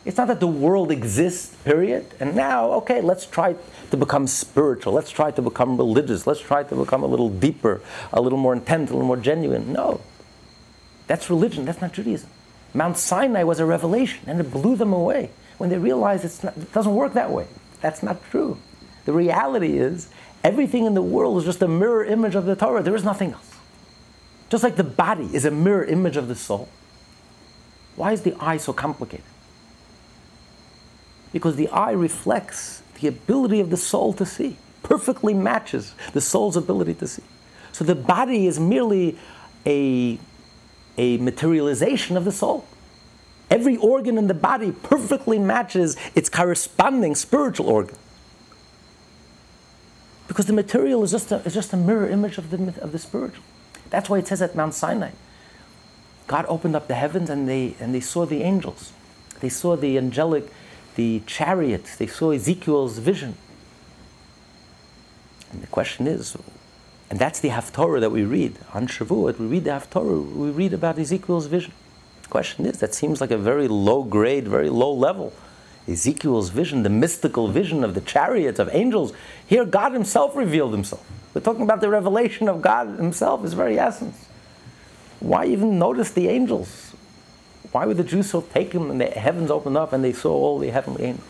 It's 0.09 0.17
not 0.17 0.29
that 0.29 0.41
the 0.41 0.47
world 0.47 0.91
exists, 0.91 1.55
period, 1.65 2.07
and 2.19 2.35
now, 2.35 2.71
okay, 2.81 3.03
let's 3.03 3.27
try 3.27 3.55
to 3.91 3.97
become 3.99 4.27
spiritual. 4.27 4.95
Let's 4.95 5.11
try 5.11 5.31
to 5.31 5.43
become 5.43 5.77
religious. 5.77 6.27
Let's 6.27 6.41
try 6.41 6.63
to 6.63 6.75
become 6.75 7.03
a 7.03 7.07
little 7.07 7.29
deeper, 7.29 7.83
a 8.11 8.23
little 8.23 8.39
more 8.39 8.55
intense, 8.55 8.89
a 8.89 8.95
little 8.95 9.07
more 9.07 9.19
genuine. 9.19 9.71
No. 9.71 10.01
That's 11.09 11.29
religion. 11.29 11.67
That's 11.67 11.83
not 11.83 11.93
Judaism. 11.93 12.31
Mount 12.73 12.97
Sinai 12.97 13.43
was 13.43 13.61
a 13.61 13.67
revelation, 13.67 14.21
and 14.27 14.41
it 14.41 14.51
blew 14.51 14.77
them 14.77 14.95
away 14.95 15.29
when 15.59 15.69
they 15.69 15.77
realized 15.77 16.43
not, 16.43 16.57
it 16.57 16.73
doesn't 16.73 16.95
work 16.95 17.13
that 17.13 17.31
way. 17.31 17.47
That's 17.83 18.03
not 18.03 18.25
true. 18.31 18.57
The 19.05 19.13
reality 19.13 19.77
is, 19.77 20.09
everything 20.43 20.87
in 20.87 20.95
the 20.95 21.03
world 21.03 21.37
is 21.37 21.45
just 21.45 21.61
a 21.61 21.69
mirror 21.69 22.03
image 22.03 22.35
of 22.35 22.47
the 22.47 22.57
Torah. 22.57 22.83
There 22.83 22.97
is 22.97 23.05
nothing 23.05 23.33
else. 23.33 23.51
Just 24.49 24.65
like 24.65 24.77
the 24.77 24.85
body 24.85 25.29
is 25.35 25.45
a 25.45 25.51
mirror 25.51 25.85
image 25.85 26.17
of 26.17 26.29
the 26.29 26.35
soul. 26.35 26.71
Why 27.95 28.13
is 28.13 28.23
the 28.23 28.35
eye 28.41 28.57
so 28.57 28.73
complicated? 28.73 29.27
Because 31.33 31.57
the 31.57 31.69
eye 31.69 31.93
reflects 31.93 32.83
the 33.01 33.09
ability 33.09 33.61
of 33.61 33.71
the 33.71 33.77
soul 33.77 34.13
to 34.15 34.27
see, 34.27 34.57
perfectly 34.83 35.35
matches 35.35 35.95
the 36.13 36.21
soul's 36.21 36.57
ability 36.57 36.95
to 36.95 37.07
see. 37.07 37.23
So 37.73 37.85
the 37.85 37.95
body 37.95 38.47
is 38.47 38.59
merely 38.59 39.19
a 39.67 40.19
a 40.99 41.17
materialization 41.19 42.17
of 42.17 42.25
the 42.25 42.33
soul. 42.33 42.67
Every 43.51 43.77
organ 43.77 44.19
in 44.19 44.27
the 44.27 44.35
body 44.35 44.73
perfectly 44.73 45.39
matches 45.39 45.97
its 46.15 46.29
corresponding 46.29 47.15
spiritual 47.15 47.69
organ. 47.69 47.97
Because 50.27 50.47
the 50.47 50.53
material 50.53 51.03
is 51.05 51.13
just 51.13 51.33
a, 51.33 51.37
is 51.47 51.55
just 51.55 51.73
a 51.73 51.77
mirror 51.77 52.09
image 52.09 52.37
of 52.37 52.51
the, 52.51 52.83
of 52.83 52.93
the 52.93 52.99
spiritual. 52.99 53.45
That's 53.89 54.11
why 54.11 54.19
it 54.19 54.27
says 54.27 54.43
at 54.43 54.55
Mount 54.55 54.75
Sinai, 54.75 55.13
God 56.27 56.45
opened 56.49 56.77
up 56.77 56.89
the 56.89 56.95
heavens 56.95 57.31
and 57.31 57.49
they, 57.49 57.75
and 57.81 57.95
they 57.95 58.01
saw 58.01 58.27
the 58.27 58.43
angels. 58.43 58.93
They 59.41 59.49
saw 59.49 59.77
the 59.77 59.97
angelic, 59.97 60.53
the 60.99 61.23
chariots. 61.27 61.95
They 61.95 62.09
saw 62.09 62.33
Ezekiel's 62.33 62.99
vision. 62.99 63.37
And 65.53 65.63
the 65.63 65.69
question 65.69 66.09
is, 66.09 66.37
and 67.09 67.21
that's 67.21 67.39
the 67.39 67.51
Haftorah 67.51 68.01
that 68.01 68.11
we 68.11 68.25
read 68.25 68.59
on 68.75 68.89
Shavuot. 68.89 69.39
We 69.39 69.47
read 69.47 69.65
the 69.65 69.71
Haftorah. 69.71 70.35
We 70.35 70.51
read 70.51 70.73
about 70.73 70.99
Ezekiel's 70.99 71.47
vision. 71.47 71.73
The 72.23 72.29
question 72.29 72.67
is, 72.67 72.81
that 72.81 72.95
seems 72.95 73.21
like 73.21 73.31
a 73.31 73.39
very 73.39 73.69
low 73.69 74.03
grade, 74.03 74.49
very 74.49 74.69
low 74.69 74.93
level. 74.93 75.33
Ezekiel's 75.87 76.51
vision, 76.51 76.83
the 76.83 76.91
mystical 76.91 77.47
vision 77.47 77.85
of 77.85 77.95
the 77.95 78.01
chariots 78.01 78.59
of 78.59 78.69
angels. 78.73 79.13
Here, 79.47 79.65
God 79.65 79.93
Himself 79.93 80.35
revealed 80.35 80.73
Himself. 80.73 81.09
We're 81.33 81.43
talking 81.43 81.63
about 81.63 81.81
the 81.81 81.89
revelation 81.89 82.49
of 82.49 82.61
God 82.61 82.89
Himself, 82.99 83.43
His 83.45 83.55
very 83.55 83.79
essence. 83.79 84.27
Why 85.21 85.47
even 85.47 85.79
notice 85.79 86.11
the 86.11 86.27
angels? 86.27 86.88
Why 87.73 87.87
would 87.87 87.97
the 87.97 88.05
Jews 88.05 88.31
so 88.31 88.41
taken 88.41 88.91
and 88.91 89.01
the 89.01 89.07
heavens 89.07 89.51
opened 89.51 89.77
up 89.77 89.93
and 89.93 90.03
they 90.03 90.13
saw 90.13 90.33
all 90.33 90.59
the 90.59 90.71
heavenly 90.71 91.05
angels? 91.05 91.27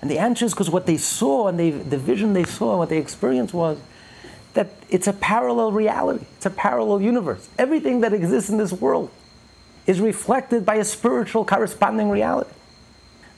And 0.00 0.10
the 0.10 0.18
answer 0.18 0.44
is 0.44 0.52
because 0.52 0.70
what 0.70 0.86
they 0.86 0.96
saw 0.96 1.48
and 1.48 1.58
they, 1.58 1.70
the 1.70 1.98
vision 1.98 2.32
they 2.32 2.44
saw 2.44 2.70
and 2.70 2.78
what 2.78 2.88
they 2.88 2.98
experienced 2.98 3.54
was 3.54 3.78
that 4.54 4.70
it's 4.90 5.06
a 5.06 5.12
parallel 5.12 5.72
reality, 5.72 6.26
it's 6.36 6.46
a 6.46 6.50
parallel 6.50 7.00
universe. 7.00 7.48
Everything 7.58 8.00
that 8.00 8.12
exists 8.12 8.50
in 8.50 8.58
this 8.58 8.72
world 8.72 9.10
is 9.86 10.00
reflected 10.00 10.66
by 10.66 10.76
a 10.76 10.84
spiritual 10.84 11.44
corresponding 11.44 12.10
reality. 12.10 12.50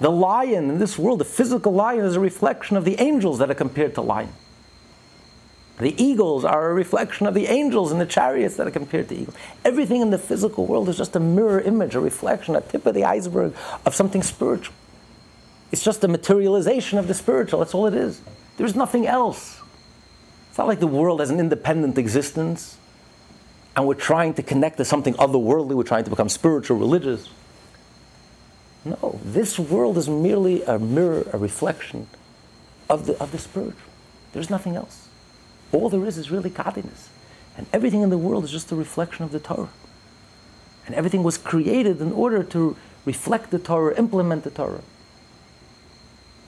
The 0.00 0.10
lion 0.10 0.70
in 0.70 0.78
this 0.78 0.98
world, 0.98 1.20
the 1.20 1.24
physical 1.24 1.72
lion, 1.72 2.04
is 2.04 2.16
a 2.16 2.20
reflection 2.20 2.76
of 2.76 2.84
the 2.84 3.00
angels 3.00 3.38
that 3.38 3.50
are 3.50 3.54
compared 3.54 3.94
to 3.94 4.00
lion. 4.00 4.32
The 5.78 6.00
eagles 6.02 6.44
are 6.44 6.70
a 6.70 6.74
reflection 6.74 7.26
of 7.26 7.34
the 7.34 7.46
angels 7.46 7.90
and 7.90 8.00
the 8.00 8.06
chariots 8.06 8.56
that 8.56 8.66
are 8.66 8.70
compared 8.70 9.08
to 9.08 9.16
eagles. 9.16 9.36
Everything 9.64 10.00
in 10.00 10.10
the 10.10 10.18
physical 10.18 10.66
world 10.66 10.88
is 10.88 10.96
just 10.96 11.16
a 11.16 11.20
mirror 11.20 11.60
image, 11.60 11.96
a 11.96 12.00
reflection, 12.00 12.54
a 12.54 12.60
tip 12.60 12.86
of 12.86 12.94
the 12.94 13.04
iceberg 13.04 13.54
of 13.84 13.94
something 13.94 14.22
spiritual. 14.22 14.74
It's 15.72 15.82
just 15.82 16.04
a 16.04 16.08
materialization 16.08 16.98
of 16.98 17.08
the 17.08 17.14
spiritual. 17.14 17.58
That's 17.58 17.74
all 17.74 17.86
it 17.86 17.94
is. 17.94 18.20
There's 18.56 18.76
nothing 18.76 19.06
else. 19.08 19.60
It's 20.48 20.58
not 20.58 20.68
like 20.68 20.78
the 20.78 20.86
world 20.86 21.18
has 21.18 21.30
an 21.30 21.40
independent 21.40 21.98
existence 21.98 22.78
and 23.74 23.86
we're 23.86 23.94
trying 23.94 24.34
to 24.34 24.42
connect 24.42 24.76
to 24.76 24.84
something 24.84 25.14
otherworldly, 25.14 25.74
we're 25.74 25.82
trying 25.82 26.04
to 26.04 26.10
become 26.10 26.28
spiritual, 26.28 26.78
religious. 26.78 27.28
No, 28.84 29.18
this 29.24 29.58
world 29.58 29.98
is 29.98 30.08
merely 30.08 30.62
a 30.62 30.78
mirror, 30.78 31.26
a 31.32 31.38
reflection 31.38 32.06
of 32.88 33.06
the, 33.06 33.20
of 33.20 33.32
the 33.32 33.38
spiritual. 33.38 33.80
There's 34.32 34.50
nothing 34.50 34.76
else. 34.76 35.03
All 35.74 35.88
there 35.88 36.04
is 36.06 36.16
is 36.16 36.30
really 36.30 36.50
godliness. 36.50 37.10
And 37.56 37.66
everything 37.72 38.02
in 38.02 38.10
the 38.10 38.18
world 38.18 38.44
is 38.44 38.50
just 38.50 38.72
a 38.72 38.76
reflection 38.76 39.24
of 39.24 39.32
the 39.32 39.40
Torah. 39.40 39.68
And 40.86 40.94
everything 40.94 41.22
was 41.22 41.38
created 41.38 42.00
in 42.00 42.12
order 42.12 42.42
to 42.44 42.76
reflect 43.04 43.50
the 43.50 43.58
Torah, 43.58 43.96
implement 43.96 44.44
the 44.44 44.50
Torah. 44.50 44.82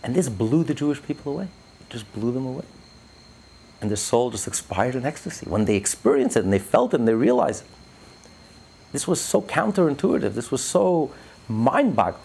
And 0.03 0.15
this 0.15 0.29
blew 0.29 0.65
the 0.65 0.75
Jewish 0.75 1.03
people 1.03 1.33
away. 1.33 1.49
It 1.81 1.91
just 1.91 2.13
blew 2.13 2.33
them 2.33 2.47
away. 2.47 2.65
And 3.81 3.91
their 3.91 3.97
soul 3.97 4.31
just 4.31 4.47
expired 4.47 4.95
in 4.95 5.05
ecstasy. 5.05 5.47
When 5.49 5.65
they 5.65 5.77
experienced 5.77 6.37
it 6.37 6.45
and 6.45 6.53
they 6.53 6.59
felt 6.59 6.95
it 6.95 7.01
and 7.01 7.09
they 7.09 7.15
realized 7.15 7.65
it. 7.65 7.71
This 8.93 9.07
was 9.07 9.21
so 9.21 9.43
counterintuitive. 9.43 10.35
This 10.35 10.51
was 10.51 10.63
so 10.63 11.13
mind 11.49 11.97
boggling. 11.97 12.23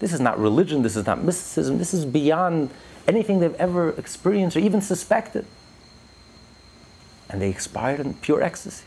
This 0.00 0.12
is 0.12 0.20
not 0.20 0.38
religion, 0.38 0.82
this 0.82 0.96
is 0.96 1.06
not 1.06 1.22
mysticism, 1.22 1.78
this 1.78 1.94
is 1.94 2.04
beyond 2.04 2.70
anything 3.06 3.38
they've 3.38 3.54
ever 3.54 3.90
experienced 3.90 4.56
or 4.56 4.60
even 4.60 4.80
suspected. 4.80 5.46
And 7.32 7.42
they 7.42 7.48
expired 7.48 7.98
in 7.98 8.14
pure 8.14 8.42
ecstasy. 8.42 8.84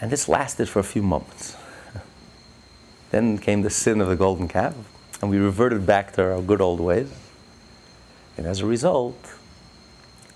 And 0.00 0.10
this 0.10 0.28
lasted 0.28 0.68
for 0.68 0.80
a 0.80 0.84
few 0.84 1.02
moments. 1.02 1.56
then 3.10 3.38
came 3.38 3.62
the 3.62 3.70
sin 3.70 4.00
of 4.00 4.08
the 4.08 4.16
golden 4.16 4.48
calf, 4.48 4.74
and 5.22 5.30
we 5.30 5.38
reverted 5.38 5.86
back 5.86 6.12
to 6.14 6.32
our 6.32 6.42
good 6.42 6.60
old 6.60 6.80
ways. 6.80 7.10
And 8.36 8.46
as 8.46 8.60
a 8.60 8.66
result, 8.66 9.32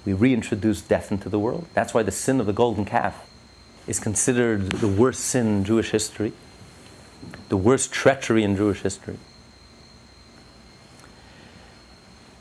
we 0.05 0.15
reintroduced 0.15 0.89
death 0.89 1.13
into 1.13 1.29
the 1.29 1.39
world. 1.39 1.67
That's 1.75 1.93
why 1.93 2.03
the 2.03 2.11
sin 2.11 2.41
of 2.41 2.47
the 2.47 2.53
golden 2.53 2.85
calf 2.85 3.29
is 3.87 4.01
considered 4.01 4.71
the 4.71 4.89
worst 4.89 5.21
sin 5.21 5.47
in 5.47 5.65
Jewish 5.65 5.91
history 5.91 6.33
the 7.49 7.57
worst 7.57 7.93
treachery 7.93 8.45
in 8.45 8.57
Jewish 8.57 8.81
history. 8.81 9.19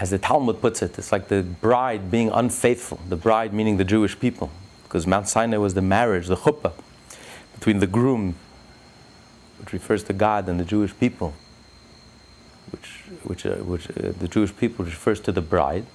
As 0.01 0.09
the 0.09 0.17
Talmud 0.17 0.61
puts 0.61 0.81
it, 0.81 0.97
it's 0.97 1.11
like 1.11 1.27
the 1.27 1.43
bride 1.43 2.09
being 2.09 2.31
unfaithful, 2.31 2.99
the 3.07 3.15
bride 3.15 3.53
meaning 3.53 3.77
the 3.77 3.83
Jewish 3.83 4.19
people, 4.19 4.49
because 4.81 5.05
Mount 5.05 5.27
Sinai 5.27 5.57
was 5.57 5.75
the 5.75 5.81
marriage, 5.83 6.25
the 6.25 6.37
chuppah, 6.37 6.73
between 7.53 7.77
the 7.77 7.85
groom, 7.85 8.33
which 9.59 9.73
refers 9.73 10.03
to 10.05 10.13
God, 10.13 10.49
and 10.49 10.59
the 10.59 10.65
Jewish 10.65 10.97
people, 10.99 11.35
which, 12.71 13.03
which, 13.25 13.45
uh, 13.45 13.57
which 13.57 13.91
uh, 13.91 14.11
the 14.17 14.27
Jewish 14.27 14.57
people 14.57 14.83
refers 14.83 15.19
to 15.19 15.31
the 15.31 15.39
bride, 15.39 15.85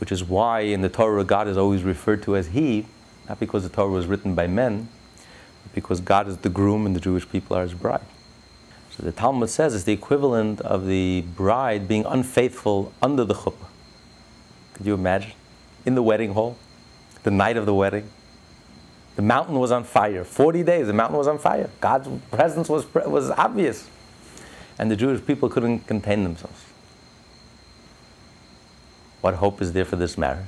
which 0.00 0.10
is 0.10 0.24
why 0.24 0.62
in 0.62 0.80
the 0.80 0.88
Torah 0.88 1.22
God 1.22 1.46
is 1.46 1.56
always 1.56 1.84
referred 1.84 2.20
to 2.24 2.34
as 2.34 2.48
He, 2.48 2.84
not 3.28 3.38
because 3.38 3.62
the 3.62 3.68
Torah 3.68 3.90
was 3.90 4.08
written 4.08 4.34
by 4.34 4.48
men, 4.48 4.88
but 5.62 5.72
because 5.72 6.00
God 6.00 6.26
is 6.26 6.38
the 6.38 6.50
groom 6.50 6.84
and 6.84 6.96
the 6.96 7.00
Jewish 7.00 7.28
people 7.28 7.56
are 7.56 7.62
his 7.62 7.74
bride. 7.74 8.00
So 8.96 9.02
the 9.02 9.12
Talmud 9.12 9.50
says 9.50 9.74
it's 9.74 9.84
the 9.84 9.92
equivalent 9.92 10.60
of 10.60 10.86
the 10.86 11.24
bride 11.34 11.88
being 11.88 12.04
unfaithful 12.04 12.92
under 13.02 13.24
the 13.24 13.34
chuppah. 13.34 13.66
Could 14.74 14.86
you 14.86 14.94
imagine? 14.94 15.32
In 15.84 15.94
the 15.96 16.02
wedding 16.02 16.34
hall, 16.34 16.56
the 17.24 17.30
night 17.30 17.56
of 17.56 17.66
the 17.66 17.74
wedding, 17.74 18.08
the 19.16 19.22
mountain 19.22 19.58
was 19.58 19.72
on 19.72 19.84
fire. 19.84 20.24
40 20.24 20.62
days, 20.62 20.86
the 20.86 20.92
mountain 20.92 21.16
was 21.16 21.26
on 21.26 21.38
fire. 21.38 21.70
God's 21.80 22.08
presence 22.30 22.68
was, 22.68 22.92
was 22.94 23.30
obvious. 23.30 23.88
And 24.78 24.90
the 24.90 24.96
Jewish 24.96 25.24
people 25.24 25.48
couldn't 25.48 25.86
contain 25.86 26.24
themselves. 26.24 26.64
What 29.20 29.34
hope 29.34 29.62
is 29.62 29.72
there 29.72 29.84
for 29.84 29.96
this 29.96 30.18
marriage? 30.18 30.46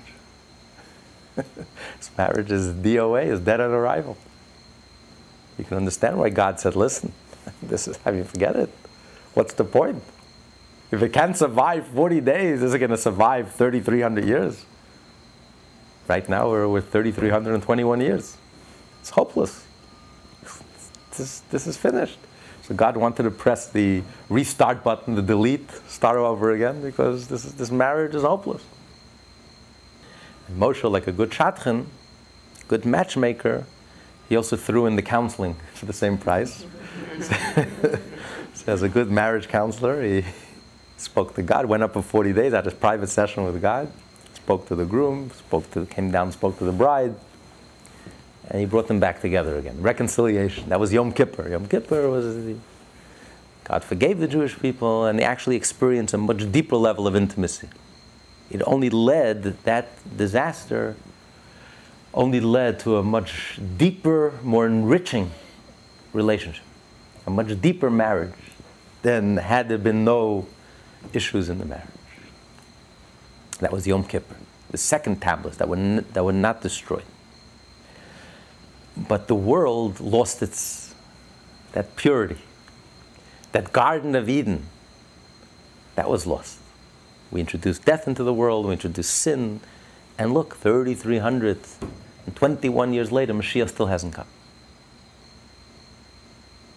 this 1.37 2.11
marriage 2.17 2.51
is 2.51 2.73
DOA, 2.73 3.27
is 3.27 3.41
dead 3.41 3.61
on 3.61 3.71
arrival. 3.71 4.17
You 5.59 5.65
can 5.65 5.77
understand 5.77 6.19
why 6.19 6.29
God 6.29 6.61
said, 6.61 6.77
listen, 6.77 7.13
this 7.63 7.89
is, 7.89 7.97
have 7.99 8.15
you 8.17 8.25
forget 8.25 8.57
it? 8.57 8.71
What's 9.35 9.55
the 9.55 9.65
point? 9.65 10.03
If 10.91 11.03
it 11.03 11.13
can't 11.13 11.37
survive 11.37 11.87
40 11.89 12.21
days, 12.21 12.63
is 12.63 12.73
it 12.73 12.79
going 12.79 12.91
to 12.91 12.97
survive 12.97 13.53
3,300 13.53 14.25
years? 14.25 14.65
Right 16.09 16.29
now, 16.29 16.49
we're 16.49 16.69
with 16.69 16.93
3,321 16.93 18.01
years. 18.01 18.37
It's 19.01 19.11
hopeless. 19.11 19.65
This, 21.17 21.41
this 21.51 21.67
is 21.67 21.77
finished. 21.77 22.19
So 22.63 22.75
God 22.75 22.97
wanted 22.97 23.25
to 23.25 23.31
press 23.31 23.69
the 23.69 24.03
restart 24.29 24.85
button, 24.85 25.15
the 25.15 25.23
delete, 25.23 25.71
start 25.89 26.17
over 26.17 26.53
again, 26.53 26.83
because 26.83 27.29
this, 27.29 27.45
is, 27.45 27.55
this 27.55 27.71
marriage 27.71 28.15
is 28.15 28.23
hopeless. 28.23 28.63
And 30.49 30.61
Moshe, 30.61 30.89
like 30.91 31.07
a 31.07 31.13
good 31.13 31.31
shadchan, 31.31 31.87
good 32.69 32.85
matchmaker, 32.85 33.67
he 34.29 34.37
also 34.37 34.57
threw 34.57 34.87
in 34.87 34.97
the 34.97 35.03
counseling 35.03 35.57
for 35.75 35.87
the 35.87 35.93
same 35.93 36.19
price. 36.19 36.65
So, 37.21 37.99
as 38.67 38.83
a 38.83 38.89
good 38.89 39.11
marriage 39.11 39.49
counselor, 39.49 40.03
he 40.03 40.25
spoke 40.97 41.35
to 41.35 41.43
God, 41.43 41.67
went 41.67 41.83
up 41.83 41.93
for 41.93 42.03
40 42.03 42.33
days, 42.33 42.53
had 42.53 42.65
his 42.65 42.75
private 42.75 43.09
session 43.09 43.45
with 43.45 43.61
God, 43.61 43.91
spoke 44.35 44.67
to 44.69 44.75
the 44.75 44.85
groom, 44.85 45.31
spoke 45.31 45.71
to, 45.73 45.87
came 45.87 46.11
down, 46.11 46.33
spoke 46.33 46.59
to 46.59 46.65
the 46.65 46.73
bride, 46.73 47.15
and 48.49 48.61
he 48.61 48.67
brought 48.67 48.89
them 48.89 49.01
back 49.01 49.21
together 49.21 49.57
again. 49.57 49.81
Reconciliation. 49.81 50.69
That 50.69 50.81
was 50.81 50.93
Yom 50.93 51.13
Kippur. 51.13 51.49
Yom 51.49 51.67
Kippur 51.67 52.09
was 52.09 52.45
the, 52.45 52.57
God 53.65 53.83
forgave 53.83 54.19
the 54.19 54.29
Jewish 54.29 54.59
people, 54.59 55.05
and 55.05 55.19
they 55.19 55.25
actually 55.25 55.57
experienced 55.57 56.15
a 56.15 56.19
much 56.19 56.51
deeper 56.53 56.77
level 56.77 57.07
of 57.07 57.17
intimacy. 57.17 57.69
It 58.51 58.63
only 58.65 58.91
led 58.91 59.43
that 59.65 59.89
disaster 60.17 60.97
only 62.17 62.41
led 62.41 62.81
to 62.81 62.97
a 62.97 63.03
much 63.03 63.61
deeper, 63.77 64.33
more 64.43 64.67
enriching 64.67 65.31
relationship, 66.13 66.65
a 67.27 67.31
much 67.31 67.61
deeper 67.61 67.91
marriage 67.91 68.35
than 69.03 69.37
had 69.37 69.69
there 69.69 69.79
been 69.79 70.05
no 70.05 70.47
issues 71.13 71.49
in 71.49 71.59
the 71.59 71.65
marriage. 71.65 71.87
That 73.61 73.73
was 73.73 73.87
Yom 73.87 74.05
Kippur, 74.05 74.37
the 74.71 74.79
second 74.79 75.21
tablets 75.21 75.57
that 75.57 75.69
were, 75.69 75.77
n- 75.77 76.05
that 76.13 76.25
were 76.25 76.33
not 76.33 76.61
destroyed. 76.61 77.05
But 78.97 79.29
the 79.29 79.35
world 79.35 80.01
lost 80.01 80.43
its 80.43 80.95
that 81.73 81.95
purity, 81.97 82.39
that 83.53 83.73
Garden 83.73 84.15
of 84.15 84.29
Eden, 84.29 84.65
that 85.95 86.09
was 86.09 86.27
lost. 86.27 86.59
We 87.31 87.41
introduced 87.41 87.85
death 87.85 88.09
into 88.09 88.23
the 88.23 88.33
world, 88.33 88.67
we 88.67 88.73
introduced 88.73 89.13
sin, 89.15 89.61
and 90.19 90.33
look, 90.33 90.57
3,300 90.57 91.59
and 92.27 92.35
21 92.35 92.93
years 92.93 93.13
later, 93.13 93.35
Mashiach 93.35 93.69
still 93.69 93.87
hasn't 93.87 94.15
come. 94.15 94.27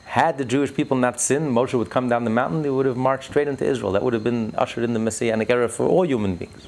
Had 0.10 0.40
the 0.40 0.46
Jewish 0.46 0.74
people 0.74 0.98
not 0.98 1.22
sinned, 1.22 1.52
Moshe 1.52 1.76
would 1.76 1.92
come 1.92 2.10
down 2.10 2.24
the 2.24 2.32
mountain, 2.32 2.64
they 2.64 2.72
would 2.72 2.88
have 2.88 2.98
marched 2.98 3.30
straight 3.30 3.48
into 3.48 3.64
Israel. 3.64 3.92
That 3.92 4.02
would 4.02 4.14
have 4.14 4.24
been 4.24 4.56
ushered 4.58 4.84
in 4.84 4.94
the 4.94 5.00
Messianic 5.00 5.52
era 5.52 5.70
for 5.70 5.86
all 5.86 6.04
human 6.04 6.36
beings. 6.36 6.68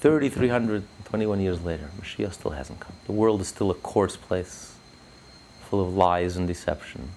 3,321 0.00 1.40
years 1.40 1.62
later, 1.62 1.88
Mashiach 1.98 2.34
still 2.34 2.50
hasn't 2.50 2.80
come. 2.80 2.92
The 3.06 3.12
world 3.12 3.40
is 3.40 3.48
still 3.48 3.70
a 3.70 3.74
coarse 3.74 4.14
place, 4.14 4.76
full 5.62 5.82
of 5.82 5.96
lies 5.96 6.36
and 6.36 6.46
deception. 6.46 7.08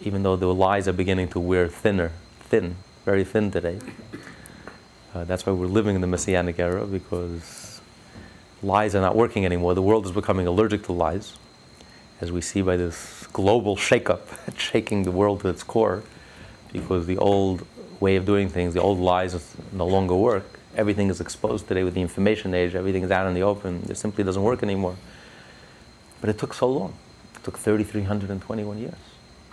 Even 0.00 0.24
though 0.24 0.34
the 0.34 0.52
lies 0.52 0.88
are 0.88 0.92
beginning 0.92 1.28
to 1.28 1.38
wear 1.38 1.68
thinner, 1.68 2.10
thin, 2.40 2.74
very 3.04 3.22
thin 3.22 3.52
today. 3.52 3.78
Uh, 5.14 5.22
that's 5.22 5.46
why 5.46 5.52
we're 5.52 5.66
living 5.66 5.94
in 5.94 6.00
the 6.00 6.08
Messianic 6.08 6.58
era, 6.58 6.84
because 6.84 7.80
lies 8.60 8.96
are 8.96 9.00
not 9.00 9.14
working 9.14 9.44
anymore. 9.44 9.72
The 9.74 9.82
world 9.82 10.04
is 10.04 10.10
becoming 10.10 10.48
allergic 10.48 10.82
to 10.86 10.92
lies, 10.92 11.38
as 12.20 12.32
we 12.32 12.40
see 12.40 12.60
by 12.60 12.76
this 12.76 13.21
global 13.32 13.76
shakeup, 13.76 14.20
shaking 14.58 15.02
the 15.02 15.10
world 15.10 15.40
to 15.40 15.48
its 15.48 15.62
core, 15.62 16.02
because 16.72 17.06
the 17.06 17.18
old 17.18 17.66
way 18.00 18.16
of 18.16 18.24
doing 18.26 18.48
things, 18.48 18.74
the 18.74 18.80
old 18.80 18.98
lies 18.98 19.54
no 19.72 19.86
longer 19.86 20.14
work. 20.14 20.58
Everything 20.74 21.08
is 21.10 21.20
exposed 21.20 21.68
today 21.68 21.84
with 21.84 21.94
the 21.94 22.00
information 22.00 22.54
age, 22.54 22.74
everything 22.74 23.02
is 23.02 23.10
out 23.10 23.26
in 23.26 23.34
the 23.34 23.42
open. 23.42 23.84
It 23.88 23.96
simply 23.96 24.24
doesn't 24.24 24.42
work 24.42 24.62
anymore. 24.62 24.96
But 26.20 26.30
it 26.30 26.38
took 26.38 26.54
so 26.54 26.68
long. 26.68 26.94
It 27.34 27.44
took 27.44 27.58
3,321 27.58 28.78
years. 28.78 28.94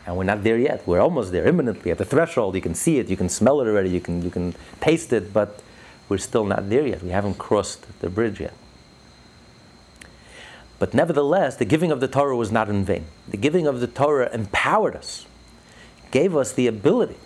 And 0.06 0.18
we're 0.18 0.24
not 0.24 0.44
there 0.44 0.58
yet. 0.58 0.88
We're 0.88 1.02
almost 1.02 1.32
there, 1.32 1.46
imminently, 1.46 1.92
at 1.92 1.98
the 1.98 2.06
threshold. 2.06 2.56
You 2.56 2.62
can 2.62 2.74
see 2.74 3.00
it, 3.00 3.10
you 3.10 3.18
can 3.18 3.30
smell 3.30 3.60
it 3.62 3.68
already, 3.68 3.90
you 3.90 4.00
can, 4.00 4.22
you 4.22 4.32
can 4.32 4.56
taste 4.80 5.12
it, 5.14 5.34
but 5.34 5.62
we're 6.08 6.18
still 6.18 6.46
not 6.46 6.70
there 6.70 6.88
yet. 6.88 7.04
We 7.04 7.10
haven't 7.10 7.38
crossed 7.38 7.86
the 8.00 8.10
bridge 8.10 8.40
yet. 8.40 8.54
But 10.80 10.94
nevertheless, 10.94 11.58
the 11.58 11.66
giving 11.66 11.92
of 11.92 12.00
the 12.00 12.08
Torah 12.08 12.38
was 12.38 12.52
not 12.52 12.70
in 12.70 12.86
vain. 12.86 13.06
The 13.28 13.38
giving 13.38 13.68
of 13.68 13.82
the 13.82 13.88
Torah 13.88 14.30
empowered 14.34 14.96
us, 14.96 15.26
gave 16.10 16.36
us 16.36 16.54
the 16.54 16.68
ability 16.68 17.18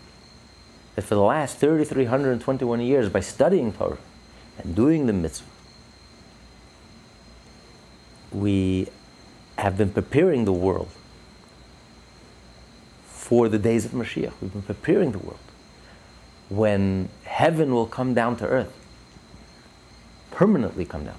that 0.95 1.04
for 1.04 1.14
the 1.14 1.22
last 1.22 1.60
3,321 1.60 2.82
years, 2.82 3.10
by 3.10 3.20
studying 3.20 3.72
Torah 3.72 3.99
and 4.58 4.76
doing 4.76 5.06
the 5.06 5.14
mitzvah, 5.14 5.47
we 8.32 8.88
have 9.60 9.78
been 9.78 9.91
preparing 9.91 10.45
the 10.45 10.51
world 10.51 10.89
for 13.06 13.47
the 13.47 13.60
days 13.60 13.86
of 13.86 13.91
Mashiach. 13.91 14.34
We've 14.41 14.51
been 14.51 14.64
preparing 14.64 15.12
the 15.12 15.20
world 15.20 15.39
when 16.49 17.10
heaven 17.24 17.74
will 17.74 17.86
come 17.86 18.16
down 18.16 18.36
to 18.38 18.47
earth, 18.47 18.74
permanently 20.32 20.86
come 20.86 21.06
down 21.06 21.18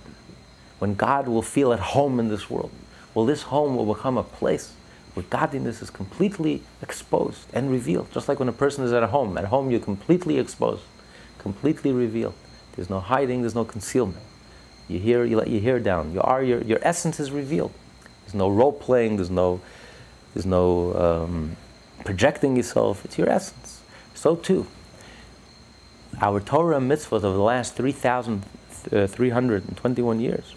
when 0.79 0.95
God 0.95 1.29
will 1.29 1.43
feel 1.43 1.73
at 1.73 1.81
home 1.81 2.21
in 2.21 2.29
this 2.29 2.51
world. 2.51 2.71
Well, 3.15 3.27
this 3.27 3.43
home 3.43 3.77
will 3.77 3.93
become 3.93 4.19
a 4.19 4.23
place 4.23 4.75
where 5.15 5.25
godliness 5.31 5.81
is 5.81 5.91
completely 5.91 6.63
exposed 6.83 7.47
and 7.53 7.71
revealed. 7.71 8.11
Just 8.13 8.29
like 8.29 8.41
when 8.41 8.49
a 8.49 8.53
person 8.53 8.85
is 8.85 8.93
at 8.93 9.09
home. 9.11 9.39
At 9.39 9.47
home, 9.47 9.71
you're 9.71 9.81
completely 9.81 10.39
exposed, 10.39 10.83
completely 11.39 11.93
revealed. 11.93 12.35
There's 12.75 12.91
no 12.91 13.01
hiding, 13.01 13.43
there's 13.43 13.55
no 13.55 13.65
concealment. 13.65 14.23
You 14.89 14.99
hear, 14.99 15.25
you 15.25 15.37
let 15.37 15.49
your 15.49 15.63
hair 15.63 15.79
down. 15.79 16.13
You 16.13 16.21
are, 16.21 16.43
your, 16.43 16.61
your 16.63 16.81
essence 16.83 17.21
is 17.21 17.31
revealed. 17.31 17.73
There's 18.25 18.35
no 18.35 18.51
role 18.51 18.73
playing, 18.73 19.17
there's 19.17 19.31
no, 19.31 19.61
there's 20.35 20.47
no 20.47 20.95
um, 20.95 21.57
projecting 22.05 22.57
yourself. 22.57 23.05
It's 23.05 23.17
your 23.17 23.29
essence. 23.29 23.81
So 24.15 24.35
too, 24.37 24.67
our 26.21 26.41
Torah 26.41 26.81
mitzvahs 26.81 27.25
over 27.25 27.37
the 27.37 27.39
last 27.39 27.77
3,321 27.77 30.17
uh, 30.17 30.21
years, 30.21 30.55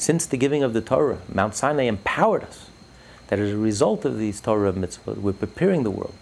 since 0.00 0.24
the 0.24 0.38
giving 0.38 0.62
of 0.62 0.72
the 0.72 0.80
Torah, 0.80 1.18
Mount 1.30 1.54
Sinai 1.54 1.82
empowered 1.82 2.42
us 2.44 2.70
that 3.26 3.38
as 3.38 3.52
a 3.52 3.56
result 3.58 4.06
of 4.06 4.16
these 4.16 4.40
Torah 4.40 4.72
mitzvot, 4.72 5.18
we're 5.18 5.34
preparing 5.34 5.82
the 5.82 5.90
world 5.90 6.14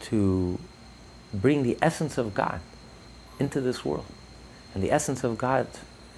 to 0.00 0.60
bring 1.32 1.62
the 1.62 1.78
essence 1.80 2.18
of 2.18 2.34
God 2.34 2.60
into 3.40 3.62
this 3.62 3.82
world. 3.82 4.04
And 4.74 4.82
the 4.82 4.92
essence 4.92 5.24
of 5.24 5.38
God, 5.38 5.66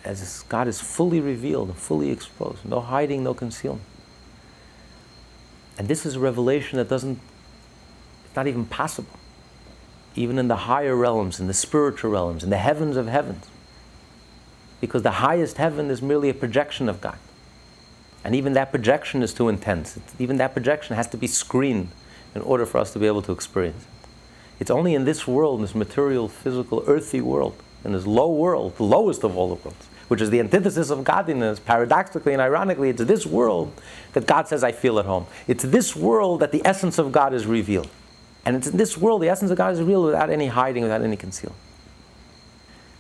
as 0.05 0.43
God 0.49 0.67
is 0.67 0.81
fully 0.81 1.21
revealed 1.21 1.69
and 1.69 1.79
fully 1.79 2.11
exposed, 2.11 2.65
no 2.65 2.81
hiding, 2.81 3.23
no 3.23 3.33
concealment. 3.33 3.87
And 5.79 5.87
this 5.87 6.05
is 6.05 6.17
a 6.17 6.21
revelation 6.21 6.79
that 6.79 6.89
doesn't, 6.89 7.21
it's 8.25 8.35
not 8.35 8.49
even 8.49 8.67
possible. 8.67 9.17
Even 10.17 10.41
in 10.41 10.49
the 10.49 10.57
higher 10.57 10.97
realms, 10.97 11.39
in 11.39 11.47
the 11.47 11.55
spiritual 11.55 12.11
realms, 12.11 12.43
in 12.43 12.51
the 12.51 12.57
heavens 12.57 12.97
of 12.97 13.07
heavens. 13.07 13.47
Because 14.87 15.03
the 15.03 15.11
highest 15.11 15.57
heaven 15.57 15.91
is 15.91 16.01
merely 16.01 16.29
a 16.29 16.35
projection 16.35 16.89
of 16.89 17.01
God. 17.01 17.19
And 18.25 18.35
even 18.35 18.53
that 18.53 18.71
projection 18.71 19.23
is 19.23 19.35
too 19.35 19.49
intense. 19.49 19.97
It's, 19.97 20.15
even 20.19 20.37
that 20.37 20.53
projection 20.53 20.95
has 20.95 21.09
to 21.09 21.17
be 21.17 21.27
screened 21.27 21.89
in 22.35 22.43
order 22.43 22.65
for 22.65 22.79
us 22.79 22.93
to 22.93 22.99
be 22.99 23.07
able 23.07 23.23
to 23.23 23.33
experience 23.33 23.83
it. 23.83 24.09
It's 24.61 24.71
only 24.71 24.95
in 24.95 25.05
this 25.05 25.27
world, 25.27 25.59
in 25.59 25.63
this 25.63 25.75
material, 25.75 26.29
physical, 26.29 26.85
earthy 26.87 27.21
world, 27.21 27.57
in 27.85 27.93
this 27.93 28.07
low 28.07 28.33
world, 28.33 28.77
the 28.77 28.85
lowest 28.85 29.25
of 29.25 29.37
all 29.37 29.49
the 29.49 29.63
worlds, 29.63 29.87
which 30.09 30.21
is 30.21 30.31
the 30.31 30.41
antithesis 30.41 30.91
of 30.91 31.05
godliness, 31.05 31.59
paradoxically 31.59 32.33
and 32.33 32.41
ironically, 32.41 32.91
it's 32.91 33.03
this 33.05 33.27
world 33.27 33.73
that 34.13 34.27
God 34.27 34.49
says, 34.49 34.63
I 34.63 34.73
feel 34.73 34.99
at 34.99 35.05
home. 35.05 35.27
It's 35.47 35.65
this 35.65 35.97
world 35.97 36.41
that 36.41 36.53
the 36.53 36.63
essence 36.65 36.99
of 36.99 37.13
God 37.13 37.35
is 37.35 37.45
revealed. 37.45 37.91
And 38.45 38.57
it's 38.57 38.69
in 38.69 38.77
this 38.77 38.97
world 38.97 39.23
the 39.23 39.29
essence 39.29 39.51
of 39.51 39.59
God 39.59 39.73
is 39.73 39.81
revealed 39.81 40.07
without 40.07 40.31
any 40.31 40.47
hiding, 40.47 40.85
without 40.85 41.03
any 41.03 41.17
concealment. 41.17 41.61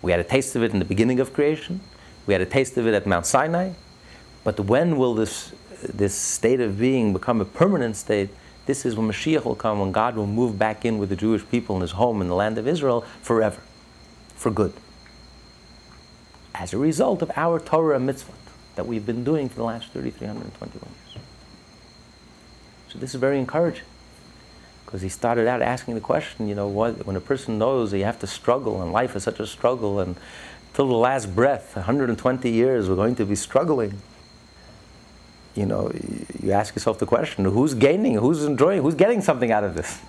We 0.02 0.10
had 0.10 0.20
a 0.20 0.24
taste 0.24 0.56
of 0.56 0.62
it 0.62 0.72
in 0.72 0.78
the 0.78 0.84
beginning 0.84 1.20
of 1.20 1.32
creation. 1.32 1.80
We 2.26 2.34
had 2.34 2.40
a 2.40 2.46
taste 2.46 2.76
of 2.76 2.86
it 2.86 2.94
at 2.94 3.06
Mount 3.06 3.26
Sinai. 3.26 3.72
But 4.44 4.60
when 4.60 4.96
will 4.96 5.14
this, 5.14 5.52
this 5.82 6.14
state 6.14 6.60
of 6.60 6.78
being 6.78 7.12
become 7.12 7.40
a 7.40 7.44
permanent 7.44 7.96
state? 7.96 8.30
This 8.66 8.84
is 8.84 8.96
when 8.96 9.08
Mashiach 9.08 9.44
will 9.44 9.54
come, 9.54 9.80
when 9.80 9.92
God 9.92 10.16
will 10.16 10.26
move 10.26 10.58
back 10.58 10.84
in 10.84 10.98
with 10.98 11.08
the 11.08 11.16
Jewish 11.16 11.48
people 11.48 11.76
in 11.76 11.82
his 11.82 11.92
home 11.92 12.20
in 12.20 12.28
the 12.28 12.34
land 12.34 12.58
of 12.58 12.66
Israel 12.66 13.04
forever, 13.22 13.60
for 14.34 14.50
good. 14.50 14.72
As 16.54 16.72
a 16.72 16.78
result 16.78 17.22
of 17.22 17.30
our 17.36 17.60
Torah 17.60 18.00
mitzvah 18.00 18.32
that 18.74 18.86
we've 18.86 19.06
been 19.06 19.24
doing 19.24 19.48
for 19.48 19.56
the 19.56 19.64
last 19.64 19.92
3,321 19.92 20.70
years. 20.82 21.24
So 22.88 22.98
this 22.98 23.14
is 23.14 23.20
very 23.20 23.38
encouraging 23.38 23.84
because 24.86 25.02
he 25.02 25.10
started 25.10 25.46
out 25.46 25.60
asking 25.60 25.94
the 25.94 26.00
question, 26.00 26.48
you 26.48 26.54
know, 26.54 26.68
what, 26.68 27.04
when 27.04 27.16
a 27.16 27.20
person 27.20 27.58
knows 27.58 27.92
you 27.92 28.04
have 28.04 28.18
to 28.20 28.26
struggle 28.26 28.80
and 28.80 28.92
life 28.92 29.14
is 29.14 29.24
such 29.24 29.40
a 29.40 29.46
struggle 29.46 30.00
and 30.00 30.16
till 30.72 30.88
the 30.88 30.94
last 30.94 31.34
breath, 31.34 31.76
120 31.76 32.50
years, 32.50 32.88
we're 32.88 32.96
going 32.96 33.16
to 33.16 33.26
be 33.26 33.34
struggling 33.34 34.00
you 35.56 35.64
know, 35.64 35.90
you 36.42 36.52
ask 36.52 36.74
yourself 36.74 36.98
the 36.98 37.06
question 37.06 37.46
who's 37.46 37.74
gaining, 37.74 38.16
who's 38.16 38.44
enjoying, 38.44 38.82
who's 38.82 38.94
getting 38.94 39.22
something 39.22 39.50
out 39.50 39.64
of 39.64 39.74
this? 39.74 40.00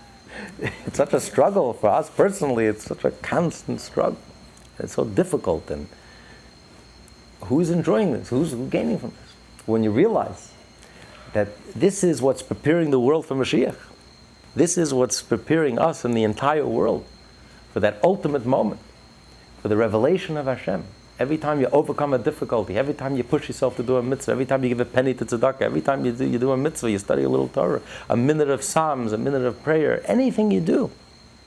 It's 0.85 0.97
such 0.97 1.13
a 1.13 1.19
struggle 1.19 1.73
for 1.73 1.89
us 1.89 2.09
personally, 2.09 2.65
it's 2.67 2.83
such 2.83 3.05
a 3.05 3.11
constant 3.11 3.81
struggle. 3.81 4.19
It's 4.77 4.93
so 4.93 5.05
difficult. 5.05 5.71
And 5.71 5.87
who's 7.45 7.69
enjoying 7.71 8.13
this? 8.13 8.29
Who's 8.29 8.53
gaining 8.53 8.99
from 8.99 9.11
this? 9.11 9.65
When 9.65 9.83
you 9.83 9.91
realize 9.91 10.51
that 11.33 11.47
this 11.73 12.03
is 12.03 12.21
what's 12.21 12.43
preparing 12.43 12.91
the 12.91 12.99
world 12.99 13.25
for 13.25 13.35
Mashiach, 13.35 13.75
this 14.57 14.77
is 14.77 14.93
what's 14.93 15.21
preparing 15.21 15.77
us 15.77 16.03
and 16.03 16.15
the 16.15 16.23
entire 16.23 16.65
world 16.65 17.05
for 17.71 17.79
that 17.79 17.99
ultimate 18.03 18.45
moment, 18.45 18.81
for 19.61 19.67
the 19.67 19.77
revelation 19.77 20.37
of 20.37 20.45
Hashem. 20.45 20.83
Every 21.19 21.37
time 21.37 21.59
you 21.59 21.67
overcome 21.67 22.13
a 22.13 22.19
difficulty, 22.19 22.77
every 22.77 22.93
time 22.93 23.15
you 23.15 23.23
push 23.23 23.47
yourself 23.47 23.75
to 23.77 23.83
do 23.83 23.97
a 23.97 24.03
mitzvah, 24.03 24.31
every 24.31 24.45
time 24.45 24.63
you 24.63 24.69
give 24.69 24.79
a 24.79 24.85
penny 24.85 25.13
to 25.15 25.25
tzedakah, 25.25 25.61
every 25.61 25.81
time 25.81 26.05
you 26.05 26.11
do, 26.11 26.25
you 26.25 26.37
do 26.37 26.51
a 26.51 26.57
mitzvah, 26.57 26.91
you 26.91 26.99
study 26.99 27.23
a 27.23 27.29
little 27.29 27.47
Torah, 27.47 27.81
a 28.09 28.15
minute 28.17 28.49
of 28.49 28.63
psalms, 28.63 29.13
a 29.13 29.17
minute 29.17 29.43
of 29.43 29.61
prayer, 29.63 30.03
anything 30.05 30.51
you 30.51 30.61
do, 30.61 30.91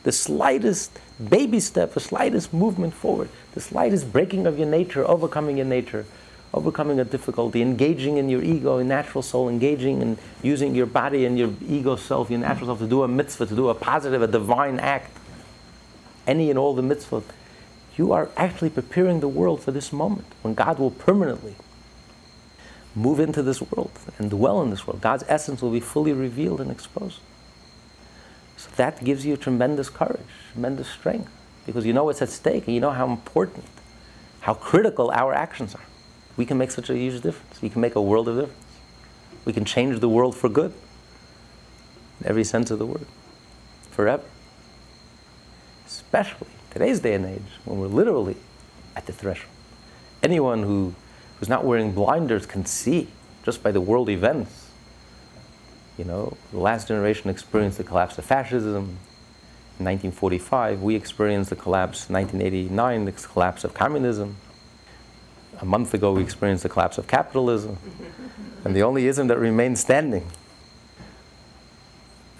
the 0.03 0.13
slightest 0.13 0.99
baby 1.29 1.61
step, 1.61 1.95
the 1.95 2.01
slightest 2.01 2.53
movement 2.53 2.95
forward, 2.95 3.29
the 3.55 3.61
slightest 3.61 4.13
breaking 4.13 4.47
of 4.47 4.59
your 4.59 4.69
nature, 4.69 5.07
overcoming 5.07 5.57
your 5.57 5.67
nature, 5.67 6.05
overcoming 6.53 6.99
a 6.99 7.05
difficulty, 7.05 7.63
engaging 7.63 8.17
in 8.17 8.29
your 8.29 8.43
ego, 8.43 8.79
your 8.79 8.85
natural 8.85 9.23
soul, 9.23 9.49
engaging 9.49 10.03
in 10.03 10.19
using 10.43 10.75
your 10.75 10.87
body 10.87 11.25
and 11.25 11.39
your 11.39 11.53
ego 11.67 11.97
self, 11.97 12.31
your 12.31 12.41
natural 12.41 12.67
self 12.67 12.79
to 12.81 12.87
do 12.87 13.03
a 13.03 13.09
mitzvah, 13.09 13.47
to 13.47 13.55
do 13.55 13.69
a 13.69 13.75
positive, 13.75 14.23
a 14.23 14.27
divine 14.27 14.81
act. 14.81 15.17
Any 16.27 16.51
and 16.51 16.59
all 16.59 16.75
the 16.75 16.83
mitzvahs 16.83 17.25
you 18.01 18.13
are 18.13 18.31
actually 18.35 18.71
preparing 18.71 19.21
the 19.21 19.29
world 19.29 19.63
for 19.63 19.73
this 19.73 19.93
moment 19.93 20.27
when 20.41 20.55
God 20.55 20.79
will 20.79 20.91
permanently 20.91 21.55
move 22.95 23.21
into 23.21 23.43
this 23.43 23.61
world 23.61 23.93
and 24.19 24.31
dwell 24.31 24.63
in 24.63 24.71
this 24.71 24.87
world. 24.87 25.03
God's 25.03 25.23
essence 25.29 25.61
will 25.61 25.71
be 25.71 25.81
fully 25.81 26.15
revealed 26.15 26.63
and 26.63 26.71
exposed. 26.71 27.21
So 28.57 28.71
that 28.77 29.05
gives 29.05 29.27
you 29.27 29.37
tremendous 29.37 29.91
courage, 29.91 30.33
tremendous 30.53 30.89
strength, 30.89 31.31
because 31.67 31.85
you 31.85 31.93
know 31.93 32.05
what's 32.05 32.23
at 32.23 32.31
stake 32.31 32.67
and 32.67 32.75
you 32.75 32.81
know 32.81 32.91
how 32.91 33.07
important, 33.07 33.67
how 34.41 34.55
critical 34.55 35.11
our 35.11 35.35
actions 35.35 35.75
are. 35.75 35.90
We 36.37 36.47
can 36.47 36.59
make 36.59 36.71
such 36.71 36.91
a 36.91 36.97
huge 36.97 37.21
difference. 37.21 37.61
We 37.61 37.69
can 37.69 37.81
make 37.81 37.95
a 37.95 38.03
world 38.03 38.29
of 38.29 38.37
difference. 38.37 38.65
We 39.45 39.53
can 39.53 39.65
change 39.65 40.01
the 40.01 40.09
world 40.09 40.37
for 40.37 40.49
good, 40.49 40.73
in 42.21 42.27
every 42.27 42.45
sense 42.45 42.71
of 42.71 42.79
the 42.79 42.87
word, 42.87 43.07
forever. 43.91 44.23
Especially 45.87 46.49
today's 46.71 47.01
day 47.01 47.15
and 47.15 47.27
age, 47.27 47.43
when 47.65 47.81
we're 47.81 47.87
literally 47.87 48.37
at 48.95 49.07
the 49.07 49.13
threshold. 49.13 49.51
Anyone 50.23 50.63
who, 50.63 50.95
who's 51.39 51.49
not 51.49 51.65
wearing 51.65 51.93
blinders 51.93 52.47
can 52.47 52.65
see, 52.67 53.09
just 53.45 53.63
by 53.63 53.71
the 53.71 53.81
world 53.81 54.09
events, 54.09 54.71
You 56.01 56.07
know, 56.07 56.35
the 56.51 56.59
last 56.59 56.89
generation 56.89 57.29
experienced 57.29 57.77
the 57.77 57.85
collapse 57.85 58.17
of 58.17 58.25
fascism. 58.25 58.97
In 59.79 59.85
1945, 59.85 60.83
we 60.83 60.95
experienced 60.95 61.51
the 61.51 61.57
collapse, 61.57 62.09
1989, 62.09 63.05
the 63.05 63.13
collapse 63.13 63.65
of 63.65 63.75
communism. 63.75 64.37
A 65.61 65.65
month 65.65 65.93
ago, 65.95 66.13
we 66.13 66.23
experienced 66.23 66.63
the 66.63 66.69
collapse 66.69 66.99
of 66.99 67.07
capitalism. 67.07 67.77
and 68.65 68.75
the 68.75 68.83
only 68.83 69.07
ism 69.07 69.29
that 69.29 69.39
remains 69.39 69.81
standing 69.81 70.27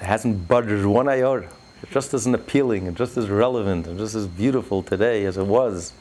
it 0.01 0.07
hasn't 0.07 0.49
budged 0.49 0.85
one 0.85 1.09
iota. 1.09 1.49
It's 1.83 1.93
just 1.93 2.15
as 2.15 2.27
appealing 2.27 2.89
and 2.89 2.97
just 2.97 3.17
as 3.17 3.29
relevant 3.29 3.87
and 3.87 3.99
just 3.99 4.15
as 4.15 4.27
beautiful 4.27 4.83
today 4.83 5.25
as 5.27 5.37
it 5.37 5.47
was 5.47 5.93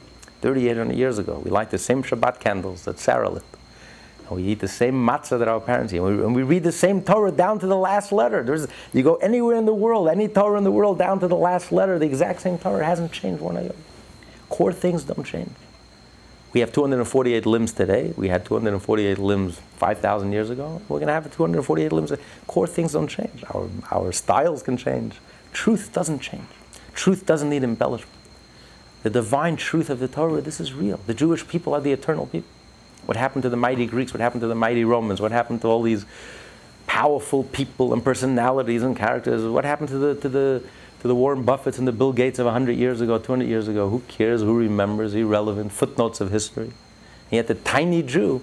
3,800 0.41 0.95
years 0.95 1.17
ago. 1.17 1.41
We 1.43 1.51
light 1.51 1.69
the 1.69 1.77
same 1.77 2.01
Shabbat 2.01 2.39
candles 2.39 2.85
that 2.85 2.97
Sarah 2.99 3.29
lit. 3.29 3.43
And 4.27 4.37
we 4.37 4.43
eat 4.43 4.59
the 4.59 4.67
same 4.67 4.93
matzah 4.93 5.39
that 5.39 5.47
our 5.47 5.59
parents 5.59 5.93
eat. 5.93 5.97
And 5.97 6.05
we, 6.05 6.23
and 6.23 6.35
we 6.35 6.43
read 6.43 6.63
the 6.63 6.71
same 6.71 7.01
Torah 7.01 7.31
down 7.31 7.59
to 7.59 7.67
the 7.67 7.75
last 7.75 8.11
letter. 8.11 8.43
There's, 8.43 8.67
you 8.93 9.03
go 9.03 9.15
anywhere 9.15 9.55
in 9.55 9.65
the 9.65 9.73
world, 9.73 10.07
any 10.07 10.27
Torah 10.27 10.57
in 10.57 10.63
the 10.63 10.71
world, 10.71 10.97
down 10.97 11.19
to 11.19 11.27
the 11.27 11.35
last 11.35 11.71
letter, 11.71 11.99
the 11.99 12.05
exact 12.05 12.41
same 12.41 12.57
Torah 12.57 12.85
hasn't 12.85 13.11
changed 13.11 13.41
one 13.41 13.57
iota. 13.57 13.75
Core 14.49 14.73
things 14.73 15.03
don't 15.03 15.25
change. 15.25 15.51
We 16.51 16.61
have 16.61 16.71
248 16.71 17.45
limbs 17.45 17.71
today. 17.71 18.13
We 18.17 18.27
had 18.29 18.43
248 18.43 19.19
limbs 19.19 19.59
5,000 19.77 20.31
years 20.31 20.49
ago. 20.49 20.81
We're 20.89 20.97
going 20.97 21.07
to 21.07 21.13
have 21.13 21.31
248 21.31 21.91
limbs. 21.91 22.11
Core 22.47 22.65
things 22.65 22.93
don't 22.93 23.07
change. 23.07 23.43
Our, 23.53 23.69
our 23.91 24.11
styles 24.11 24.63
can 24.63 24.75
change. 24.75 25.15
Truth 25.53 25.93
doesn't 25.93 26.19
change. 26.19 26.47
Truth 26.93 27.25
doesn't 27.25 27.49
need 27.49 27.63
embellishment. 27.63 28.15
The 29.03 29.09
divine 29.09 29.55
truth 29.55 29.89
of 29.89 29.99
the 29.99 30.07
Torah, 30.07 30.41
this 30.41 30.59
is 30.59 30.73
real. 30.73 30.99
The 31.05 31.13
Jewish 31.13 31.47
people 31.47 31.73
are 31.73 31.81
the 31.81 31.93
eternal 31.93 32.25
people. 32.25 32.49
What 33.05 33.15
happened 33.15 33.43
to 33.43 33.49
the 33.49 33.57
mighty 33.57 33.85
Greeks? 33.85 34.13
What 34.13 34.19
happened 34.19 34.41
to 34.41 34.47
the 34.47 34.55
mighty 34.55 34.83
Romans? 34.83 35.21
What 35.21 35.31
happened 35.31 35.61
to 35.61 35.67
all 35.67 35.81
these 35.81 36.05
powerful 36.87 37.43
people 37.43 37.93
and 37.93 38.03
personalities 38.03 38.83
and 38.83 38.97
characters? 38.97 39.43
What 39.43 39.65
happened 39.65 39.89
to 39.89 39.97
the, 39.97 40.15
to 40.15 40.29
the, 40.29 40.63
to 41.01 41.07
the 41.07 41.15
Warren 41.15 41.45
Buffetts 41.45 41.77
and 41.77 41.87
the 41.87 41.91
Bill 41.91 42.11
Gates 42.11 42.39
of 42.39 42.45
100 42.45 42.73
years 42.73 42.99
ago, 43.01 43.17
200 43.17 43.47
years 43.47 43.67
ago? 43.67 43.89
Who 43.89 43.99
cares? 44.07 44.41
Who 44.41 44.57
remembers? 44.57 45.15
Irrelevant. 45.15 45.71
Footnotes 45.71 46.19
of 46.19 46.31
history. 46.31 46.71
And 47.31 47.37
yet 47.37 47.47
the 47.47 47.55
tiny 47.55 48.03
Jew 48.03 48.41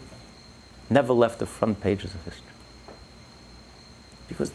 never 0.88 1.12
left 1.12 1.38
the 1.38 1.46
front 1.46 1.80
pages 1.80 2.14
of 2.14 2.24
history. 2.24 2.52
Because 4.28 4.52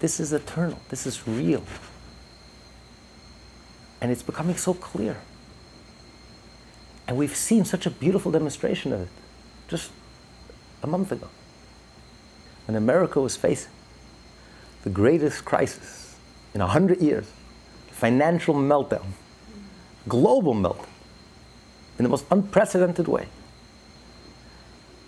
this 0.00 0.18
is 0.18 0.32
eternal. 0.32 0.78
This 0.88 1.06
is 1.06 1.26
real. 1.28 1.62
And 4.00 4.10
it's 4.10 4.22
becoming 4.22 4.56
so 4.56 4.74
clear. 4.74 5.18
And 7.06 7.16
we've 7.16 7.36
seen 7.36 7.64
such 7.64 7.84
a 7.84 7.90
beautiful 7.90 8.32
demonstration 8.32 8.92
of 8.92 9.02
it 9.02 9.08
just 9.68 9.90
a 10.82 10.86
month 10.86 11.12
ago. 11.12 11.28
When 12.66 12.76
America 12.76 13.20
was 13.20 13.36
facing 13.36 13.70
the 14.82 14.90
greatest 14.90 15.44
crisis 15.44 16.16
in 16.54 16.60
a 16.60 16.66
hundred 16.66 17.00
years, 17.00 17.30
financial 18.02 18.52
meltdown, 18.52 19.06
global 20.08 20.54
meltdown, 20.54 20.88
in 21.98 22.02
the 22.02 22.08
most 22.08 22.26
unprecedented 22.32 23.06
way. 23.06 23.28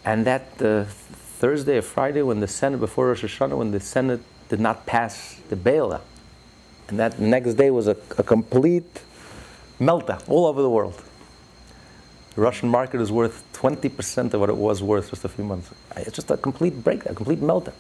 And 0.05 0.25
that 0.27 0.63
uh, 0.63 0.85
Thursday 1.41 1.79
or 1.79 1.83
Friday, 1.83 2.23
when 2.23 2.39
the 2.39 2.47
Senate, 2.47 2.79
before 2.79 3.09
Rosh 3.09 3.25
Hashanah, 3.25 3.59
when 3.59 3.73
the 3.73 3.81
Senate 3.81 4.21
did 4.49 4.61
not 4.61 4.87
pass 4.87 5.41
the 5.49 5.57
bailout, 5.57 6.03
and 6.87 6.97
that 7.01 7.19
next 7.19 7.55
day 7.55 7.69
was 7.73 7.89
a, 7.89 7.97
a 8.17 8.23
complete 8.23 9.03
meltdown 9.81 10.23
all 10.29 10.47
over 10.47 10.63
the 10.63 10.71
world. 10.71 11.03
The 12.37 12.43
Russian 12.43 12.69
market 12.69 13.01
is 13.01 13.11
worth 13.11 13.43
20% 13.55 14.35
of 14.35 14.41
what 14.41 14.51
it 14.51 14.57
was 14.57 14.85
worth 14.85 15.11
just 15.11 15.25
a 15.25 15.29
few 15.29 15.43
months 15.43 15.67
ago. 15.69 15.81
It's 15.97 16.15
just 16.15 16.31
a 16.31 16.37
complete 16.37 16.85
breakdown, 16.85 17.15
a 17.15 17.17
complete 17.17 17.41
meltdown. 17.41 17.75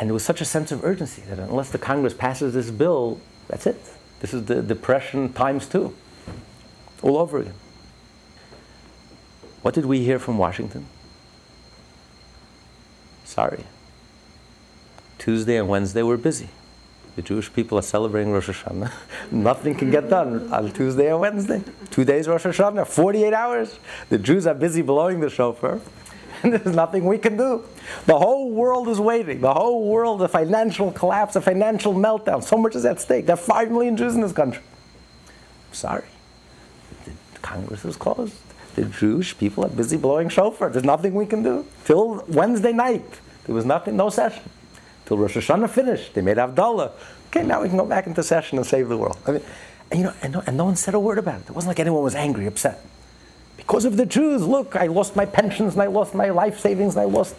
And 0.00 0.08
there 0.08 0.14
was 0.14 0.24
such 0.24 0.40
a 0.40 0.46
sense 0.46 0.72
of 0.72 0.82
urgency 0.82 1.20
that 1.28 1.38
unless 1.38 1.68
the 1.68 1.78
Congress 1.78 2.14
passes 2.14 2.54
this 2.54 2.70
bill, 2.70 3.20
that's 3.48 3.66
it. 3.66 3.76
This 4.20 4.32
is 4.32 4.46
the 4.46 4.62
depression 4.62 5.30
times 5.34 5.68
two, 5.68 5.94
all 7.02 7.18
over 7.18 7.40
again. 7.40 7.54
What 9.60 9.74
did 9.74 9.84
we 9.84 10.02
hear 10.02 10.18
from 10.18 10.38
Washington? 10.38 10.86
Sorry. 13.24 13.66
Tuesday 15.18 15.58
and 15.58 15.68
Wednesday 15.68 16.02
were 16.02 16.16
busy. 16.16 16.48
The 17.16 17.22
Jewish 17.22 17.52
people 17.52 17.78
are 17.78 17.82
celebrating 17.82 18.32
Rosh 18.32 18.48
Hashanah. 18.48 18.90
Nothing 19.30 19.74
can 19.74 19.90
get 19.90 20.08
done 20.08 20.50
on 20.50 20.72
Tuesday 20.72 21.10
and 21.10 21.20
Wednesday. 21.20 21.62
Two 21.90 22.06
days 22.06 22.26
Rosh 22.26 22.46
Hashanah, 22.46 22.86
48 22.86 23.34
hours. 23.34 23.78
The 24.08 24.16
Jews 24.16 24.46
are 24.46 24.54
busy 24.54 24.80
blowing 24.80 25.20
the 25.20 25.28
shofar, 25.28 25.78
there's 26.62 26.76
nothing 26.76 27.04
we 27.04 27.18
can 27.18 27.36
do. 27.36 27.64
The 28.06 28.18
whole 28.18 28.50
world 28.50 28.88
is 28.88 29.00
waiting. 29.00 29.40
The 29.40 29.52
whole 29.52 29.86
world, 29.86 30.22
a 30.22 30.28
financial 30.28 30.92
collapse, 30.92 31.36
a 31.36 31.40
financial 31.40 31.94
meltdown. 31.94 32.42
So 32.42 32.56
much 32.56 32.74
is 32.74 32.84
at 32.84 33.00
stake. 33.00 33.26
There 33.26 33.34
are 33.34 33.36
5 33.36 33.70
million 33.70 33.96
Jews 33.96 34.14
in 34.14 34.20
this 34.20 34.32
country. 34.32 34.62
Sorry. 35.72 36.04
The 37.04 37.38
Congress 37.40 37.84
is 37.84 37.96
closed. 37.96 38.34
The 38.74 38.84
Jewish 38.84 39.36
people 39.36 39.64
are 39.64 39.68
busy 39.68 39.96
blowing 39.96 40.28
shofar. 40.28 40.70
There's 40.70 40.84
nothing 40.84 41.14
we 41.14 41.26
can 41.26 41.42
do. 41.42 41.66
Till 41.84 42.24
Wednesday 42.28 42.72
night, 42.72 43.20
there 43.44 43.54
was 43.54 43.64
nothing, 43.64 43.96
no 43.96 44.10
session 44.10 44.42
till 45.10 45.18
Rosh 45.18 45.36
Hashanah 45.36 45.68
finished. 45.68 46.14
They 46.14 46.22
made 46.22 46.36
Havdalah. 46.36 46.92
Okay, 47.26 47.44
now 47.44 47.62
we 47.62 47.68
can 47.68 47.76
go 47.76 47.84
back 47.84 48.06
into 48.06 48.22
session 48.22 48.58
and 48.58 48.66
save 48.66 48.88
the 48.88 48.96
world. 48.96 49.18
I 49.26 49.32
mean, 49.32 49.42
and, 49.90 49.98
you 49.98 50.06
know, 50.06 50.14
and 50.22 50.32
no, 50.32 50.42
and 50.46 50.56
no 50.56 50.64
one 50.66 50.76
said 50.76 50.94
a 50.94 51.00
word 51.00 51.18
about 51.18 51.40
it. 51.40 51.48
It 51.48 51.50
wasn't 51.50 51.70
like 51.70 51.80
anyone 51.80 52.04
was 52.04 52.14
angry, 52.14 52.46
upset. 52.46 52.80
Because 53.60 53.84
of 53.84 53.96
the 53.96 54.06
Jews, 54.06 54.46
look, 54.46 54.74
I 54.74 54.86
lost 54.86 55.14
my 55.14 55.26
pensions 55.26 55.74
and 55.74 55.82
I 55.82 55.86
lost 55.86 56.14
my 56.14 56.30
life 56.30 56.58
savings 56.58 56.96
and 56.96 57.02
I 57.02 57.04
lost. 57.04 57.36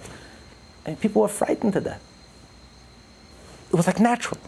And 0.86 1.00
people 1.00 1.24
were 1.24 1.28
frightened 1.28 1.74
to 1.74 1.82
death. 1.82 2.02
It 3.70 3.76
was 3.76 3.88
like 3.88 4.00
natural. 4.00 4.40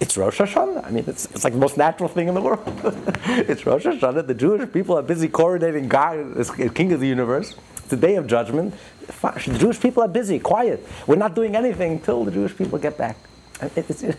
It's 0.00 0.16
Rosh 0.16 0.40
Hashanah. 0.40 0.84
I 0.84 0.90
mean, 0.90 1.04
it's, 1.06 1.24
it's 1.26 1.44
like 1.44 1.52
the 1.52 1.58
most 1.58 1.76
natural 1.76 2.08
thing 2.08 2.28
in 2.28 2.34
the 2.34 2.40
world. 2.40 2.62
it's 3.24 3.64
Rosh 3.64 3.86
Hashanah. 3.86 4.26
The 4.26 4.34
Jewish 4.34 4.70
people 4.70 4.98
are 4.98 5.02
busy 5.02 5.28
coronating 5.28 5.88
God 5.88 6.36
as 6.36 6.50
King 6.50 6.92
of 6.92 7.00
the 7.00 7.08
universe. 7.08 7.54
It's 7.78 7.88
the 7.88 7.96
day 7.96 8.16
of 8.16 8.26
judgment. 8.26 8.74
The 9.06 9.56
Jewish 9.58 9.80
people 9.80 10.02
are 10.02 10.08
busy, 10.08 10.38
quiet. 10.38 10.86
We're 11.06 11.16
not 11.16 11.34
doing 11.34 11.56
anything 11.56 11.92
until 11.92 12.24
the 12.24 12.32
Jewish 12.32 12.56
people 12.56 12.78
get 12.78 12.98
back. 12.98 13.16
I 13.60 13.70
mean, 13.76 14.16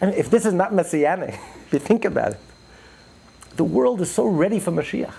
I 0.00 0.06
mean, 0.06 0.14
if 0.14 0.30
this 0.30 0.44
is 0.44 0.52
not 0.52 0.74
messianic, 0.74 1.30
if 1.66 1.72
you 1.72 1.78
think 1.78 2.04
about 2.04 2.32
it, 2.32 2.40
the 3.56 3.64
world 3.64 4.00
is 4.00 4.10
so 4.10 4.26
ready 4.26 4.60
for 4.60 4.70
Mashiach. 4.70 5.14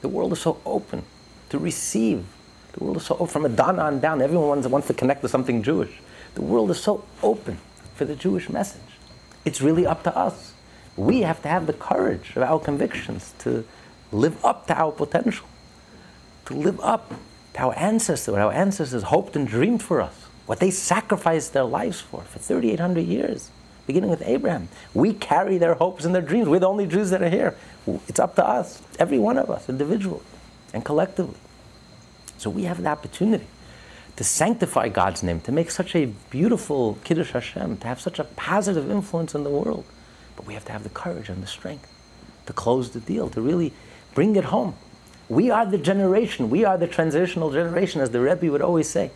The 0.00 0.08
world 0.08 0.32
is 0.32 0.40
so 0.40 0.60
open 0.64 1.04
to 1.50 1.58
receive. 1.58 2.24
The 2.72 2.84
world 2.84 2.96
is 2.96 3.04
so 3.04 3.14
open 3.14 3.26
from 3.26 3.44
Adana 3.44 3.82
on 3.82 4.00
down. 4.00 4.22
Everyone 4.22 4.48
wants, 4.48 4.66
wants 4.68 4.86
to 4.88 4.94
connect 4.94 5.22
to 5.22 5.28
something 5.28 5.62
Jewish. 5.62 6.00
The 6.34 6.42
world 6.42 6.70
is 6.70 6.80
so 6.80 7.04
open 7.22 7.58
for 7.94 8.04
the 8.04 8.16
Jewish 8.16 8.48
message. 8.48 8.80
It's 9.44 9.60
really 9.60 9.86
up 9.86 10.02
to 10.04 10.16
us. 10.16 10.54
We 10.96 11.22
have 11.22 11.42
to 11.42 11.48
have 11.48 11.66
the 11.66 11.72
courage 11.72 12.36
of 12.36 12.42
our 12.42 12.58
convictions 12.58 13.34
to 13.40 13.64
live 14.12 14.44
up 14.44 14.66
to 14.68 14.78
our 14.78 14.92
potential 14.92 15.46
to 16.50 16.56
live 16.56 16.80
up 16.80 17.14
to 17.54 17.60
our 17.60 17.78
ancestors, 17.78 18.32
what 18.32 18.40
our 18.40 18.52
ancestors 18.52 19.04
hoped 19.04 19.36
and 19.36 19.46
dreamed 19.46 19.82
for 19.82 20.00
us, 20.00 20.26
what 20.46 20.58
they 20.58 20.70
sacrificed 20.70 21.52
their 21.52 21.64
lives 21.64 22.00
for 22.00 22.22
for 22.22 22.40
3,800 22.40 23.00
years, 23.02 23.50
beginning 23.86 24.10
with 24.10 24.22
Abraham. 24.26 24.68
We 24.92 25.14
carry 25.14 25.58
their 25.58 25.74
hopes 25.74 26.04
and 26.04 26.12
their 26.12 26.22
dreams. 26.22 26.48
We're 26.48 26.58
the 26.58 26.68
only 26.68 26.86
Jews 26.88 27.10
that 27.10 27.22
are 27.22 27.28
here. 27.30 27.56
It's 27.86 28.18
up 28.18 28.34
to 28.36 28.46
us, 28.46 28.82
every 28.98 29.18
one 29.18 29.38
of 29.38 29.50
us, 29.50 29.68
individually 29.68 30.22
and 30.72 30.84
collectively. 30.84 31.36
So 32.38 32.50
we 32.50 32.64
have 32.64 32.82
the 32.82 32.88
opportunity 32.88 33.46
to 34.16 34.24
sanctify 34.24 34.88
God's 34.88 35.22
name, 35.22 35.40
to 35.42 35.52
make 35.52 35.70
such 35.70 35.94
a 35.94 36.06
beautiful 36.30 36.98
Kiddush 37.04 37.32
Hashem, 37.32 37.78
to 37.78 37.86
have 37.86 38.00
such 38.00 38.18
a 38.18 38.24
positive 38.24 38.90
influence 38.90 39.34
in 39.34 39.44
the 39.44 39.50
world. 39.50 39.84
But 40.36 40.46
we 40.46 40.54
have 40.54 40.64
to 40.66 40.72
have 40.72 40.82
the 40.82 40.90
courage 40.90 41.28
and 41.28 41.42
the 41.42 41.46
strength 41.46 41.88
to 42.46 42.52
close 42.52 42.90
the 42.90 43.00
deal, 43.00 43.28
to 43.30 43.40
really 43.40 43.72
bring 44.14 44.36
it 44.36 44.44
home. 44.44 44.74
We 45.28 45.50
are 45.50 45.64
the 45.64 45.78
generation, 45.78 46.50
we 46.50 46.64
are 46.64 46.76
the 46.76 46.88
transitional 46.88 47.52
generation, 47.52 48.00
as 48.00 48.10
the 48.10 48.20
Rebbe 48.20 48.50
would 48.50 48.62
always 48.62 48.88
say. 48.88 49.10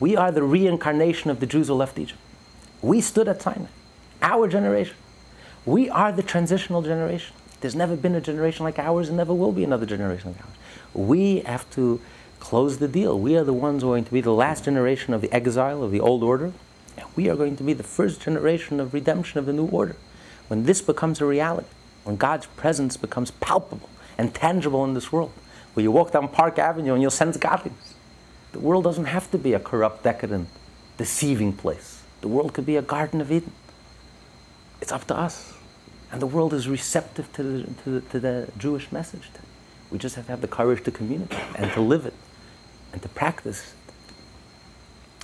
We 0.00 0.16
are 0.16 0.32
the 0.32 0.42
reincarnation 0.42 1.30
of 1.30 1.38
the 1.40 1.46
Jews 1.46 1.68
who 1.68 1.74
left 1.74 1.98
Egypt. 1.98 2.18
We 2.80 3.00
stood 3.00 3.28
at 3.28 3.42
Sinai, 3.42 3.66
our 4.22 4.48
generation. 4.48 4.96
We 5.64 5.88
are 5.90 6.10
the 6.10 6.22
transitional 6.22 6.82
generation. 6.82 7.34
There's 7.62 7.74
never 7.76 7.96
been 7.96 8.14
a 8.14 8.20
generation 8.20 8.64
like 8.64 8.78
ours 8.78 9.08
and 9.08 9.16
never 9.16 9.32
will 9.32 9.52
be 9.52 9.64
another 9.64 9.86
generation 9.86 10.32
like 10.32 10.44
ours. 10.44 10.54
We 10.92 11.40
have 11.40 11.70
to 11.70 12.00
close 12.40 12.78
the 12.78 12.88
deal. 12.88 13.18
We 13.18 13.36
are 13.36 13.44
the 13.44 13.52
ones 13.52 13.84
going 13.84 14.04
to 14.04 14.12
be 14.12 14.20
the 14.20 14.32
last 14.32 14.64
generation 14.64 15.14
of 15.14 15.20
the 15.20 15.32
exile 15.32 15.84
of 15.84 15.92
the 15.92 16.00
old 16.00 16.24
order, 16.24 16.52
and 16.98 17.06
we 17.14 17.30
are 17.30 17.36
going 17.36 17.56
to 17.56 17.62
be 17.62 17.72
the 17.72 17.84
first 17.84 18.20
generation 18.20 18.80
of 18.80 18.92
redemption 18.92 19.38
of 19.38 19.46
the 19.46 19.52
new 19.52 19.66
order. 19.66 19.94
When 20.48 20.64
this 20.64 20.82
becomes 20.82 21.20
a 21.20 21.24
reality, 21.24 21.68
when 22.02 22.16
God's 22.16 22.46
presence 22.46 22.96
becomes 22.96 23.30
palpable 23.30 23.88
and 24.18 24.34
tangible 24.34 24.84
in 24.84 24.94
this 24.94 25.12
world, 25.12 25.32
where 25.74 25.84
you 25.84 25.92
walk 25.92 26.10
down 26.10 26.28
Park 26.28 26.58
Avenue 26.58 26.92
and 26.92 27.00
you'll 27.00 27.12
sense 27.12 27.36
godliness. 27.36 27.94
The 28.50 28.58
world 28.58 28.82
doesn't 28.82 29.04
have 29.04 29.30
to 29.30 29.38
be 29.38 29.52
a 29.54 29.60
corrupt, 29.60 30.02
decadent, 30.02 30.48
deceiving 30.98 31.52
place. 31.52 32.02
The 32.22 32.28
world 32.28 32.52
could 32.52 32.66
be 32.66 32.76
a 32.76 32.82
Garden 32.82 33.20
of 33.20 33.30
Eden. 33.30 33.52
It's 34.80 34.92
up 34.92 35.06
to 35.06 35.16
us. 35.16 35.54
And 36.12 36.20
the 36.20 36.26
world 36.26 36.52
is 36.52 36.68
receptive 36.68 37.32
to 37.32 37.42
the, 37.42 37.74
to 37.82 37.90
the, 37.90 38.00
to 38.10 38.20
the 38.20 38.48
Jewish 38.58 38.92
message. 38.92 39.30
We 39.90 39.98
just 39.98 40.14
have 40.16 40.26
to 40.26 40.30
have 40.32 40.42
the 40.42 40.48
courage 40.48 40.84
to 40.84 40.90
communicate 40.90 41.40
and 41.56 41.72
to 41.72 41.80
live 41.80 42.06
it 42.06 42.14
and 42.92 43.02
to 43.02 43.08
practice 43.08 43.74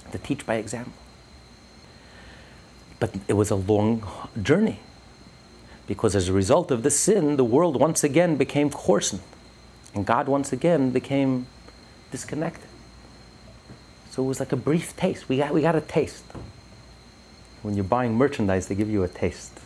it. 0.04 0.12
to 0.12 0.18
teach 0.18 0.46
by 0.46 0.56
example. 0.56 0.94
But 2.98 3.14
it 3.28 3.34
was 3.34 3.50
a 3.50 3.54
long 3.54 4.06
journey 4.42 4.80
because 5.86 6.16
as 6.16 6.28
a 6.28 6.32
result 6.32 6.70
of 6.70 6.82
the 6.82 6.90
sin, 6.90 7.36
the 7.36 7.44
world 7.44 7.78
once 7.78 8.02
again 8.02 8.36
became 8.36 8.70
coarsened 8.70 9.22
and 9.94 10.06
God 10.06 10.26
once 10.28 10.52
again 10.52 10.90
became 10.90 11.46
disconnected. 12.10 12.68
So 14.10 14.24
it 14.24 14.26
was 14.26 14.40
like 14.40 14.52
a 14.52 14.56
brief 14.56 14.96
taste. 14.96 15.28
We 15.28 15.36
got, 15.36 15.52
we 15.52 15.62
got 15.62 15.76
a 15.76 15.80
taste. 15.80 16.24
When 17.62 17.74
you're 17.74 17.84
buying 17.84 18.16
merchandise, 18.16 18.68
they 18.68 18.74
give 18.74 18.90
you 18.90 19.02
a 19.02 19.08
taste. 19.08 19.60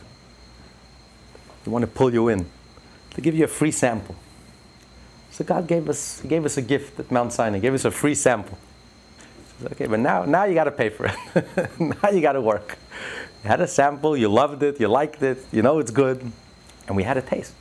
They 1.63 1.71
want 1.71 1.83
to 1.83 1.87
pull 1.87 2.13
you 2.13 2.27
in. 2.27 2.45
They 3.15 3.21
give 3.21 3.35
you 3.35 3.45
a 3.45 3.47
free 3.47 3.71
sample. 3.71 4.15
So 5.31 5.43
God 5.43 5.67
gave 5.67 5.89
us, 5.89 6.21
gave 6.21 6.45
us 6.45 6.57
a 6.57 6.61
gift 6.61 6.99
at 6.99 7.11
Mount 7.11 7.33
Sinai, 7.33 7.59
gave 7.59 7.73
us 7.73 7.85
a 7.85 7.91
free 7.91 8.15
sample. 8.15 8.57
Okay, 9.71 9.87
but 9.87 9.99
now, 9.99 10.25
now 10.25 10.43
you 10.43 10.53
got 10.53 10.65
to 10.65 10.71
pay 10.71 10.89
for 10.89 11.05
it. 11.05 11.79
now 11.79 12.09
you 12.09 12.21
got 12.21 12.33
to 12.33 12.41
work. 12.41 12.77
You 13.43 13.49
had 13.49 13.61
a 13.61 13.67
sample, 13.67 14.15
you 14.15 14.27
loved 14.27 14.61
it, 14.63 14.79
you 14.79 14.87
liked 14.87 15.21
it, 15.23 15.43
you 15.51 15.61
know 15.61 15.79
it's 15.79 15.91
good, 15.91 16.31
and 16.87 16.95
we 16.95 17.03
had 17.03 17.17
a 17.17 17.21
taste. 17.21 17.53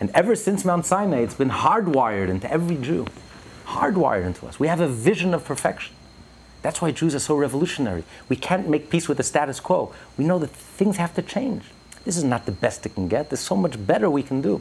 And 0.00 0.10
ever 0.10 0.36
since 0.36 0.64
Mount 0.64 0.86
Sinai, 0.86 1.18
it's 1.18 1.34
been 1.34 1.50
hardwired 1.50 2.28
into 2.28 2.50
every 2.50 2.76
Jew, 2.76 3.06
hardwired 3.66 4.24
into 4.24 4.46
us. 4.46 4.60
We 4.60 4.68
have 4.68 4.80
a 4.80 4.88
vision 4.88 5.34
of 5.34 5.44
perfection. 5.44 5.94
That's 6.62 6.80
why 6.80 6.90
Jews 6.92 7.14
are 7.14 7.20
so 7.20 7.36
revolutionary. 7.36 8.04
We 8.28 8.36
can't 8.36 8.68
make 8.68 8.90
peace 8.90 9.08
with 9.08 9.16
the 9.16 9.22
status 9.22 9.60
quo. 9.60 9.92
We 10.16 10.24
know 10.24 10.38
that 10.38 10.50
things 10.50 10.96
have 10.96 11.14
to 11.14 11.22
change. 11.22 11.64
This 12.04 12.16
is 12.16 12.24
not 12.24 12.46
the 12.46 12.52
best 12.52 12.86
it 12.86 12.94
can 12.94 13.08
get. 13.08 13.30
There's 13.30 13.40
so 13.40 13.56
much 13.56 13.84
better 13.86 14.08
we 14.08 14.22
can 14.22 14.40
do. 14.40 14.60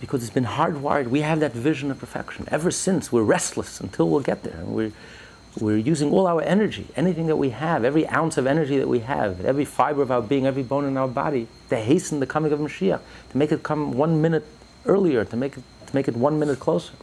Because 0.00 0.22
it's 0.22 0.32
been 0.32 0.44
hardwired. 0.44 1.08
We 1.08 1.20
have 1.20 1.40
that 1.40 1.52
vision 1.52 1.90
of 1.90 1.98
perfection. 1.98 2.46
Ever 2.50 2.70
since, 2.70 3.12
we're 3.12 3.22
restless 3.22 3.80
until 3.80 4.08
we'll 4.08 4.20
get 4.20 4.42
there. 4.42 4.56
And 4.56 4.74
we're, 4.74 4.92
we're 5.58 5.76
using 5.76 6.10
all 6.10 6.26
our 6.26 6.42
energy, 6.42 6.86
anything 6.96 7.26
that 7.26 7.36
we 7.36 7.50
have, 7.50 7.84
every 7.84 8.06
ounce 8.08 8.38
of 8.38 8.46
energy 8.46 8.78
that 8.78 8.88
we 8.88 9.00
have, 9.00 9.44
every 9.44 9.64
fiber 9.64 10.02
of 10.02 10.10
our 10.10 10.22
being, 10.22 10.46
every 10.46 10.62
bone 10.62 10.84
in 10.84 10.96
our 10.96 11.08
body, 11.08 11.48
to 11.68 11.76
hasten 11.76 12.20
the 12.20 12.26
coming 12.26 12.52
of 12.52 12.60
Mashiach, 12.60 13.00
to 13.30 13.38
make 13.38 13.52
it 13.52 13.62
come 13.62 13.92
one 13.92 14.22
minute 14.22 14.46
earlier, 14.86 15.24
to 15.24 15.36
make 15.36 15.58
it, 15.58 15.64
to 15.86 15.94
make 15.94 16.08
it 16.08 16.16
one 16.16 16.38
minute 16.38 16.60
closer 16.60 16.94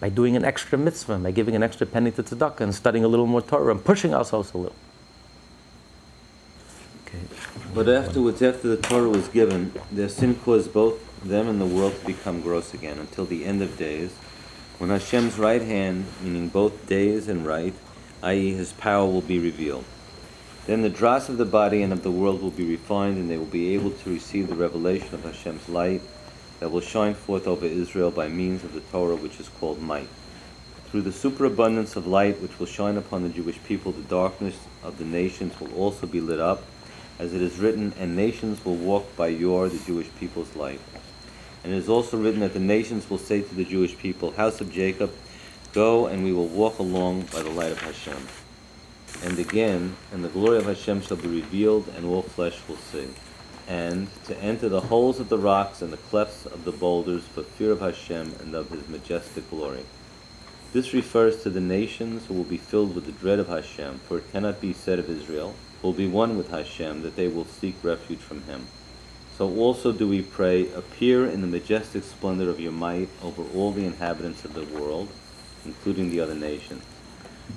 by 0.00 0.08
doing 0.08 0.36
an 0.36 0.44
extra 0.44 0.76
mitzvah, 0.76 1.18
by 1.18 1.30
giving 1.30 1.56
an 1.56 1.62
extra 1.62 1.86
penny 1.86 2.10
to 2.10 2.22
tzedakah 2.22 2.60
and 2.60 2.74
studying 2.74 3.04
a 3.04 3.08
little 3.08 3.26
more 3.26 3.40
Torah 3.40 3.70
and 3.70 3.84
pushing 3.84 4.14
ourselves 4.14 4.52
a 4.52 4.58
little. 4.58 4.76
But 7.76 7.90
afterwards, 7.90 8.40
after 8.40 8.68
the 8.68 8.78
Torah 8.78 9.10
was 9.10 9.28
given, 9.28 9.70
their 9.92 10.08
sin 10.08 10.36
caused 10.36 10.72
both 10.72 10.98
them 11.22 11.46
and 11.46 11.60
the 11.60 11.66
world 11.66 11.94
to 12.00 12.06
become 12.06 12.40
gross 12.40 12.72
again 12.72 12.98
until 12.98 13.26
the 13.26 13.44
end 13.44 13.60
of 13.60 13.76
days, 13.76 14.12
when 14.78 14.88
Hashem's 14.88 15.38
right 15.38 15.60
hand, 15.60 16.06
meaning 16.22 16.48
both 16.48 16.86
days 16.86 17.28
and 17.28 17.46
right, 17.46 17.74
i.e., 18.22 18.54
his 18.54 18.72
power 18.72 19.04
will 19.04 19.20
be 19.20 19.38
revealed. 19.38 19.84
Then 20.64 20.80
the 20.80 20.88
dross 20.88 21.28
of 21.28 21.36
the 21.36 21.44
body 21.44 21.82
and 21.82 21.92
of 21.92 22.02
the 22.02 22.10
world 22.10 22.40
will 22.40 22.50
be 22.50 22.66
refined, 22.66 23.18
and 23.18 23.30
they 23.30 23.36
will 23.36 23.44
be 23.44 23.74
able 23.74 23.90
to 23.90 24.10
receive 24.10 24.48
the 24.48 24.54
revelation 24.54 25.12
of 25.12 25.24
Hashem's 25.24 25.68
light 25.68 26.00
that 26.60 26.70
will 26.70 26.80
shine 26.80 27.12
forth 27.12 27.46
over 27.46 27.66
Israel 27.66 28.10
by 28.10 28.26
means 28.26 28.64
of 28.64 28.72
the 28.72 28.80
Torah 28.80 29.16
which 29.16 29.38
is 29.38 29.50
called 29.50 29.82
might. 29.82 30.08
Through 30.86 31.02
the 31.02 31.12
superabundance 31.12 31.94
of 31.94 32.06
light 32.06 32.40
which 32.40 32.58
will 32.58 32.64
shine 32.64 32.96
upon 32.96 33.22
the 33.22 33.28
Jewish 33.28 33.62
people, 33.64 33.92
the 33.92 34.00
darkness 34.00 34.56
of 34.82 34.96
the 34.96 35.04
nations 35.04 35.60
will 35.60 35.74
also 35.74 36.06
be 36.06 36.22
lit 36.22 36.40
up, 36.40 36.62
as 37.18 37.32
it 37.32 37.42
is 37.42 37.58
written, 37.58 37.92
and 37.98 38.16
nations 38.16 38.64
will 38.64 38.76
walk 38.76 39.16
by 39.16 39.28
your, 39.28 39.68
the 39.68 39.84
Jewish 39.84 40.08
people's 40.18 40.54
light. 40.56 40.80
And 41.64 41.72
it 41.72 41.76
is 41.76 41.88
also 41.88 42.16
written 42.16 42.40
that 42.40 42.52
the 42.52 42.60
nations 42.60 43.08
will 43.10 43.18
say 43.18 43.42
to 43.42 43.54
the 43.54 43.64
Jewish 43.64 43.96
people, 43.98 44.32
House 44.32 44.60
of 44.60 44.72
Jacob, 44.72 45.12
Go 45.72 46.06
and 46.06 46.24
we 46.24 46.32
will 46.32 46.48
walk 46.48 46.78
along 46.78 47.22
by 47.32 47.42
the 47.42 47.50
light 47.50 47.72
of 47.72 47.80
Hashem. 47.80 48.26
And 49.22 49.38
again, 49.38 49.96
and 50.12 50.24
the 50.24 50.28
glory 50.28 50.58
of 50.58 50.66
Hashem 50.66 51.02
shall 51.02 51.16
be 51.16 51.28
revealed, 51.28 51.88
and 51.96 52.06
all 52.06 52.22
flesh 52.22 52.58
will 52.68 52.76
see 52.76 53.08
and 53.68 54.08
to 54.24 54.36
enter 54.38 54.68
the 54.68 54.80
holes 54.80 55.18
of 55.18 55.28
the 55.28 55.38
rocks 55.38 55.82
and 55.82 55.92
the 55.92 55.96
clefts 55.96 56.46
of 56.46 56.64
the 56.64 56.72
boulders 56.72 57.24
for 57.24 57.42
fear 57.42 57.72
of 57.72 57.80
Hashem 57.80 58.34
and 58.40 58.54
of 58.54 58.70
his 58.70 58.88
majestic 58.88 59.48
glory. 59.50 59.84
This 60.72 60.92
refers 60.92 61.42
to 61.42 61.50
the 61.50 61.60
nations 61.60 62.26
who 62.26 62.34
will 62.34 62.44
be 62.44 62.58
filled 62.58 62.94
with 62.94 63.06
the 63.06 63.12
dread 63.12 63.38
of 63.38 63.48
Hashem, 63.48 64.00
for 64.06 64.18
it 64.18 64.30
cannot 64.30 64.60
be 64.60 64.72
said 64.72 64.98
of 64.98 65.10
Israel, 65.10 65.54
will 65.82 65.92
be 65.92 66.06
one 66.06 66.36
with 66.36 66.50
Hashem, 66.50 67.02
that 67.02 67.16
they 67.16 67.28
will 67.28 67.44
seek 67.44 67.76
refuge 67.82 68.20
from 68.20 68.42
him. 68.42 68.66
So 69.36 69.54
also 69.56 69.92
do 69.92 70.08
we 70.08 70.22
pray, 70.22 70.72
appear 70.72 71.26
in 71.26 71.40
the 71.42 71.46
majestic 71.46 72.04
splendor 72.04 72.48
of 72.48 72.58
your 72.58 72.72
might 72.72 73.08
over 73.22 73.42
all 73.54 73.72
the 73.72 73.84
inhabitants 73.84 74.44
of 74.44 74.54
the 74.54 74.64
world, 74.64 75.08
including 75.64 76.10
the 76.10 76.20
other 76.20 76.34
nations. 76.34 76.82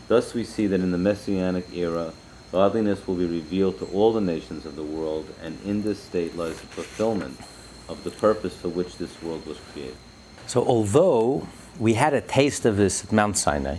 Thus 0.07 0.33
we 0.33 0.43
see 0.43 0.67
that 0.67 0.81
in 0.81 0.91
the 0.91 0.97
Messianic 0.97 1.73
era, 1.73 2.13
Godliness 2.51 3.05
will 3.05 3.15
be 3.15 3.27
revealed 3.27 3.77
to 3.77 3.85
all 3.85 4.11
the 4.11 4.21
nations 4.21 4.65
of 4.65 4.75
the 4.75 4.83
world, 4.83 5.27
and 5.43 5.59
in 5.63 5.83
this 5.83 6.01
state 6.01 6.35
lies 6.35 6.59
the 6.59 6.67
fulfillment 6.67 7.39
of 7.87 8.03
the 8.03 8.09
purpose 8.09 8.55
for 8.55 8.69
which 8.69 8.97
this 8.97 9.21
world 9.21 9.45
was 9.45 9.59
created. 9.71 9.95
So, 10.47 10.65
although 10.65 11.47
we 11.77 11.93
had 11.93 12.15
a 12.15 12.21
taste 12.21 12.65
of 12.65 12.75
this 12.75 13.03
at 13.03 13.11
Mount 13.11 13.37
Sinai, 13.37 13.77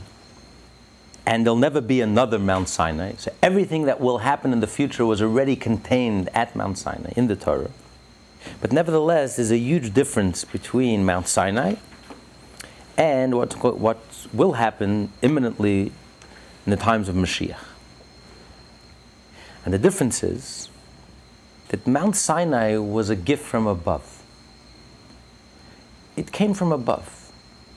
and 1.31 1.47
there'll 1.47 1.57
never 1.57 1.81
be 1.81 2.01
another 2.01 2.41
Mount 2.41 2.69
Sinai, 2.69 3.13
so 3.17 3.33
everything 3.41 3.85
that 3.85 4.01
will 4.01 4.19
happen 4.19 4.53
in 4.53 4.59
the 4.59 4.67
future 4.67 5.07
was 5.07 5.23
already 5.23 5.55
contained 5.55 6.29
at 6.35 6.57
Mount 6.57 6.77
Sinai 6.77 7.13
in 7.15 7.29
the 7.29 7.37
Torah. 7.37 7.71
But 8.61 8.73
nevertheless, 8.73 9.37
there's 9.37 9.53
a 9.53 9.57
huge 9.57 9.95
difference 9.95 10.45
between 10.45 11.05
Mount 11.05 11.29
Sinai 11.29 11.77
and 12.97 13.37
what, 13.37 13.55
what 13.79 14.01
will 14.33 14.55
happen 14.55 15.13
imminently 15.23 15.93
in 16.67 16.71
the 16.71 16.77
times 16.77 17.09
of 17.09 17.15
Mashiach. 17.15 17.63
And 19.65 19.73
the 19.73 19.79
difference 19.79 20.25
is 20.25 20.69
that 21.69 21.87
Mount 21.87 22.17
Sinai 22.17 22.77
was 22.77 23.09
a 23.09 23.15
gift 23.15 23.45
from 23.45 23.69
above. 23.69 24.21
It 26.17 26.33
came 26.33 26.55
from 26.55 26.73
above. 26.73 27.31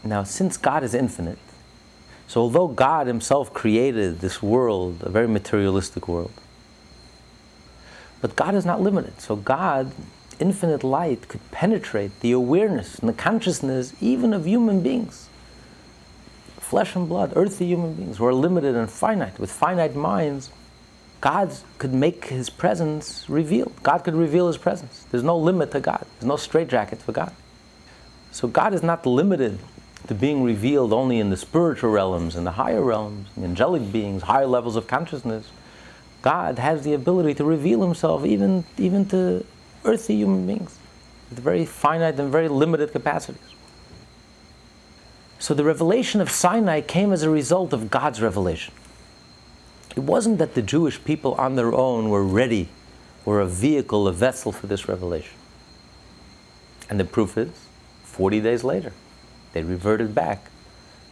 Now, 0.03 0.23
since 0.23 0.57
God 0.57 0.83
is 0.83 0.95
infinite, 0.95 1.37
so 2.33 2.41
although 2.41 2.67
God 2.67 3.05
Himself 3.05 3.53
created 3.53 4.19
this 4.19 4.41
world, 4.41 5.03
a 5.03 5.09
very 5.11 5.27
materialistic 5.27 6.07
world, 6.07 6.31
but 8.21 8.35
God 8.35 8.55
is 8.55 8.65
not 8.65 8.81
limited. 8.81 9.21
So 9.21 9.35
God, 9.35 9.91
infinite 10.39 10.83
light, 10.83 11.27
could 11.27 11.41
penetrate 11.51 12.21
the 12.21 12.31
awareness 12.31 12.97
and 12.97 13.07
the 13.07 13.13
consciousness 13.13 13.93
even 14.01 14.33
of 14.33 14.47
human 14.47 14.81
beings. 14.81 15.29
Flesh 16.57 16.95
and 16.95 17.07
blood, 17.07 17.33
earthly 17.35 17.67
human 17.67 17.93
beings 17.93 18.17
who 18.17 18.25
are 18.25 18.33
limited 18.33 18.73
and 18.73 18.89
finite, 18.89 19.37
with 19.37 19.51
finite 19.51 19.95
minds 19.95 20.49
God 21.21 21.55
could 21.77 21.93
make 21.93 22.25
his 22.25 22.49
presence 22.49 23.29
revealed. 23.29 23.73
God 23.83 23.99
could 23.99 24.15
reveal 24.15 24.47
his 24.47 24.57
presence. 24.57 25.05
There's 25.11 25.23
no 25.23 25.37
limit 25.37 25.69
to 25.73 25.79
God, 25.79 26.03
there's 26.15 26.27
no 26.27 26.37
straitjacket 26.37 26.99
for 26.99 27.11
God. 27.11 27.31
So 28.31 28.47
God 28.47 28.73
is 28.73 28.81
not 28.81 29.05
limited 29.05 29.59
to 30.07 30.13
being 30.13 30.43
revealed 30.43 30.91
only 30.91 31.19
in 31.19 31.29
the 31.29 31.37
spiritual 31.37 31.89
realms, 31.89 32.35
in 32.35 32.43
the 32.43 32.51
higher 32.51 32.81
realms, 32.81 33.29
the 33.37 33.43
angelic 33.43 33.91
beings, 33.91 34.23
higher 34.23 34.47
levels 34.47 34.75
of 34.75 34.87
consciousness. 34.87 35.49
God 36.21 36.59
has 36.59 36.83
the 36.83 36.93
ability 36.93 37.33
to 37.35 37.45
reveal 37.45 37.81
himself 37.81 38.25
even, 38.25 38.65
even 38.77 39.05
to 39.07 39.45
earthly 39.85 40.15
human 40.15 40.45
beings 40.47 40.77
with 41.29 41.39
very 41.39 41.65
finite 41.65 42.19
and 42.19 42.31
very 42.31 42.47
limited 42.47 42.91
capacities. 42.91 43.41
So 45.39 45.53
the 45.53 45.63
revelation 45.63 46.21
of 46.21 46.29
Sinai 46.29 46.81
came 46.81 47.11
as 47.11 47.23
a 47.23 47.29
result 47.29 47.73
of 47.73 47.89
God's 47.89 48.21
revelation. 48.21 48.73
It 49.95 50.01
wasn't 50.01 50.37
that 50.37 50.55
the 50.55 50.61
Jewish 50.61 51.03
people 51.03 51.33
on 51.35 51.55
their 51.55 51.73
own 51.73 52.09
were 52.09 52.23
ready, 52.23 52.69
were 53.25 53.41
a 53.41 53.45
vehicle, 53.45 54.07
a 54.07 54.13
vessel 54.13 54.51
for 54.51 54.67
this 54.67 54.87
revelation. 54.87 55.35
And 56.89 56.99
the 56.99 57.05
proof 57.05 57.37
is, 57.37 57.51
40 58.03 58.39
days 58.39 58.63
later, 58.63 58.93
they 59.53 59.63
reverted 59.63 60.13
back 60.13 60.49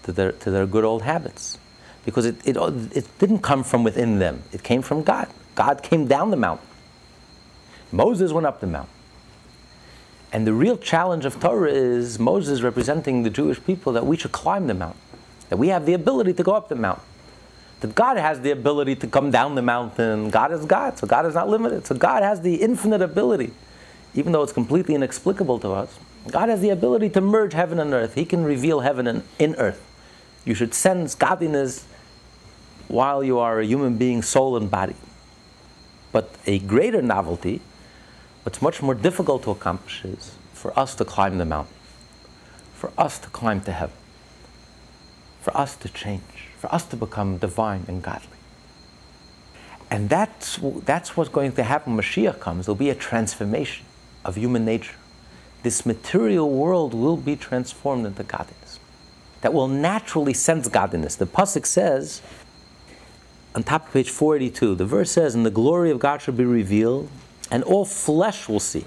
to 0.03 0.11
their, 0.11 0.31
to 0.33 0.51
their 0.51 0.65
good 0.65 0.83
old 0.83 1.03
habits. 1.03 1.57
Because 2.05 2.25
it, 2.25 2.35
it, 2.45 2.57
it 2.95 3.07
didn't 3.19 3.39
come 3.39 3.63
from 3.63 3.83
within 3.83 4.19
them, 4.19 4.43
it 4.51 4.63
came 4.63 4.81
from 4.81 5.03
God. 5.03 5.27
God 5.55 5.83
came 5.83 6.07
down 6.07 6.31
the 6.31 6.37
mountain. 6.37 6.67
Moses 7.91 8.31
went 8.31 8.47
up 8.47 8.61
the 8.61 8.67
mountain. 8.67 8.93
And 10.33 10.47
the 10.47 10.53
real 10.53 10.77
challenge 10.77 11.25
of 11.25 11.39
Torah 11.39 11.71
is 11.71 12.17
Moses 12.17 12.61
representing 12.61 13.23
the 13.23 13.29
Jewish 13.29 13.61
people 13.63 13.93
that 13.93 14.05
we 14.05 14.15
should 14.15 14.31
climb 14.31 14.67
the 14.67 14.73
mountain, 14.73 15.01
that 15.49 15.57
we 15.57 15.67
have 15.67 15.85
the 15.85 15.93
ability 15.93 16.33
to 16.33 16.43
go 16.43 16.53
up 16.53 16.69
the 16.69 16.75
mountain 16.75 17.03
that 17.81 17.95
God 17.95 18.17
has 18.17 18.39
the 18.41 18.51
ability 18.51 18.95
to 18.97 19.07
come 19.07 19.31
down 19.31 19.55
the 19.55 19.61
mountain. 19.61 20.29
God 20.29 20.51
is 20.51 20.65
God, 20.65 20.97
so 20.97 21.07
God 21.07 21.25
is 21.25 21.33
not 21.33 21.49
limited. 21.49 21.85
So 21.85 21.95
God 21.95 22.23
has 22.23 22.41
the 22.41 22.55
infinite 22.55 23.01
ability, 23.01 23.51
even 24.13 24.31
though 24.31 24.43
it's 24.43 24.53
completely 24.53 24.95
inexplicable 24.95 25.59
to 25.59 25.71
us. 25.71 25.99
God 26.29 26.49
has 26.49 26.61
the 26.61 26.69
ability 26.69 27.09
to 27.11 27.21
merge 27.21 27.53
heaven 27.53 27.79
and 27.79 27.93
earth. 27.93 28.15
He 28.15 28.25
can 28.25 28.43
reveal 28.43 28.81
heaven 28.81 29.07
and 29.07 29.23
in 29.39 29.55
earth. 29.55 29.81
You 30.45 30.53
should 30.53 30.73
sense 30.73 31.15
godliness 31.15 31.85
while 32.87 33.23
you 33.23 33.39
are 33.39 33.59
a 33.59 33.65
human 33.65 33.97
being, 33.97 34.21
soul 34.21 34.57
and 34.57 34.69
body. 34.69 34.95
But 36.11 36.35
a 36.45 36.59
greater 36.59 37.01
novelty, 37.01 37.61
what's 38.43 38.61
much 38.61 38.81
more 38.81 38.95
difficult 38.95 39.43
to 39.43 39.51
accomplish, 39.51 40.05
is 40.05 40.35
for 40.53 40.77
us 40.77 40.95
to 40.95 41.05
climb 41.05 41.37
the 41.37 41.45
mountain, 41.45 41.75
for 42.73 42.91
us 42.97 43.17
to 43.19 43.29
climb 43.29 43.61
to 43.61 43.71
heaven. 43.71 43.95
for 45.41 45.55
us 45.57 45.75
to 45.77 45.89
change, 45.89 46.49
for 46.57 46.73
us 46.73 46.85
to 46.85 46.95
become 46.95 47.37
divine 47.37 47.83
and 47.87 48.03
godly. 48.03 48.27
And 49.89 50.09
that's, 50.09 50.59
that's 50.85 51.17
what's 51.17 51.29
going 51.29 51.53
to 51.53 51.63
happen 51.63 51.95
when 51.95 52.05
Mashiach 52.05 52.39
comes. 52.39 52.65
There'll 52.65 52.75
be 52.75 52.89
a 52.89 52.95
transformation 52.95 53.85
of 54.23 54.37
human 54.37 54.63
nature. 54.63 54.95
This 55.63 55.85
material 55.85 56.49
world 56.49 56.93
will 56.93 57.17
be 57.17 57.35
transformed 57.35 58.05
into 58.05 58.23
godliness. 58.23 58.79
That 59.41 59.53
will 59.53 59.67
naturally 59.67 60.33
sense 60.33 60.67
godliness. 60.67 61.15
The 61.15 61.25
Pasuk 61.25 61.65
says, 61.65 62.21
on 63.53 63.63
top 63.63 63.87
of 63.87 63.93
page 63.93 64.09
482, 64.09 64.75
the 64.75 64.85
verse 64.85 65.11
says, 65.11 65.35
And 65.35 65.45
the 65.45 65.51
glory 65.51 65.91
of 65.91 65.99
God 65.99 66.21
shall 66.21 66.33
be 66.33 66.45
revealed, 66.45 67.09
and 67.49 67.63
all 67.63 67.85
flesh 67.85 68.47
will 68.47 68.59
see. 68.59 68.85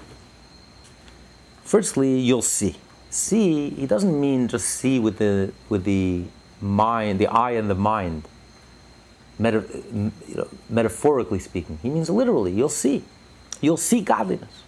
Firstly, 1.63 2.19
you'll 2.19 2.41
see. 2.41 2.77
See, 3.09 3.69
he 3.69 3.85
doesn't 3.85 4.19
mean 4.19 4.47
just 4.47 4.67
see 4.67 4.99
with 4.99 5.17
the, 5.19 5.53
with 5.69 5.83
the 5.83 6.25
mind, 6.61 7.19
the 7.19 7.27
eye 7.27 7.51
and 7.51 7.69
the 7.69 7.75
mind, 7.75 8.27
meta, 9.37 9.63
you 9.93 10.11
know, 10.35 10.47
metaphorically 10.69 11.39
speaking. 11.39 11.79
He 11.81 11.89
means 11.89 12.09
literally, 12.09 12.51
you'll 12.51 12.69
see. 12.69 13.03
You'll 13.61 13.77
see 13.77 14.01
godliness. 14.01 14.64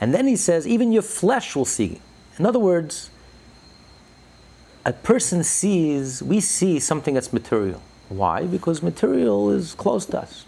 And 0.00 0.14
then 0.14 0.26
he 0.26 0.36
says, 0.36 0.66
even 0.66 0.92
your 0.92 1.02
flesh 1.02 1.54
will 1.54 1.64
see. 1.64 2.00
In 2.38 2.46
other 2.46 2.58
words, 2.58 3.10
a 4.84 4.92
person 4.92 5.44
sees, 5.44 6.22
we 6.22 6.40
see 6.40 6.80
something 6.80 7.14
that's 7.14 7.32
material. 7.32 7.82
Why? 8.08 8.46
Because 8.46 8.82
material 8.82 9.50
is 9.50 9.74
close 9.74 10.06
to 10.06 10.20
us, 10.20 10.46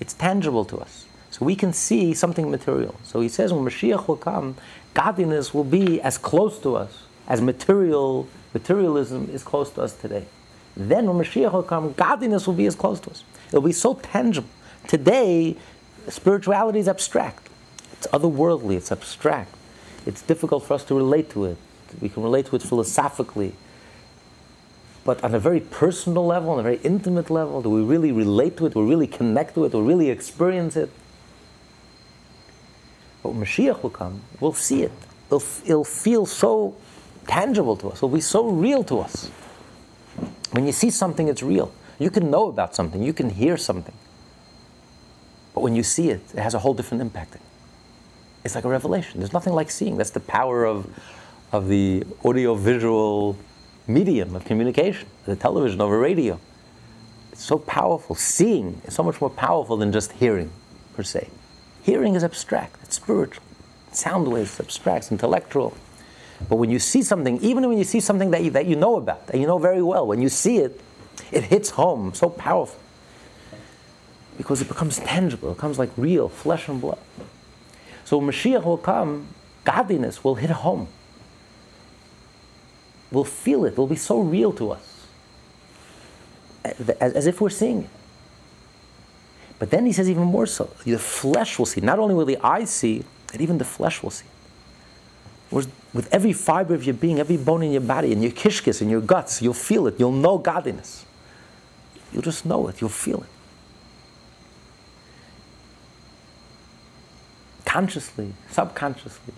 it's 0.00 0.14
tangible 0.14 0.64
to 0.66 0.78
us. 0.78 1.04
So 1.30 1.44
we 1.44 1.54
can 1.54 1.72
see 1.72 2.14
something 2.14 2.50
material. 2.50 2.94
So 3.04 3.20
he 3.20 3.28
says 3.28 3.52
when 3.52 3.64
Mashiach 3.64 4.08
will 4.08 4.16
come, 4.16 4.56
godliness 4.94 5.52
will 5.52 5.64
be 5.64 6.00
as 6.00 6.16
close 6.16 6.58
to 6.60 6.74
us 6.74 7.02
as 7.28 7.42
material 7.42 8.26
materialism 8.54 9.28
is 9.30 9.42
close 9.42 9.70
to 9.72 9.82
us 9.82 9.92
today. 9.92 10.24
Then 10.76 11.06
when 11.06 11.24
Mashiach 11.24 11.52
will 11.52 11.62
come, 11.62 11.92
godliness 11.92 12.46
will 12.46 12.54
be 12.54 12.66
as 12.66 12.74
close 12.74 13.00
to 13.00 13.10
us. 13.10 13.24
It'll 13.48 13.60
be 13.60 13.72
so 13.72 13.94
tangible. 13.94 14.48
Today, 14.86 15.56
spirituality 16.08 16.78
is 16.78 16.88
abstract. 16.88 17.47
It's 17.98 18.06
otherworldly, 18.08 18.76
it's 18.76 18.90
abstract. 18.90 19.54
It's 20.06 20.22
difficult 20.22 20.64
for 20.64 20.74
us 20.74 20.84
to 20.84 20.94
relate 20.94 21.30
to 21.30 21.44
it. 21.44 21.58
We 22.00 22.08
can 22.08 22.22
relate 22.22 22.46
to 22.46 22.56
it 22.56 22.62
philosophically. 22.62 23.54
But 25.04 25.22
on 25.24 25.34
a 25.34 25.38
very 25.38 25.60
personal 25.60 26.26
level, 26.26 26.50
on 26.50 26.60
a 26.60 26.62
very 26.62 26.78
intimate 26.84 27.30
level, 27.30 27.62
do 27.62 27.70
we 27.70 27.82
really 27.82 28.12
relate 28.12 28.56
to 28.58 28.66
it? 28.66 28.74
Do 28.74 28.80
we 28.80 28.86
really 28.86 29.06
connect 29.06 29.54
to 29.54 29.64
it? 29.64 29.72
Do 29.72 29.78
we 29.82 29.88
really 29.88 30.10
experience 30.10 30.76
it? 30.76 30.90
But 33.22 33.30
when 33.30 33.44
Mashiach 33.44 33.82
will 33.82 33.90
come, 33.90 34.22
we'll 34.38 34.52
see 34.52 34.82
it. 34.82 34.92
It'll, 35.26 35.42
it'll 35.64 35.84
feel 35.84 36.24
so 36.26 36.76
tangible 37.26 37.76
to 37.76 37.88
us. 37.88 37.98
It'll 37.98 38.08
be 38.08 38.20
so 38.20 38.48
real 38.48 38.84
to 38.84 39.00
us. 39.00 39.28
When 40.52 40.66
you 40.66 40.72
see 40.72 40.90
something, 40.90 41.28
it's 41.28 41.42
real. 41.42 41.72
You 41.98 42.10
can 42.10 42.30
know 42.30 42.48
about 42.48 42.74
something, 42.74 43.02
you 43.02 43.12
can 43.12 43.30
hear 43.30 43.56
something. 43.56 43.94
But 45.54 45.62
when 45.62 45.74
you 45.74 45.82
see 45.82 46.10
it, 46.10 46.20
it 46.32 46.38
has 46.38 46.54
a 46.54 46.60
whole 46.60 46.74
different 46.74 47.00
impact. 47.00 47.36
It's 48.44 48.54
like 48.54 48.64
a 48.64 48.68
revelation. 48.68 49.20
There's 49.20 49.32
nothing 49.32 49.52
like 49.52 49.70
seeing. 49.70 49.96
That's 49.96 50.10
the 50.10 50.20
power 50.20 50.64
of, 50.64 50.86
of 51.52 51.68
the 51.68 52.04
audio-visual 52.24 53.36
medium 53.86 54.36
of 54.36 54.44
communication, 54.44 55.08
the 55.24 55.36
television 55.36 55.80
over 55.80 55.98
radio. 55.98 56.38
It's 57.32 57.42
so 57.42 57.58
powerful. 57.58 58.14
Seeing 58.14 58.80
is 58.84 58.94
so 58.94 59.02
much 59.02 59.20
more 59.20 59.30
powerful 59.30 59.76
than 59.76 59.92
just 59.92 60.12
hearing, 60.12 60.50
per 60.94 61.02
se. 61.02 61.28
Hearing 61.82 62.14
is 62.14 62.22
abstract, 62.22 62.82
it's 62.82 62.96
spiritual. 62.96 63.42
Sound 63.92 64.28
waves, 64.28 64.60
abstract, 64.60 65.04
it's 65.04 65.12
intellectual. 65.12 65.76
But 66.48 66.56
when 66.56 66.70
you 66.70 66.78
see 66.78 67.02
something, 67.02 67.40
even 67.40 67.68
when 67.68 67.78
you 67.78 67.84
see 67.84 68.00
something 68.00 68.30
that 68.30 68.44
you, 68.44 68.50
that 68.52 68.66
you 68.66 68.76
know 68.76 68.96
about, 68.96 69.26
that 69.28 69.38
you 69.38 69.46
know 69.46 69.58
very 69.58 69.82
well, 69.82 70.06
when 70.06 70.22
you 70.22 70.28
see 70.28 70.58
it, 70.58 70.80
it 71.32 71.44
hits 71.44 71.70
home 71.70 72.14
so 72.14 72.28
powerful. 72.28 72.78
Because 74.36 74.60
it 74.60 74.68
becomes 74.68 74.98
tangible, 74.98 75.50
it 75.50 75.54
becomes 75.56 75.78
like 75.78 75.90
real, 75.96 76.28
flesh 76.28 76.68
and 76.68 76.80
blood. 76.80 76.98
So 78.08 78.22
Mashiach 78.22 78.64
will 78.64 78.78
come, 78.78 79.26
godliness 79.64 80.24
will 80.24 80.36
hit 80.36 80.48
home. 80.48 80.88
We'll 83.12 83.24
feel 83.24 83.66
it, 83.66 83.72
it 83.72 83.76
will 83.76 83.86
be 83.86 83.96
so 83.96 84.20
real 84.20 84.50
to 84.54 84.70
us. 84.70 85.06
As, 86.64 87.12
as 87.12 87.26
if 87.26 87.42
we're 87.42 87.50
seeing 87.50 87.82
it. 87.82 87.90
But 89.58 89.68
then 89.68 89.84
he 89.84 89.92
says 89.92 90.08
even 90.08 90.22
more 90.22 90.46
so. 90.46 90.70
The 90.86 90.98
flesh 90.98 91.58
will 91.58 91.66
see. 91.66 91.82
Not 91.82 91.98
only 91.98 92.14
will 92.14 92.24
the 92.24 92.38
eyes 92.38 92.70
see, 92.70 93.04
but 93.30 93.42
even 93.42 93.58
the 93.58 93.66
flesh 93.66 94.02
will 94.02 94.08
see. 94.08 94.24
With 95.50 96.08
every 96.10 96.32
fiber 96.32 96.72
of 96.72 96.84
your 96.84 96.94
being, 96.94 97.18
every 97.18 97.36
bone 97.36 97.62
in 97.62 97.72
your 97.72 97.82
body, 97.82 98.10
and 98.14 98.22
your 98.22 98.32
kishkis, 98.32 98.80
and 98.80 98.90
your 98.90 99.02
guts, 99.02 99.42
you'll 99.42 99.52
feel 99.52 99.86
it. 99.86 99.96
You'll 99.98 100.12
know 100.12 100.38
godliness. 100.38 101.04
You'll 102.14 102.22
just 102.22 102.46
know 102.46 102.68
it. 102.68 102.80
You'll 102.80 102.88
feel 102.88 103.18
it. 103.18 103.28
Consciously, 107.68 108.32
subconsciously. 108.50 109.34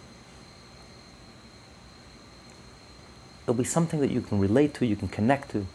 It'll 3.43 3.55
be 3.55 3.65
something 3.65 3.99
that 3.99 4.13
you 4.13 4.21
can 4.21 4.39
relate 4.39 4.73
to, 4.75 4.87
you 4.87 4.95
can 4.95 5.09
connect 5.09 5.51
to. 5.51 5.67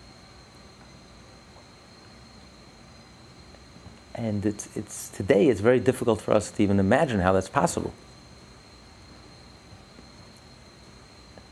And 4.13 4.45
it's, 4.45 4.73
it's, 4.77 5.09
today 5.09 5.49
it's 5.49 5.59
very 5.59 5.81
difficult 5.81 6.21
for 6.21 6.31
us 6.33 6.49
to 6.51 6.63
even 6.63 6.79
imagine 6.79 7.19
how 7.19 7.33
that's 7.33 7.49
possible. 7.49 7.93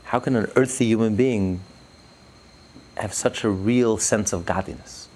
How 0.04 0.20
can 0.20 0.36
an 0.36 0.50
earthly 0.56 0.86
human 0.86 1.16
being 1.16 1.60
have 2.96 3.12
such 3.12 3.44
a 3.44 3.50
real 3.50 3.98
sense 3.98 4.32
of 4.32 4.46
godliness? 4.46 5.08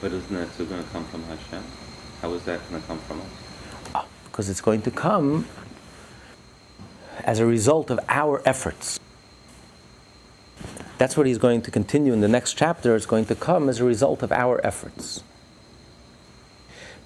But 0.00 0.10
isn't 0.10 0.34
that 0.34 0.52
still 0.52 0.66
going 0.66 0.82
to 0.82 0.90
come 0.90 1.04
from 1.04 1.22
Hashem? 1.22 1.62
How 2.22 2.32
is 2.34 2.42
that 2.44 2.60
going 2.68 2.80
to 2.80 2.86
come 2.86 2.98
from 2.98 3.20
us? 3.22 4.04
Because 4.24 4.48
it's 4.48 4.60
going 4.60 4.82
to 4.82 4.90
come 4.90 5.46
as 7.24 7.38
a 7.38 7.46
result 7.46 7.90
of 7.90 7.98
our 8.08 8.42
efforts. 8.46 9.00
That's 10.98 11.16
what 11.16 11.26
he's 11.26 11.38
going 11.38 11.62
to 11.62 11.70
continue 11.70 12.12
in 12.12 12.20
the 12.20 12.28
next 12.28 12.54
chapter. 12.54 12.94
It's 12.94 13.06
going 13.06 13.24
to 13.26 13.34
come 13.34 13.68
as 13.68 13.80
a 13.80 13.84
result 13.84 14.22
of 14.22 14.32
our 14.32 14.64
efforts. 14.64 15.22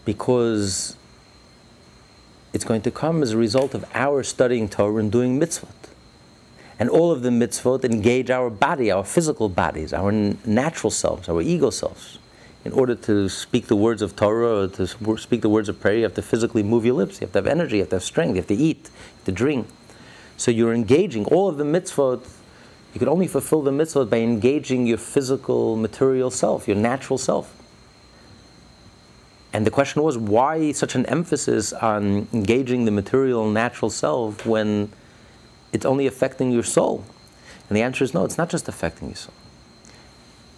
Because 0.05 0.97
it's 2.53 2.65
going 2.65 2.83
to 2.83 2.91
come 2.91 3.23
as 3.23 3.33
a 3.33 3.37
result 3.37 3.75
of 3.75 3.85
our 3.95 4.23
studying 4.23 4.69
Torah 4.69 4.97
and 4.97 5.13
doing 5.13 5.39
mitzvot. 5.39 5.69
And 6.79 6.91
all 6.91 7.13
of 7.13 7.23
the 7.23 7.31
mitzvot 7.31 7.85
engage 7.85 8.31
our 8.31 8.51
body, 8.51 8.91
our 8.91 9.05
physical 9.05 9.49
bodies, 9.49 9.93
our 9.93 10.11
natural 10.13 10.91
selves, 10.91 11.29
our 11.29 11.41
ego 11.41 11.71
selves. 11.71 12.19
In 12.65 12.73
order 12.73 12.95
to 12.95 13.29
speak 13.29 13.67
the 13.67 13.77
words 13.77 14.01
of 14.01 14.17
Torah 14.17 14.65
or 14.65 14.69
to 14.69 14.87
speak 15.19 15.43
the 15.43 15.49
words 15.49 15.69
of 15.69 15.81
prayer, 15.81 15.97
you 15.97 16.03
have 16.05 16.15
to 16.15 16.23
physically 16.23 16.63
move 16.63 16.85
your 16.85 16.95
lips. 16.95 17.21
You 17.21 17.27
have 17.27 17.33
to 17.33 17.39
have 17.39 17.47
energy, 17.47 17.77
you 17.77 17.83
have 17.83 17.91
to 17.91 17.97
have 17.97 18.05
strength, 18.05 18.31
you 18.31 18.41
have 18.41 18.47
to 18.49 18.55
eat, 18.55 18.85
you 18.85 19.17
have 19.17 19.25
to 19.25 19.33
drink. 19.33 19.67
So 20.37 20.51
you're 20.51 20.73
engaging 20.73 21.27
all 21.27 21.49
of 21.49 21.59
the 21.59 21.65
mitzvot 21.65 22.27
you 22.95 23.01
can 23.01 23.09
only 23.09 23.27
fulfill 23.27 23.63
the 23.63 23.73
mitzvah 23.73 24.07
by 24.07 24.19
engaging 24.19 24.87
your 24.87 24.99
physical, 24.99 25.77
material 25.77 26.31
self, 26.31 26.69
your 26.69 26.77
natural 26.77 27.19
self. 27.19 27.53
And 29.53 29.67
the 29.67 29.71
question 29.71 30.03
was, 30.03 30.17
why 30.17 30.71
such 30.71 30.95
an 30.95 31.05
emphasis 31.07 31.73
on 31.73 32.29
engaging 32.33 32.85
the 32.85 32.93
material, 32.93 33.51
natural 33.51 33.91
self 33.91 34.47
when 34.47 34.93
it's 35.73 35.85
only 35.85 36.07
affecting 36.07 36.53
your 36.53 36.63
soul? 36.63 37.05
And 37.69 37.77
the 37.77 37.83
answer 37.83 38.05
is 38.05 38.15
no, 38.15 38.25
it's 38.25 38.39
not 38.39 38.49
just 38.49 38.69
affecting 38.69 39.09
your 39.09 39.17
soul. 39.17 39.35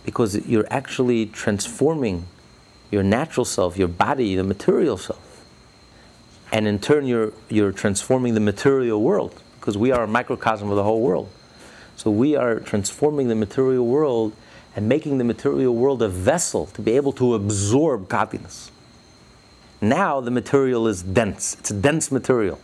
Because 0.06 0.46
you're 0.46 0.66
actually 0.70 1.26
transforming 1.26 2.26
your 2.90 3.02
natural 3.02 3.44
self, 3.44 3.76
your 3.76 3.88
body, 3.88 4.34
the 4.36 4.44
material 4.44 4.96
self. 4.96 5.44
And 6.52 6.66
in 6.66 6.78
turn, 6.78 7.06
you're, 7.06 7.32
you're 7.50 7.72
transforming 7.72 8.32
the 8.32 8.40
material 8.40 9.02
world, 9.02 9.42
because 9.60 9.76
we 9.76 9.92
are 9.92 10.04
a 10.04 10.06
microcosm 10.06 10.70
of 10.70 10.76
the 10.76 10.84
whole 10.84 11.02
world. 11.02 11.28
So 11.96 12.10
we 12.10 12.36
are 12.36 12.60
transforming 12.60 13.28
the 13.28 13.34
material 13.34 13.84
world 13.84 14.32
and 14.76 14.88
making 14.88 15.18
the 15.18 15.24
material 15.24 15.74
world 15.74 16.02
a 16.02 16.08
vessel 16.08 16.66
to 16.66 16.82
be 16.82 16.92
able 16.92 17.12
to 17.12 17.34
absorb 17.34 18.08
godliness. 18.08 18.70
Now 19.80 20.20
the 20.20 20.30
material 20.30 20.86
is 20.86 21.02
dense, 21.02 21.56
it's 21.58 21.70
a 21.70 21.74
dense 21.74 22.12
material. 22.12 22.60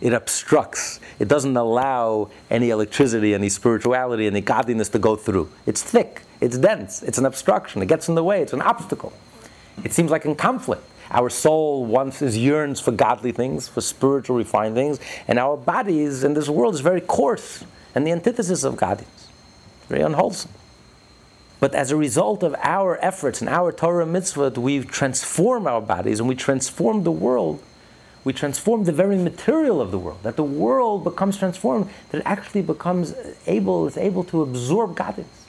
It 0.00 0.12
obstructs, 0.12 1.00
it 1.18 1.26
doesn't 1.26 1.56
allow 1.56 2.30
any 2.50 2.68
electricity, 2.68 3.34
any 3.34 3.48
spirituality, 3.48 4.26
any 4.26 4.42
godliness 4.42 4.90
to 4.90 4.98
go 4.98 5.16
through. 5.16 5.50
It's 5.64 5.82
thick, 5.82 6.22
it's 6.40 6.58
dense, 6.58 7.02
it's 7.02 7.18
an 7.18 7.26
obstruction, 7.26 7.82
it 7.82 7.86
gets 7.86 8.08
in 8.08 8.14
the 8.14 8.24
way, 8.24 8.42
it's 8.42 8.52
an 8.52 8.62
obstacle. 8.62 9.12
It 9.84 9.92
seems 9.92 10.10
like 10.10 10.24
in 10.24 10.34
conflict. 10.34 10.82
Our 11.10 11.30
soul 11.30 11.84
wants 11.84 12.20
yearns 12.20 12.80
for 12.80 12.90
godly 12.90 13.32
things, 13.32 13.68
for 13.68 13.80
spiritual 13.80 14.36
refined 14.36 14.74
things, 14.74 14.98
and 15.28 15.38
our 15.38 15.56
bodies 15.56 16.24
in 16.24 16.34
this 16.34 16.48
world 16.48 16.74
is 16.74 16.80
very 16.80 17.00
coarse 17.00 17.64
and 17.94 18.06
the 18.06 18.12
antithesis 18.12 18.64
of 18.64 18.76
godliness. 18.76 19.28
Very 19.88 20.02
unwholesome. 20.02 20.50
But 21.60 21.74
as 21.74 21.90
a 21.90 21.96
result 21.96 22.42
of 22.42 22.54
our 22.62 22.98
efforts 23.02 23.40
and 23.40 23.48
our 23.48 23.72
Torah 23.72 24.04
mitzvah, 24.04 24.50
we 24.60 24.80
transform 24.84 25.66
our 25.66 25.80
bodies 25.80 26.20
and 26.20 26.28
we 26.28 26.34
transform 26.34 27.04
the 27.04 27.12
world. 27.12 27.62
We 28.24 28.32
transform 28.32 28.84
the 28.84 28.92
very 28.92 29.16
material 29.16 29.80
of 29.80 29.92
the 29.92 29.98
world, 29.98 30.24
that 30.24 30.36
the 30.36 30.42
world 30.42 31.04
becomes 31.04 31.38
transformed, 31.38 31.88
that 32.10 32.18
it 32.18 32.24
actually 32.26 32.62
becomes 32.62 33.14
able, 33.46 33.86
is 33.86 33.96
able 33.96 34.24
to 34.24 34.42
absorb 34.42 34.96
godliness. 34.96 35.45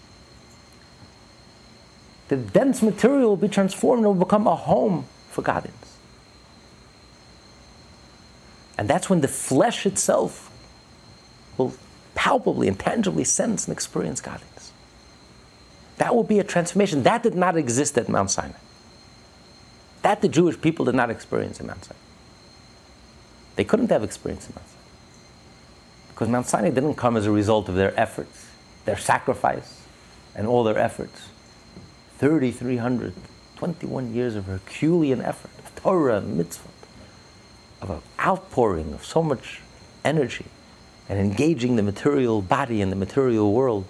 The 2.28 2.38
dense 2.38 2.82
material 2.82 3.30
will 3.30 3.38
be 3.38 3.48
transformed 3.48 4.06
and 4.06 4.18
will 4.18 4.26
become 4.26 4.48
a 4.48 4.56
home 4.56 5.06
for 5.30 5.42
godliness. 5.42 5.98
And 8.78 8.88
that's 8.88 9.10
when 9.10 9.22
the 9.22 9.28
flesh 9.28 9.86
itself 9.86 10.52
will 11.58 11.74
palpably 12.16 12.68
and 12.68 12.78
tangibly 12.78 13.24
sense 13.24 13.68
and 13.68 13.74
experience 13.74 14.22
godliness. 14.22 14.72
That 15.98 16.16
will 16.16 16.24
be 16.24 16.40
a 16.40 16.44
transformation. 16.44 17.04
That 17.04 17.24
did 17.24 17.34
not 17.34 17.58
exist 17.58 17.98
at 17.98 18.08
Mount 18.08 18.30
Sinai. 18.30 18.58
That 20.04 20.22
the 20.22 20.28
Jewish 20.28 20.60
people 20.62 20.86
did 20.86 20.96
not 20.96 21.10
experience 21.10 21.60
in 21.60 21.68
Mount 21.68 21.86
Sinai. 21.86 22.00
They 23.56 23.64
couldn't 23.64 23.90
have 23.90 24.04
experienced 24.04 24.56
Mount 24.56 24.68
Sinai. 24.68 24.78
Because 26.10 26.30
Mount 26.30 26.46
Sinai 26.46 26.70
didn't 26.70 26.96
come 26.96 27.18
as 27.18 27.26
a 27.26 27.32
result 27.32 27.68
of 27.68 27.76
their 27.76 28.00
efforts, 28.00 28.48
their 28.86 28.98
sacrifice, 28.98 29.82
and 30.36 30.48
all 30.48 30.64
their 30.64 30.78
efforts. 30.78 31.27
3,321 32.18 34.14
years 34.14 34.36
of 34.36 34.46
Herculean 34.46 35.22
effort, 35.22 35.52
of 35.60 35.76
Torah 35.76 36.18
and 36.18 36.38
mitzvah, 36.38 36.70
of 37.82 37.90
an 37.90 38.02
outpouring 38.20 38.94
of 38.94 39.06
so 39.06 39.22
much 39.22 39.62
energy 40.04 40.46
and 41.10 41.20
engaging 41.20 41.76
the 41.76 41.84
material 41.84 42.42
body 42.42 42.82
and 42.82 42.92
the 42.92 42.96
material 42.96 43.54
world. 43.54 43.86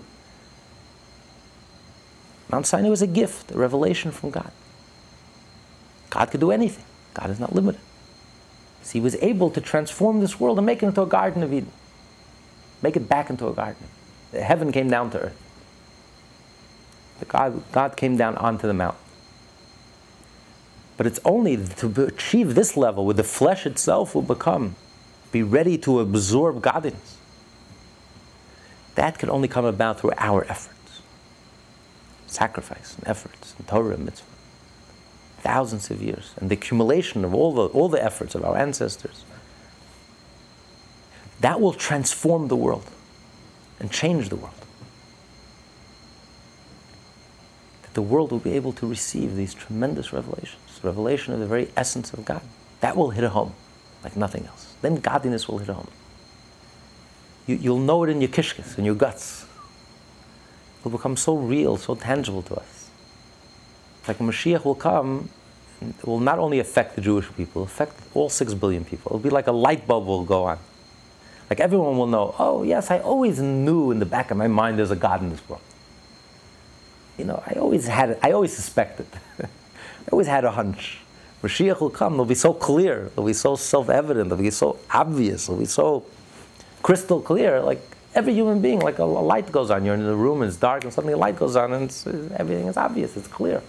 Mount 2.50 2.66
Sinai 2.66 2.90
was 2.90 3.02
a 3.02 3.08
gift, 3.08 3.52
a 3.52 3.58
revelation 3.58 4.12
from 4.12 4.30
God. 4.30 4.52
God 6.10 6.32
could 6.32 6.40
do 6.40 6.52
anything. 6.52 6.86
God 7.14 7.30
is 7.30 7.40
not 7.40 7.54
limited. 7.54 7.82
So 8.84 8.94
he 8.94 9.00
was 9.00 9.16
able 9.16 9.50
to 9.52 9.60
transform 9.60 10.22
this 10.22 10.40
world 10.40 10.58
and 10.58 10.66
make 10.66 10.82
it 10.82 10.86
into 10.86 11.02
a 11.02 11.06
Garden 11.06 11.44
of 11.44 11.52
Eden. 11.52 11.72
Make 12.82 12.96
it 12.96 13.10
back 13.10 13.30
into 13.30 13.48
a 13.48 13.54
garden. 13.54 13.88
Heaven 14.32 14.72
came 14.72 14.90
down 14.90 15.12
to 15.12 15.20
earth. 15.20 15.47
God, 17.26 17.64
God 17.72 17.98
came 17.98 18.18
down 18.18 18.38
onto 18.38 18.68
the 18.68 18.74
mountain. 18.74 19.02
But 20.96 21.06
it's 21.06 21.20
only 21.26 21.58
to 21.58 22.06
achieve 22.06 22.56
this 22.56 22.76
level 22.76 23.06
where 23.06 23.14
the 23.14 23.24
flesh 23.24 23.66
itself 23.66 24.16
will 24.16 24.24
become, 24.24 24.76
be 25.32 25.44
ready 25.44 25.78
to 25.80 26.00
absorb 26.00 26.62
godliness. 26.62 27.18
That 28.96 29.20
can 29.20 29.30
only 29.30 29.48
come 29.48 29.66
about 29.66 30.00
through 30.00 30.14
our 30.18 30.44
efforts, 30.50 31.02
sacrifice 32.26 32.96
and 32.98 33.08
efforts, 33.08 33.54
and 33.58 33.68
Torah 33.68 33.94
and 33.94 34.06
mitzvah 34.06 34.26
thousands 35.48 35.90
of 35.92 36.02
years, 36.02 36.34
and 36.38 36.50
the 36.50 36.56
accumulation 36.56 37.24
of 37.24 37.34
all 37.34 37.54
the, 37.54 37.66
all 37.68 37.90
the 37.90 38.04
efforts 38.04 38.36
of 38.36 38.44
our 38.44 38.58
ancestors, 38.58 39.24
that 41.40 41.62
will 41.62 41.74
transform 41.74 42.48
the 42.48 42.56
world 42.56 42.90
and 43.80 43.92
change 43.92 44.30
the 44.30 44.36
world. 44.36 44.54
That 47.84 47.87
the 47.98 48.02
world 48.02 48.32
will 48.32 48.46
be 48.50 48.54
able 48.54 48.74
to 48.74 48.86
receive 48.86 49.36
these 49.36 49.54
tremendous 49.54 50.14
revelations, 50.14 50.80
revelation 50.84 51.34
of 51.34 51.40
the 51.40 51.48
very 51.48 51.68
essence 51.76 52.14
of 52.14 52.24
God. 52.24 52.42
That 52.82 52.96
will 52.96 53.10
hit 53.10 53.24
a 53.24 53.30
home 53.30 53.54
like 54.04 54.16
nothing 54.16 54.46
else. 54.46 54.76
Then 54.84 54.98
godliness 54.98 55.48
will 55.48 55.58
hit 55.58 55.70
a 55.70 55.74
home. 55.74 55.90
You, 57.48 57.72
will 57.72 57.80
know 57.80 58.04
it 58.04 58.10
in 58.10 58.22
your 58.22 58.30
kishkis, 58.30 58.78
in 58.78 58.86
your 58.86 58.96
guts. 58.96 59.46
It 60.80 60.86
will 60.86 60.92
become 60.92 61.18
so 61.18 61.36
real, 61.36 61.78
so 61.78 61.96
tangible 61.96 62.44
to 62.44 62.56
us 62.58 62.78
like 64.08 64.18
Mashiach 64.20 64.64
will 64.64 64.76
come, 64.76 65.30
it 65.82 66.08
will 66.08 66.20
not 66.20 66.40
only 66.40 66.60
affect 66.60 66.96
the 66.96 67.02
Jewish 67.02 67.28
people, 67.36 67.64
affect 67.64 68.00
all 68.14 68.30
six 68.30 68.54
billion 68.54 68.86
people. 68.86 69.12
It'll 69.12 69.20
be 69.20 69.30
like 69.30 69.48
a 69.48 69.52
light 69.52 69.86
bulb 69.86 70.06
will 70.06 70.24
go 70.24 70.46
on. 70.46 70.60
Like 71.50 71.60
everyone 71.60 71.98
will 71.98 72.08
know, 72.08 72.36
oh 72.40 72.64
yes, 72.64 72.92
I 72.92 73.00
always 73.00 73.40
knew 73.40 73.92
in 73.92 74.00
the 74.00 74.06
back 74.06 74.32
of 74.32 74.38
my 74.38 74.48
mind 74.48 74.78
there's 74.78 74.92
a 74.92 74.96
God 74.96 75.22
in 75.22 75.30
this 75.30 75.48
world. 75.48 75.62
You 77.18 77.26
know, 77.26 77.44
I 77.46 77.54
always 77.54 77.88
had 77.88 78.18
I 78.22 78.32
always 78.32 78.54
suspected. 78.54 79.08
I 79.42 80.12
always 80.12 80.28
had 80.28 80.46
a 80.46 80.52
hunch. 80.52 81.00
Mashiach 81.44 81.80
will 81.80 81.90
come, 81.90 82.14
it'll 82.14 82.26
be 82.26 82.36
so 82.36 82.54
clear, 82.54 83.08
it'll 83.08 83.26
be 83.26 83.34
so 83.34 83.56
self-evident, 83.56 84.28
it'll 84.28 84.38
be 84.38 84.50
so 84.50 84.80
obvious, 84.90 85.44
it'll 85.44 85.60
be 85.60 85.66
so 85.66 86.04
crystal 86.82 87.22
clear, 87.22 87.62
like 87.62 87.80
every 88.16 88.34
human 88.34 88.60
being, 88.60 88.80
like 88.80 88.98
a, 88.98 89.04
a 89.04 89.06
light 89.06 89.52
goes 89.52 89.70
on, 89.70 89.86
you're 89.86 89.94
in 89.94 90.04
the 90.04 90.16
room 90.16 90.42
and 90.42 90.50
it's 90.50 90.58
dark 90.58 90.84
and 90.84 90.92
suddenly 90.92 91.14
a 91.14 91.18
light 91.18 91.36
goes 91.36 91.56
on 91.56 91.74
and 91.74 91.92
everything 92.38 92.68
is 92.68 92.76
obvious, 92.76 93.16
it's 93.16 93.28
clear. 93.28 93.62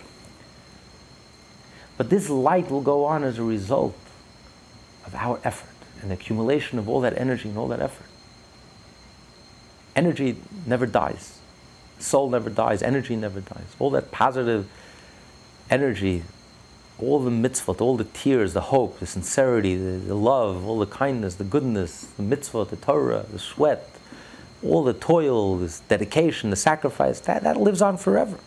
But 1.99 2.09
this 2.09 2.31
light 2.31 2.71
will 2.71 2.81
go 2.81 3.05
on 3.05 3.23
as 3.23 3.39
a 3.39 3.43
result 3.43 3.97
of 5.05 5.15
our 5.15 5.39
effort 5.45 5.69
and 6.01 6.11
the 6.11 6.15
accumulation 6.15 6.79
of 6.79 6.89
all 6.89 7.01
that 7.03 7.19
energy 7.19 7.49
and 7.49 7.59
all 7.59 7.69
that 7.69 7.81
effort. 7.81 8.07
Energy 9.95 10.37
never 10.65 10.87
dies. 10.87 11.38
Soul 11.99 12.31
never 12.31 12.51
dies. 12.51 12.83
Energy 12.83 13.17
never 13.17 13.41
dies. 13.41 13.67
All 13.79 13.91
that 13.91 14.11
positive 14.11 14.69
energy, 15.71 16.25
all 16.99 17.19
the 17.21 17.31
mitzvot, 17.31 17.81
all 17.81 17.97
the 17.97 18.05
tears, 18.05 18.53
the 18.55 18.61
hope, 18.61 18.99
the 18.99 19.07
sincerity, 19.07 19.77
the, 19.77 19.99
the 19.99 20.15
love, 20.15 20.67
all 20.67 20.79
the 20.79 20.87
kindness, 20.87 21.37
the 21.37 21.45
goodness, 21.45 22.09
the 22.17 22.23
mitzvot, 22.23 22.71
the 22.71 22.77
Torah, 22.77 23.27
the 23.31 23.39
sweat, 23.39 23.89
all 24.65 24.83
the 24.83 24.93
toil, 24.93 25.57
this 25.57 25.81
dedication, 25.81 26.51
the 26.51 26.57
sacrifice, 26.57 27.21
that, 27.21 27.43
that 27.43 27.57
lives 27.57 27.81
on 27.81 27.97
forever. 27.97 28.39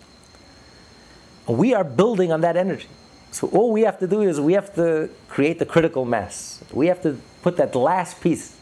We 1.47 1.73
are 1.73 1.83
building 1.83 2.31
on 2.31 2.41
that 2.41 2.57
energy. 2.57 2.87
So 3.31 3.47
all 3.47 3.71
we 3.71 3.81
have 3.81 3.97
to 3.99 4.07
do 4.07 4.21
is 4.21 4.39
we 4.39 4.53
have 4.53 4.73
to 4.75 5.09
create 5.29 5.59
the 5.59 5.65
critical 5.65 6.03
mass. 6.03 6.61
We 6.73 6.87
have 6.87 7.01
to 7.03 7.17
put 7.41 7.57
that 7.57 7.73
last 7.75 8.21
piece. 8.21 8.57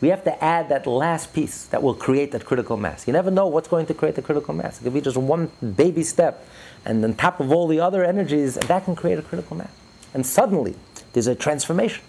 We 0.00 0.08
have 0.08 0.24
to 0.24 0.44
add 0.44 0.68
that 0.68 0.86
last 0.86 1.32
piece 1.32 1.66
that 1.66 1.82
will 1.82 1.94
create 1.94 2.32
that 2.32 2.44
critical 2.44 2.76
mass. 2.76 3.06
You 3.06 3.14
never 3.14 3.30
know 3.30 3.46
what's 3.46 3.68
going 3.68 3.86
to 3.86 3.94
create 3.94 4.14
the 4.14 4.22
critical 4.22 4.52
mass. 4.52 4.80
It 4.80 4.84
could 4.84 4.94
be 4.94 5.00
just 5.00 5.16
one 5.16 5.50
baby 5.76 6.02
step, 6.02 6.46
and 6.84 7.02
on 7.02 7.14
top 7.14 7.40
of 7.40 7.50
all 7.50 7.66
the 7.66 7.80
other 7.80 8.04
energies, 8.04 8.56
that 8.56 8.84
can 8.84 8.94
create 8.94 9.18
a 9.18 9.22
critical 9.22 9.56
mass. 9.56 9.70
And 10.12 10.26
suddenly, 10.26 10.74
there's 11.12 11.26
a 11.26 11.34
transformation, 11.34 12.04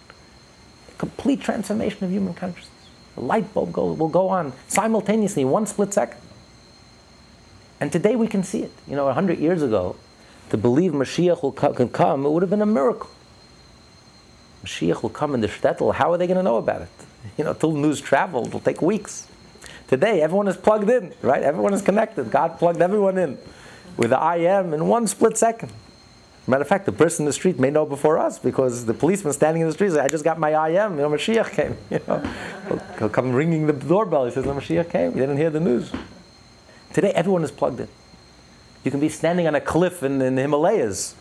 a 0.90 0.98
complete 0.98 1.40
transformation 1.42 2.04
of 2.04 2.12
human 2.12 2.34
consciousness. 2.34 2.72
The 3.16 3.22
light 3.22 3.54
bulb 3.54 3.72
go, 3.72 3.94
will 3.94 4.10
go 4.10 4.28
on 4.30 4.54
simultaneously 4.68 5.46
one 5.46 5.66
split 5.66 5.94
second. 5.94 6.20
And 7.80 7.92
today 7.92 8.16
we 8.16 8.28
can 8.28 8.44
see 8.44 8.64
it. 8.64 8.72
You 8.88 8.96
know, 8.96 9.06
100 9.06 9.40
years 9.40 9.62
ago, 9.64 9.96
to 10.50 10.58
believe 10.58 10.92
Mashiach 10.92 11.42
will 11.42 11.52
co- 11.52 11.74
come, 11.88 12.26
it 12.26 12.30
would 12.30 12.44
have 12.44 12.50
been 12.50 12.62
a 12.62 12.66
miracle. 12.66 13.10
Mashiach 14.64 15.02
will 15.02 15.10
come 15.10 15.34
in 15.34 15.42
the 15.42 15.48
shtetl. 15.48 15.94
How 15.94 16.12
are 16.12 16.18
they 16.18 16.28
going 16.28 16.38
to 16.38 16.44
know 16.44 16.58
about 16.58 16.82
it? 16.82 16.90
You 17.38 17.44
know, 17.44 17.54
till 17.54 17.74
news 17.74 18.02
travel, 18.02 18.48
it'll 18.48 18.60
take 18.60 18.82
weeks. 18.82 19.28
Today, 19.88 20.22
everyone 20.22 20.48
is 20.48 20.58
plugged 20.58 20.90
in, 20.90 21.14
right? 21.22 21.42
Everyone 21.42 21.74
is 21.74 21.82
connected. 21.82 22.30
God 22.30 22.58
plugged 22.60 22.82
everyone 22.82 23.18
in 23.18 23.38
with 23.96 24.12
the 24.12 24.20
I 24.20 24.38
am 24.38 24.74
in 24.74 24.88
one 24.88 25.08
split 25.08 25.38
second. 25.38 25.72
Matter 26.50 26.62
of 26.62 26.68
fact, 26.70 26.86
the 26.86 26.94
person 26.94 27.24
in 27.24 27.26
the 27.26 27.34
street 27.34 27.60
may 27.60 27.70
know 27.70 27.86
before 27.86 28.18
us 28.18 28.40
because 28.40 28.86
the 28.86 28.94
policeman 28.94 29.34
standing 29.34 29.62
in 29.62 29.68
the 29.68 29.74
street 29.74 29.90
says, 29.90 29.98
I 29.98 30.08
just 30.08 30.24
got 30.24 30.40
my 30.40 30.54
I 30.54 30.70
am, 30.70 30.96
you 30.96 31.02
know, 31.02 31.10
Mashiach 31.10 31.52
came. 31.52 31.78
You 31.92 32.00
know, 32.08 32.20
he'll, 32.68 32.80
he'll 33.00 33.10
come 33.10 33.34
ringing 33.34 33.68
the 33.68 33.74
doorbell. 33.74 34.26
He 34.26 34.32
says, 34.32 34.46
no, 34.46 34.54
Mashiach 34.54 34.90
came. 34.90 35.14
He 35.14 35.20
didn't 35.20 35.38
hear 35.38 35.50
the 35.50 35.60
news. 35.60 35.92
Today, 36.94 37.12
everyone 37.12 37.44
is 37.44 37.52
plugged 37.52 37.82
in. 37.82 37.90
You 38.86 38.92
can 38.92 39.02
be 39.02 39.10
standing 39.10 39.46
on 39.48 39.56
a 39.56 39.62
cliff 39.62 40.04
in, 40.04 40.22
in 40.22 40.36
the 40.36 40.42
Himalayas. 40.42 41.16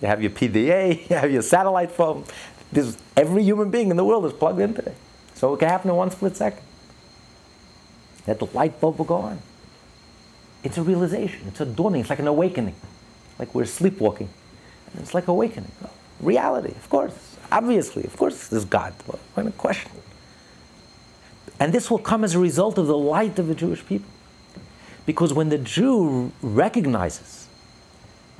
You 0.00 0.06
have 0.06 0.22
your 0.22 0.30
PDA, 0.30 1.00
you 1.10 1.16
have 1.16 1.30
your 1.32 1.42
satellite 1.42 1.90
phone. 1.90 2.24
This, 2.70 2.96
every 3.16 3.42
human 3.42 3.70
being 3.70 3.90
in 3.90 3.96
the 3.96 4.04
world 4.04 4.24
is 4.26 4.32
plugged 4.32 4.60
in 4.60 4.74
today. 4.74 4.94
So 5.42 5.54
it 5.54 5.58
can 5.58 5.68
happen 5.70 5.90
in 5.90 5.96
one 5.96 6.08
split 6.12 6.36
second. 6.36 6.62
That 8.26 8.38
the 8.38 8.46
light 8.46 8.80
bulb 8.80 8.98
will 8.98 9.04
go 9.04 9.16
on. 9.16 9.40
It's 10.62 10.78
a 10.78 10.84
realization, 10.84 11.48
it's 11.48 11.60
a 11.60 11.66
dawning, 11.66 12.02
it's 12.02 12.10
like 12.10 12.20
an 12.20 12.28
awakening. 12.28 12.76
Like 13.40 13.52
we're 13.52 13.64
sleepwalking. 13.64 14.28
And 14.92 15.02
it's 15.02 15.14
like 15.14 15.26
awakening. 15.26 15.72
Reality, 16.20 16.70
of 16.70 16.88
course. 16.88 17.36
Obviously, 17.50 18.04
of 18.04 18.16
course, 18.16 18.46
there's 18.46 18.64
God. 18.64 18.92
What 19.34 19.44
of 19.44 19.58
question? 19.58 19.90
And 21.58 21.72
this 21.72 21.90
will 21.90 21.98
come 21.98 22.22
as 22.22 22.36
a 22.36 22.38
result 22.38 22.78
of 22.78 22.86
the 22.86 22.96
light 22.96 23.40
of 23.40 23.48
the 23.48 23.56
Jewish 23.56 23.84
people. 23.84 24.12
Because 25.06 25.34
when 25.34 25.48
the 25.48 25.58
Jew 25.58 26.30
recognizes, 26.40 27.48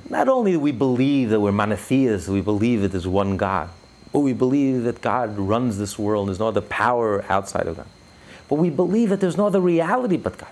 not 0.09 0.29
only 0.29 0.53
do 0.53 0.59
we 0.61 0.71
believe 0.71 1.31
that 1.31 1.41
we're 1.41 1.51
monotheists, 1.51 2.29
we 2.29 2.39
believe 2.39 2.81
that 2.81 2.93
there's 2.93 3.05
one 3.05 3.35
God, 3.35 3.69
we 4.21 4.33
believe 4.33 4.83
that 4.83 5.01
God 5.01 5.37
runs 5.37 5.77
this 5.77 5.97
world, 5.97 6.27
there's 6.27 6.39
no 6.39 6.47
other 6.47 6.61
power 6.61 7.25
outside 7.29 7.67
of 7.67 7.77
God. 7.77 7.87
But 8.47 8.55
we 8.55 8.69
believe 8.69 9.09
that 9.09 9.19
there's 9.19 9.37
no 9.37 9.47
other 9.47 9.59
reality 9.59 10.17
but 10.17 10.37
God. 10.37 10.51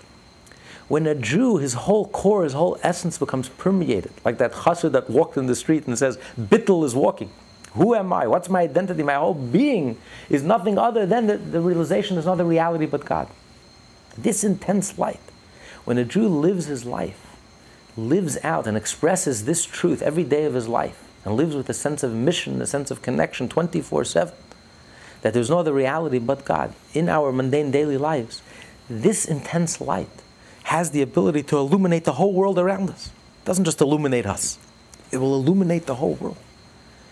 When 0.88 1.06
a 1.06 1.14
Jew, 1.14 1.58
his 1.58 1.74
whole 1.74 2.08
core, 2.08 2.44
his 2.44 2.52
whole 2.52 2.78
essence 2.82 3.18
becomes 3.18 3.48
permeated, 3.48 4.12
like 4.24 4.38
that 4.38 4.52
chassid 4.52 4.92
that 4.92 5.08
walked 5.08 5.36
in 5.36 5.46
the 5.46 5.54
street 5.54 5.86
and 5.86 5.98
says, 5.98 6.18
Bittul 6.38 6.84
is 6.84 6.94
walking. 6.94 7.30
Who 7.74 7.94
am 7.94 8.12
I? 8.12 8.26
What's 8.26 8.50
my 8.50 8.62
identity? 8.62 9.02
My 9.02 9.14
whole 9.14 9.34
being 9.34 9.96
is 10.28 10.42
nothing 10.42 10.76
other 10.76 11.06
than 11.06 11.26
the, 11.26 11.38
the 11.38 11.60
realization 11.60 12.16
there's 12.16 12.26
no 12.26 12.32
other 12.32 12.44
reality 12.44 12.86
but 12.86 13.04
God. 13.04 13.28
This 14.18 14.44
intense 14.44 14.98
light 14.98 15.20
when 15.84 15.98
a 15.98 16.04
Jew 16.04 16.28
lives 16.28 16.66
his 16.66 16.84
life, 16.84 17.36
lives 17.96 18.38
out 18.44 18.66
and 18.66 18.76
expresses 18.76 19.44
this 19.44 19.64
truth 19.64 20.00
every 20.02 20.24
day 20.24 20.44
of 20.44 20.54
his 20.54 20.68
life, 20.68 21.02
and 21.24 21.36
lives 21.36 21.54
with 21.54 21.68
a 21.68 21.74
sense 21.74 22.02
of 22.02 22.12
mission, 22.12 22.60
a 22.60 22.66
sense 22.66 22.90
of 22.90 23.02
connection 23.02 23.48
24 23.48 24.04
7, 24.04 24.34
that 25.22 25.32
there's 25.32 25.50
no 25.50 25.58
other 25.58 25.72
reality 25.72 26.18
but 26.18 26.44
God. 26.44 26.74
In 26.94 27.08
our 27.08 27.32
mundane 27.32 27.70
daily 27.70 27.96
lives, 27.96 28.42
this 28.90 29.24
intense 29.24 29.80
light 29.80 30.08
has 30.64 30.90
the 30.90 31.02
ability 31.02 31.42
to 31.44 31.58
illuminate 31.58 32.04
the 32.04 32.14
whole 32.14 32.32
world 32.32 32.58
around 32.58 32.90
us. 32.90 33.06
It 33.06 33.46
doesn't 33.46 33.64
just 33.64 33.80
illuminate 33.80 34.26
us, 34.26 34.58
it 35.10 35.18
will 35.18 35.34
illuminate 35.34 35.86
the 35.86 35.96
whole 35.96 36.14
world 36.14 36.38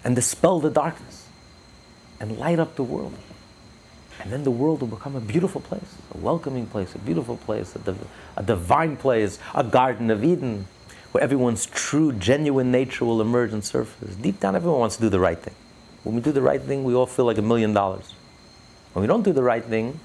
and 0.04 0.16
dispel 0.16 0.60
the 0.60 0.70
darkness 0.70 1.26
and 2.18 2.38
light 2.38 2.58
up 2.58 2.76
the 2.76 2.82
world. 2.82 3.14
And 4.20 4.30
then 4.30 4.44
the 4.44 4.50
world 4.50 4.80
will 4.80 4.88
become 4.88 5.16
a 5.16 5.20
beautiful 5.20 5.62
place, 5.62 5.96
a 6.14 6.18
welcoming 6.18 6.66
place, 6.66 6.94
a 6.94 6.98
beautiful 6.98 7.38
place, 7.38 7.74
a, 7.74 7.78
div- 7.78 8.06
a 8.36 8.42
divine 8.42 8.98
place, 8.98 9.38
a 9.54 9.64
Garden 9.64 10.10
of 10.10 10.22
Eden, 10.22 10.66
where 11.12 11.22
everyone's 11.22 11.66
true, 11.66 12.12
genuine 12.12 12.70
nature 12.70 13.04
will 13.04 13.20
emerge 13.20 13.52
and 13.52 13.64
surface. 13.64 14.14
Deep 14.16 14.40
down, 14.40 14.54
everyone 14.54 14.80
wants 14.80 14.96
to 14.96 15.02
do 15.02 15.08
the 15.08 15.20
right 15.20 15.38
thing. 15.38 15.54
When 16.04 16.14
we 16.14 16.20
do 16.20 16.32
the 16.32 16.42
right 16.42 16.62
thing, 16.62 16.84
we 16.84 16.94
all 16.94 17.06
feel 17.06 17.24
like 17.24 17.38
a 17.38 17.42
million 17.42 17.72
dollars. 17.72 18.14
When 18.92 19.02
we 19.02 19.06
don't 19.06 19.22
do 19.22 19.32
the 19.32 19.42
right 19.42 19.64
thing, 19.64 19.98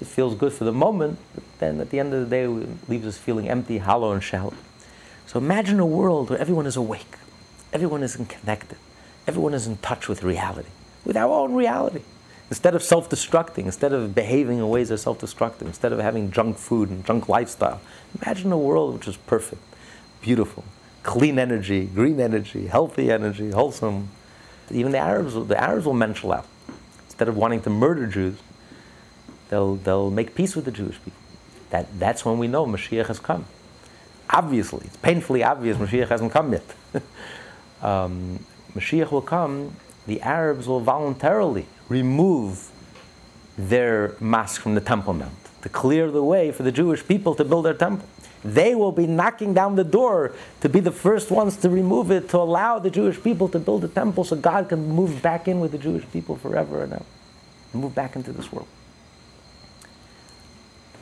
it 0.00 0.06
feels 0.06 0.34
good 0.34 0.52
for 0.52 0.64
the 0.64 0.72
moment, 0.72 1.18
but 1.34 1.44
then 1.58 1.80
at 1.80 1.90
the 1.90 2.00
end 2.00 2.14
of 2.14 2.20
the 2.20 2.26
day, 2.26 2.44
it 2.44 2.88
leaves 2.88 3.06
us 3.06 3.18
feeling 3.18 3.48
empty, 3.48 3.78
hollow, 3.78 4.12
and 4.12 4.22
shallow. 4.22 4.54
So 5.26 5.38
imagine 5.38 5.78
a 5.78 5.86
world 5.86 6.30
where 6.30 6.38
everyone 6.38 6.66
is 6.66 6.76
awake, 6.76 7.16
everyone 7.72 8.02
is 8.02 8.16
connected, 8.16 8.78
everyone 9.26 9.54
is 9.54 9.66
in 9.66 9.76
touch 9.78 10.08
with 10.08 10.22
reality, 10.22 10.70
with 11.04 11.16
our 11.16 11.30
own 11.30 11.54
reality. 11.54 12.02
Instead 12.48 12.74
of 12.74 12.82
self 12.82 13.08
destructing, 13.08 13.66
instead 13.66 13.92
of 13.92 14.12
behaving 14.12 14.58
in 14.58 14.68
ways 14.68 14.88
that 14.88 14.94
are 14.94 14.98
self 14.98 15.20
destructive, 15.20 15.68
instead 15.68 15.92
of 15.92 16.00
having 16.00 16.32
junk 16.32 16.56
food 16.56 16.88
and 16.88 17.04
junk 17.04 17.28
lifestyle, 17.28 17.80
imagine 18.20 18.50
a 18.50 18.58
world 18.58 18.94
which 18.94 19.06
is 19.06 19.16
perfect, 19.16 19.62
beautiful, 20.20 20.64
clean 21.02 21.38
energy, 21.38 21.86
green 21.86 22.20
energy, 22.20 22.66
healthy 22.66 23.10
energy, 23.10 23.50
wholesome. 23.50 24.08
Even 24.70 24.92
the 24.92 24.98
Arabs, 24.98 25.34
the 25.34 25.60
Arabs 25.60 25.86
will 25.86 25.94
mental 25.94 26.32
out. 26.32 26.46
Instead 27.06 27.28
of 27.28 27.36
wanting 27.36 27.60
to 27.62 27.70
murder 27.70 28.06
Jews, 28.06 28.38
they'll, 29.48 29.76
they'll 29.76 30.10
make 30.10 30.34
peace 30.34 30.54
with 30.54 30.64
the 30.64 30.70
Jewish 30.70 30.96
people. 31.02 31.20
That, 31.70 31.86
that's 31.98 32.24
when 32.24 32.38
we 32.38 32.48
know 32.48 32.66
Mashiach 32.66 33.06
has 33.06 33.18
come. 33.18 33.46
Obviously, 34.28 34.86
it's 34.86 34.96
painfully 34.96 35.42
obvious 35.42 35.76
Mashiach 35.76 36.08
hasn't 36.08 36.32
come 36.32 36.52
yet. 36.52 36.64
um, 37.82 38.44
Mashiach 38.74 39.10
will 39.10 39.22
come, 39.22 39.74
the 40.06 40.20
Arabs 40.20 40.68
will 40.68 40.80
voluntarily 40.80 41.66
remove 41.88 42.70
their 43.58 44.14
mosque 44.20 44.60
from 44.60 44.74
the 44.74 44.80
Temple 44.80 45.14
Mount 45.14 45.32
to 45.62 45.68
clear 45.68 46.10
the 46.10 46.22
way 46.22 46.52
for 46.52 46.62
the 46.62 46.72
Jewish 46.72 47.06
people 47.06 47.34
to 47.34 47.44
build 47.44 47.64
their 47.64 47.74
temple. 47.74 48.08
They 48.44 48.74
will 48.74 48.92
be 48.92 49.06
knocking 49.06 49.52
down 49.52 49.76
the 49.76 49.84
door 49.84 50.32
to 50.62 50.68
be 50.68 50.80
the 50.80 50.92
first 50.92 51.30
ones 51.30 51.56
to 51.58 51.68
remove 51.68 52.10
it, 52.10 52.30
to 52.30 52.38
allow 52.38 52.78
the 52.78 52.90
Jewish 52.90 53.22
people 53.22 53.48
to 53.50 53.58
build 53.58 53.84
a 53.84 53.88
temple 53.88 54.24
so 54.24 54.36
God 54.36 54.68
can 54.70 54.88
move 54.88 55.20
back 55.20 55.46
in 55.46 55.60
with 55.60 55.72
the 55.72 55.78
Jewish 55.78 56.10
people 56.10 56.36
forever 56.36 56.82
and 56.82 56.94
ever. 56.94 57.04
Move 57.74 57.94
back 57.94 58.16
into 58.16 58.32
this 58.32 58.50
world. 58.50 58.66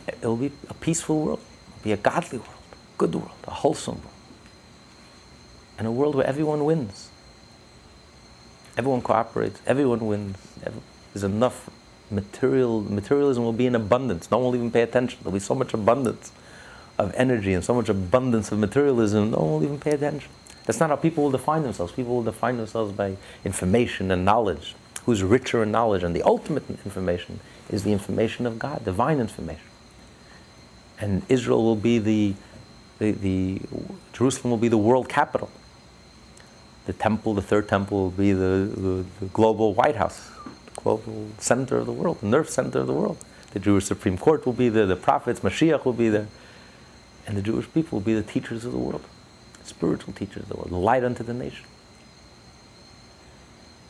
It 0.08 0.22
will 0.22 0.36
be 0.36 0.50
a 0.68 0.74
peaceful 0.74 1.20
world, 1.20 1.38
it 1.38 1.74
will 1.76 1.84
be 1.84 1.92
a 1.92 1.96
godly 1.96 2.38
world, 2.38 2.50
a 2.72 2.98
good 2.98 3.14
world, 3.14 3.30
a 3.46 3.52
wholesome 3.52 3.96
world. 3.96 4.06
And 5.78 5.86
a 5.86 5.92
world 5.92 6.16
where 6.16 6.26
everyone 6.26 6.64
wins. 6.64 7.08
Everyone 8.76 9.00
cooperates, 9.00 9.60
everyone 9.64 10.06
wins. 10.06 10.36
There's 11.12 11.22
enough 11.22 11.70
material, 12.10 12.80
materialism 12.80 13.44
will 13.44 13.52
be 13.52 13.66
in 13.66 13.76
abundance. 13.76 14.28
No 14.28 14.38
one 14.38 14.46
will 14.48 14.56
even 14.56 14.72
pay 14.72 14.82
attention. 14.82 15.20
There'll 15.22 15.34
be 15.34 15.38
so 15.38 15.54
much 15.54 15.72
abundance 15.72 16.32
of 16.98 17.14
energy 17.14 17.52
and 17.52 17.64
so 17.64 17.74
much 17.74 17.88
abundance 17.88 18.50
of 18.50 18.58
materialism, 18.58 19.30
no 19.30 19.38
one 19.38 19.50
will 19.52 19.64
even 19.64 19.78
pay 19.78 19.92
attention. 19.92 20.30
That's 20.66 20.80
not 20.80 20.90
how 20.90 20.96
people 20.96 21.24
will 21.24 21.30
define 21.30 21.62
themselves. 21.62 21.92
People 21.92 22.16
will 22.16 22.24
define 22.24 22.56
themselves 22.58 22.92
by 22.92 23.16
information 23.44 24.10
and 24.10 24.24
knowledge. 24.24 24.74
Who's 25.06 25.22
richer 25.22 25.62
in 25.62 25.70
knowledge? 25.70 26.02
And 26.02 26.14
the 26.14 26.22
ultimate 26.22 26.68
information 26.68 27.40
is 27.70 27.84
the 27.84 27.92
information 27.92 28.46
of 28.46 28.58
God, 28.58 28.84
divine 28.84 29.18
information. 29.18 29.64
And 31.00 31.22
Israel 31.28 31.62
will 31.62 31.76
be 31.76 31.98
the, 31.98 32.34
the, 32.98 33.12
the 33.12 33.60
Jerusalem 34.12 34.50
will 34.50 34.58
be 34.58 34.68
the 34.68 34.76
world 34.76 35.08
capital. 35.08 35.48
The 36.86 36.92
temple, 36.92 37.34
the 37.34 37.42
third 37.42 37.68
temple, 37.68 38.04
will 38.04 38.10
be 38.10 38.32
the, 38.32 38.70
the, 38.74 39.04
the 39.20 39.26
global 39.32 39.72
White 39.72 39.96
House, 39.96 40.30
the 40.74 40.80
global 40.82 41.28
center 41.38 41.78
of 41.78 41.86
the 41.86 41.92
world, 41.92 42.20
the 42.20 42.26
nerve 42.26 42.50
center 42.50 42.80
of 42.80 42.86
the 42.86 42.92
world. 42.92 43.18
The 43.52 43.60
Jewish 43.60 43.86
Supreme 43.86 44.18
Court 44.18 44.44
will 44.44 44.52
be 44.52 44.68
there, 44.68 44.84
the 44.84 44.96
prophets, 44.96 45.40
Mashiach 45.40 45.84
will 45.84 45.92
be 45.94 46.08
there. 46.08 46.26
And 47.28 47.36
the 47.36 47.42
Jewish 47.42 47.70
people 47.74 47.98
will 47.98 48.04
be 48.04 48.14
the 48.14 48.22
teachers 48.22 48.64
of 48.64 48.72
the 48.72 48.78
world, 48.78 49.04
spiritual 49.62 50.14
teachers 50.14 50.44
of 50.44 50.48
the 50.48 50.56
world, 50.56 50.70
the 50.70 50.76
light 50.76 51.04
unto 51.04 51.22
the 51.22 51.34
nation. 51.34 51.66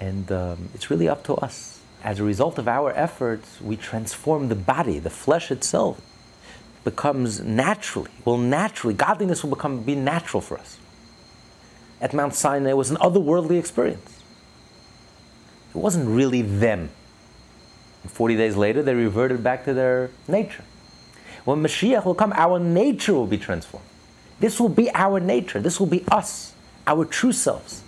And 0.01 0.31
um, 0.33 0.71
it's 0.75 0.91
really 0.91 1.09
up 1.09 1.23
to 1.25 1.35
us. 1.35 1.81
As 2.03 2.19
a 2.19 2.25
result 2.25 2.59
of 2.59 2.67
our 2.67 2.91
efforts, 2.91 3.61
we 3.61 3.77
transform 3.77 4.49
the 4.49 4.57
body, 4.57 4.99
the 4.99 5.09
flesh 5.09 5.53
itself 5.53 6.01
becomes 6.83 7.41
naturally, 7.41 8.11
will 8.25 8.39
naturally, 8.39 8.95
godliness 8.95 9.45
will 9.45 9.51
become 9.51 9.83
be 9.83 9.95
natural 9.95 10.41
for 10.41 10.59
us. 10.59 10.79
At 12.01 12.13
Mount 12.13 12.35
Sinai, 12.35 12.73
was 12.73 12.91
an 12.91 12.97
otherworldly 12.97 13.59
experience. 13.59 14.21
It 15.71 15.77
wasn't 15.77 16.09
really 16.09 16.43
them. 16.43 16.91
And 18.03 18.11
40 18.11 18.37
days 18.37 18.57
later, 18.57 18.83
they 18.83 18.95
reverted 18.95 19.45
back 19.45 19.65
to 19.67 19.75
their 19.75 20.11
nature. 20.27 20.65
When 21.49 21.63
Mashiach 21.63 22.05
will 22.05 22.15
come, 22.15 22.35
our 22.37 22.59
nature 22.59 23.15
will 23.15 23.27
be 23.27 23.39
transformed. 23.39 23.87
This 24.39 24.61
will 24.61 24.69
be 24.69 24.91
our 24.93 25.19
nature. 25.19 25.63
This 25.63 25.81
will 25.81 25.87
be 25.87 26.05
us, 26.09 26.53
our 26.87 27.07
true 27.07 27.33
selves. 27.33 27.83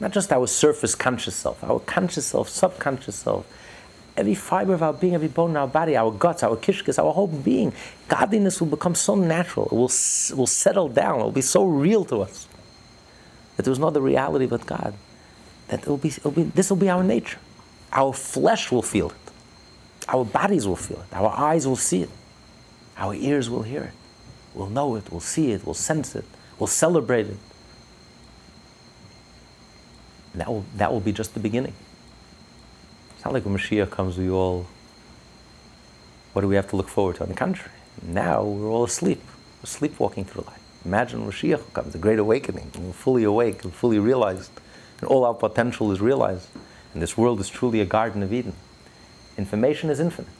Not 0.00 0.12
just 0.12 0.32
our 0.32 0.46
surface 0.46 0.94
conscious 0.94 1.36
self, 1.36 1.62
our 1.62 1.78
conscious 1.78 2.24
self, 2.24 2.48
subconscious 2.48 3.16
self, 3.16 3.46
every 4.16 4.34
fiber 4.34 4.72
of 4.72 4.82
our 4.82 4.94
being, 4.94 5.14
every 5.14 5.28
bone 5.28 5.50
in 5.50 5.56
our 5.58 5.68
body, 5.68 5.94
our 5.94 6.10
guts, 6.10 6.42
our 6.42 6.56
kishkas, 6.56 6.98
our 6.98 7.12
whole 7.12 7.26
being. 7.26 7.74
Godliness 8.08 8.62
will 8.62 8.68
become 8.68 8.94
so 8.94 9.14
natural. 9.14 9.66
It 9.66 9.72
will, 9.72 9.92
will 10.38 10.46
settle 10.46 10.88
down. 10.88 11.20
It 11.20 11.24
will 11.24 11.32
be 11.32 11.42
so 11.42 11.66
real 11.66 12.06
to 12.06 12.22
us 12.22 12.48
that 13.58 13.64
there's 13.64 13.78
no 13.78 13.88
other 13.88 14.00
reality 14.00 14.46
but 14.46 14.64
God. 14.64 14.94
That 15.66 15.80
it 15.80 15.86
will 15.86 15.98
be, 15.98 16.08
it 16.08 16.24
will 16.24 16.30
be, 16.30 16.44
this 16.44 16.70
will 16.70 16.78
be 16.78 16.88
our 16.88 17.04
nature. 17.04 17.40
Our 17.92 18.14
flesh 18.14 18.72
will 18.72 18.80
feel 18.80 19.10
it. 19.10 19.32
Our 20.08 20.24
bodies 20.24 20.66
will 20.66 20.76
feel 20.76 21.00
it. 21.02 21.12
Our 21.12 21.28
eyes 21.28 21.66
will 21.66 21.76
see 21.76 22.04
it. 22.04 22.10
Our 22.98 23.14
ears 23.14 23.48
will 23.48 23.62
hear 23.62 23.82
it. 23.84 23.92
We'll 24.54 24.68
know 24.68 24.96
it. 24.96 25.10
We'll 25.10 25.20
see 25.20 25.52
it. 25.52 25.64
We'll 25.64 25.74
sense 25.74 26.16
it. 26.16 26.24
We'll 26.58 26.66
celebrate 26.66 27.26
it. 27.26 27.36
And 30.32 30.40
that 30.40 30.48
will, 30.48 30.64
that 30.76 30.92
will 30.92 31.00
be 31.00 31.12
just 31.12 31.34
the 31.34 31.40
beginning. 31.40 31.74
It's 33.14 33.24
not 33.24 33.32
like 33.34 33.44
when 33.44 33.56
Mashiach 33.56 33.90
comes, 33.90 34.18
we 34.18 34.28
all, 34.28 34.66
what 36.32 36.42
do 36.42 36.48
we 36.48 36.56
have 36.56 36.68
to 36.70 36.76
look 36.76 36.88
forward 36.88 37.16
to? 37.16 37.22
On 37.22 37.28
the 37.28 37.34
contrary, 37.34 37.72
now 38.02 38.42
we're 38.42 38.68
all 38.68 38.84
asleep. 38.84 39.22
We're 39.62 39.66
sleepwalking 39.66 40.24
through 40.24 40.44
life. 40.46 40.60
Imagine 40.84 41.20
when 41.20 41.32
Mashiach 41.32 41.72
comes, 41.72 41.94
a 41.94 41.98
great 41.98 42.18
awakening, 42.18 42.70
and 42.74 42.86
we're 42.86 42.92
fully 42.92 43.24
awake 43.24 43.64
and 43.64 43.72
fully 43.72 43.98
realized, 43.98 44.50
and 45.00 45.08
all 45.08 45.24
our 45.24 45.34
potential 45.34 45.90
is 45.90 46.00
realized. 46.00 46.48
And 46.94 47.02
this 47.02 47.16
world 47.16 47.40
is 47.40 47.48
truly 47.48 47.80
a 47.80 47.84
Garden 47.84 48.22
of 48.22 48.32
Eden. 48.32 48.54
Information 49.36 49.90
is 49.90 50.00
infinite. 50.00 50.30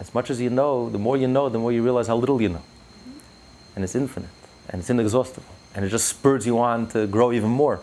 As 0.00 0.14
much 0.14 0.30
as 0.30 0.40
you 0.40 0.50
know, 0.50 0.88
the 0.88 0.98
more 0.98 1.16
you 1.16 1.28
know, 1.28 1.48
the 1.48 1.58
more 1.58 1.72
you 1.72 1.82
realize 1.82 2.06
how 2.06 2.16
little 2.16 2.40
you 2.40 2.48
know. 2.48 2.62
And 3.74 3.84
it's 3.84 3.94
infinite, 3.94 4.30
and 4.68 4.80
it's 4.80 4.90
inexhaustible, 4.90 5.46
and 5.74 5.84
it 5.84 5.88
just 5.88 6.06
spurs 6.08 6.46
you 6.46 6.58
on 6.58 6.86
to 6.88 7.06
grow 7.06 7.32
even 7.32 7.50
more. 7.50 7.80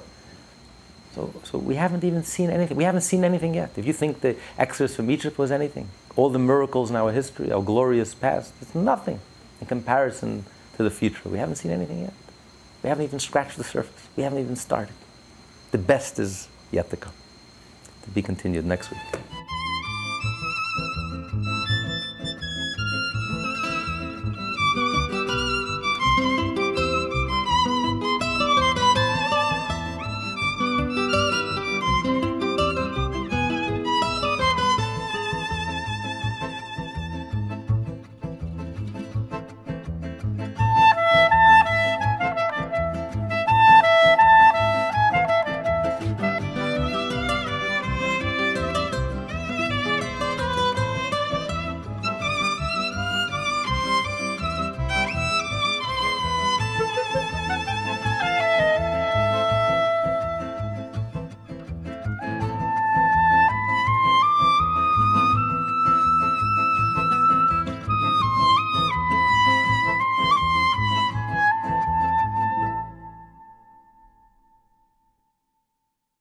So, 1.13 1.33
so 1.43 1.57
we 1.57 1.75
haven't 1.75 2.03
even 2.03 2.23
seen 2.23 2.49
anything. 2.49 2.75
We 2.75 2.83
haven't 2.83 3.01
seen 3.01 3.23
anything 3.23 3.53
yet. 3.53 3.71
If 3.77 3.85
you 3.85 3.93
think 3.93 4.19
the 4.19 4.35
Exodus 4.57 4.95
from 4.95 5.09
Egypt 5.09 5.37
was 5.37 5.51
anything, 5.51 5.87
all 6.17 6.29
the 6.29 6.39
miracles 6.39 6.89
in 6.89 6.97
our 6.97 7.11
history, 7.11 7.51
our 7.51 7.63
glorious 7.63 8.13
past, 8.13 8.53
it's 8.61 8.75
nothing 8.75 9.21
in 9.61 9.67
comparison 9.67 10.45
to 10.75 10.83
the 10.83 10.91
future. 10.91 11.29
We 11.29 11.37
haven't 11.37 11.55
seen 11.55 11.71
anything 11.71 12.01
yet. 12.01 12.13
We 12.83 12.89
haven't 12.89 13.05
even 13.05 13.19
scratched 13.19 13.57
the 13.57 13.63
surface. 13.63 14.07
We 14.17 14.23
haven't 14.23 14.39
even 14.39 14.57
started. 14.57 14.93
The 15.71 15.77
best 15.77 16.19
is 16.19 16.49
yet 16.71 16.89
to 16.89 16.97
come. 16.97 17.13
To 18.03 18.09
be 18.09 18.21
continued 18.21 18.65
next 18.65 18.91
week. 18.91 18.99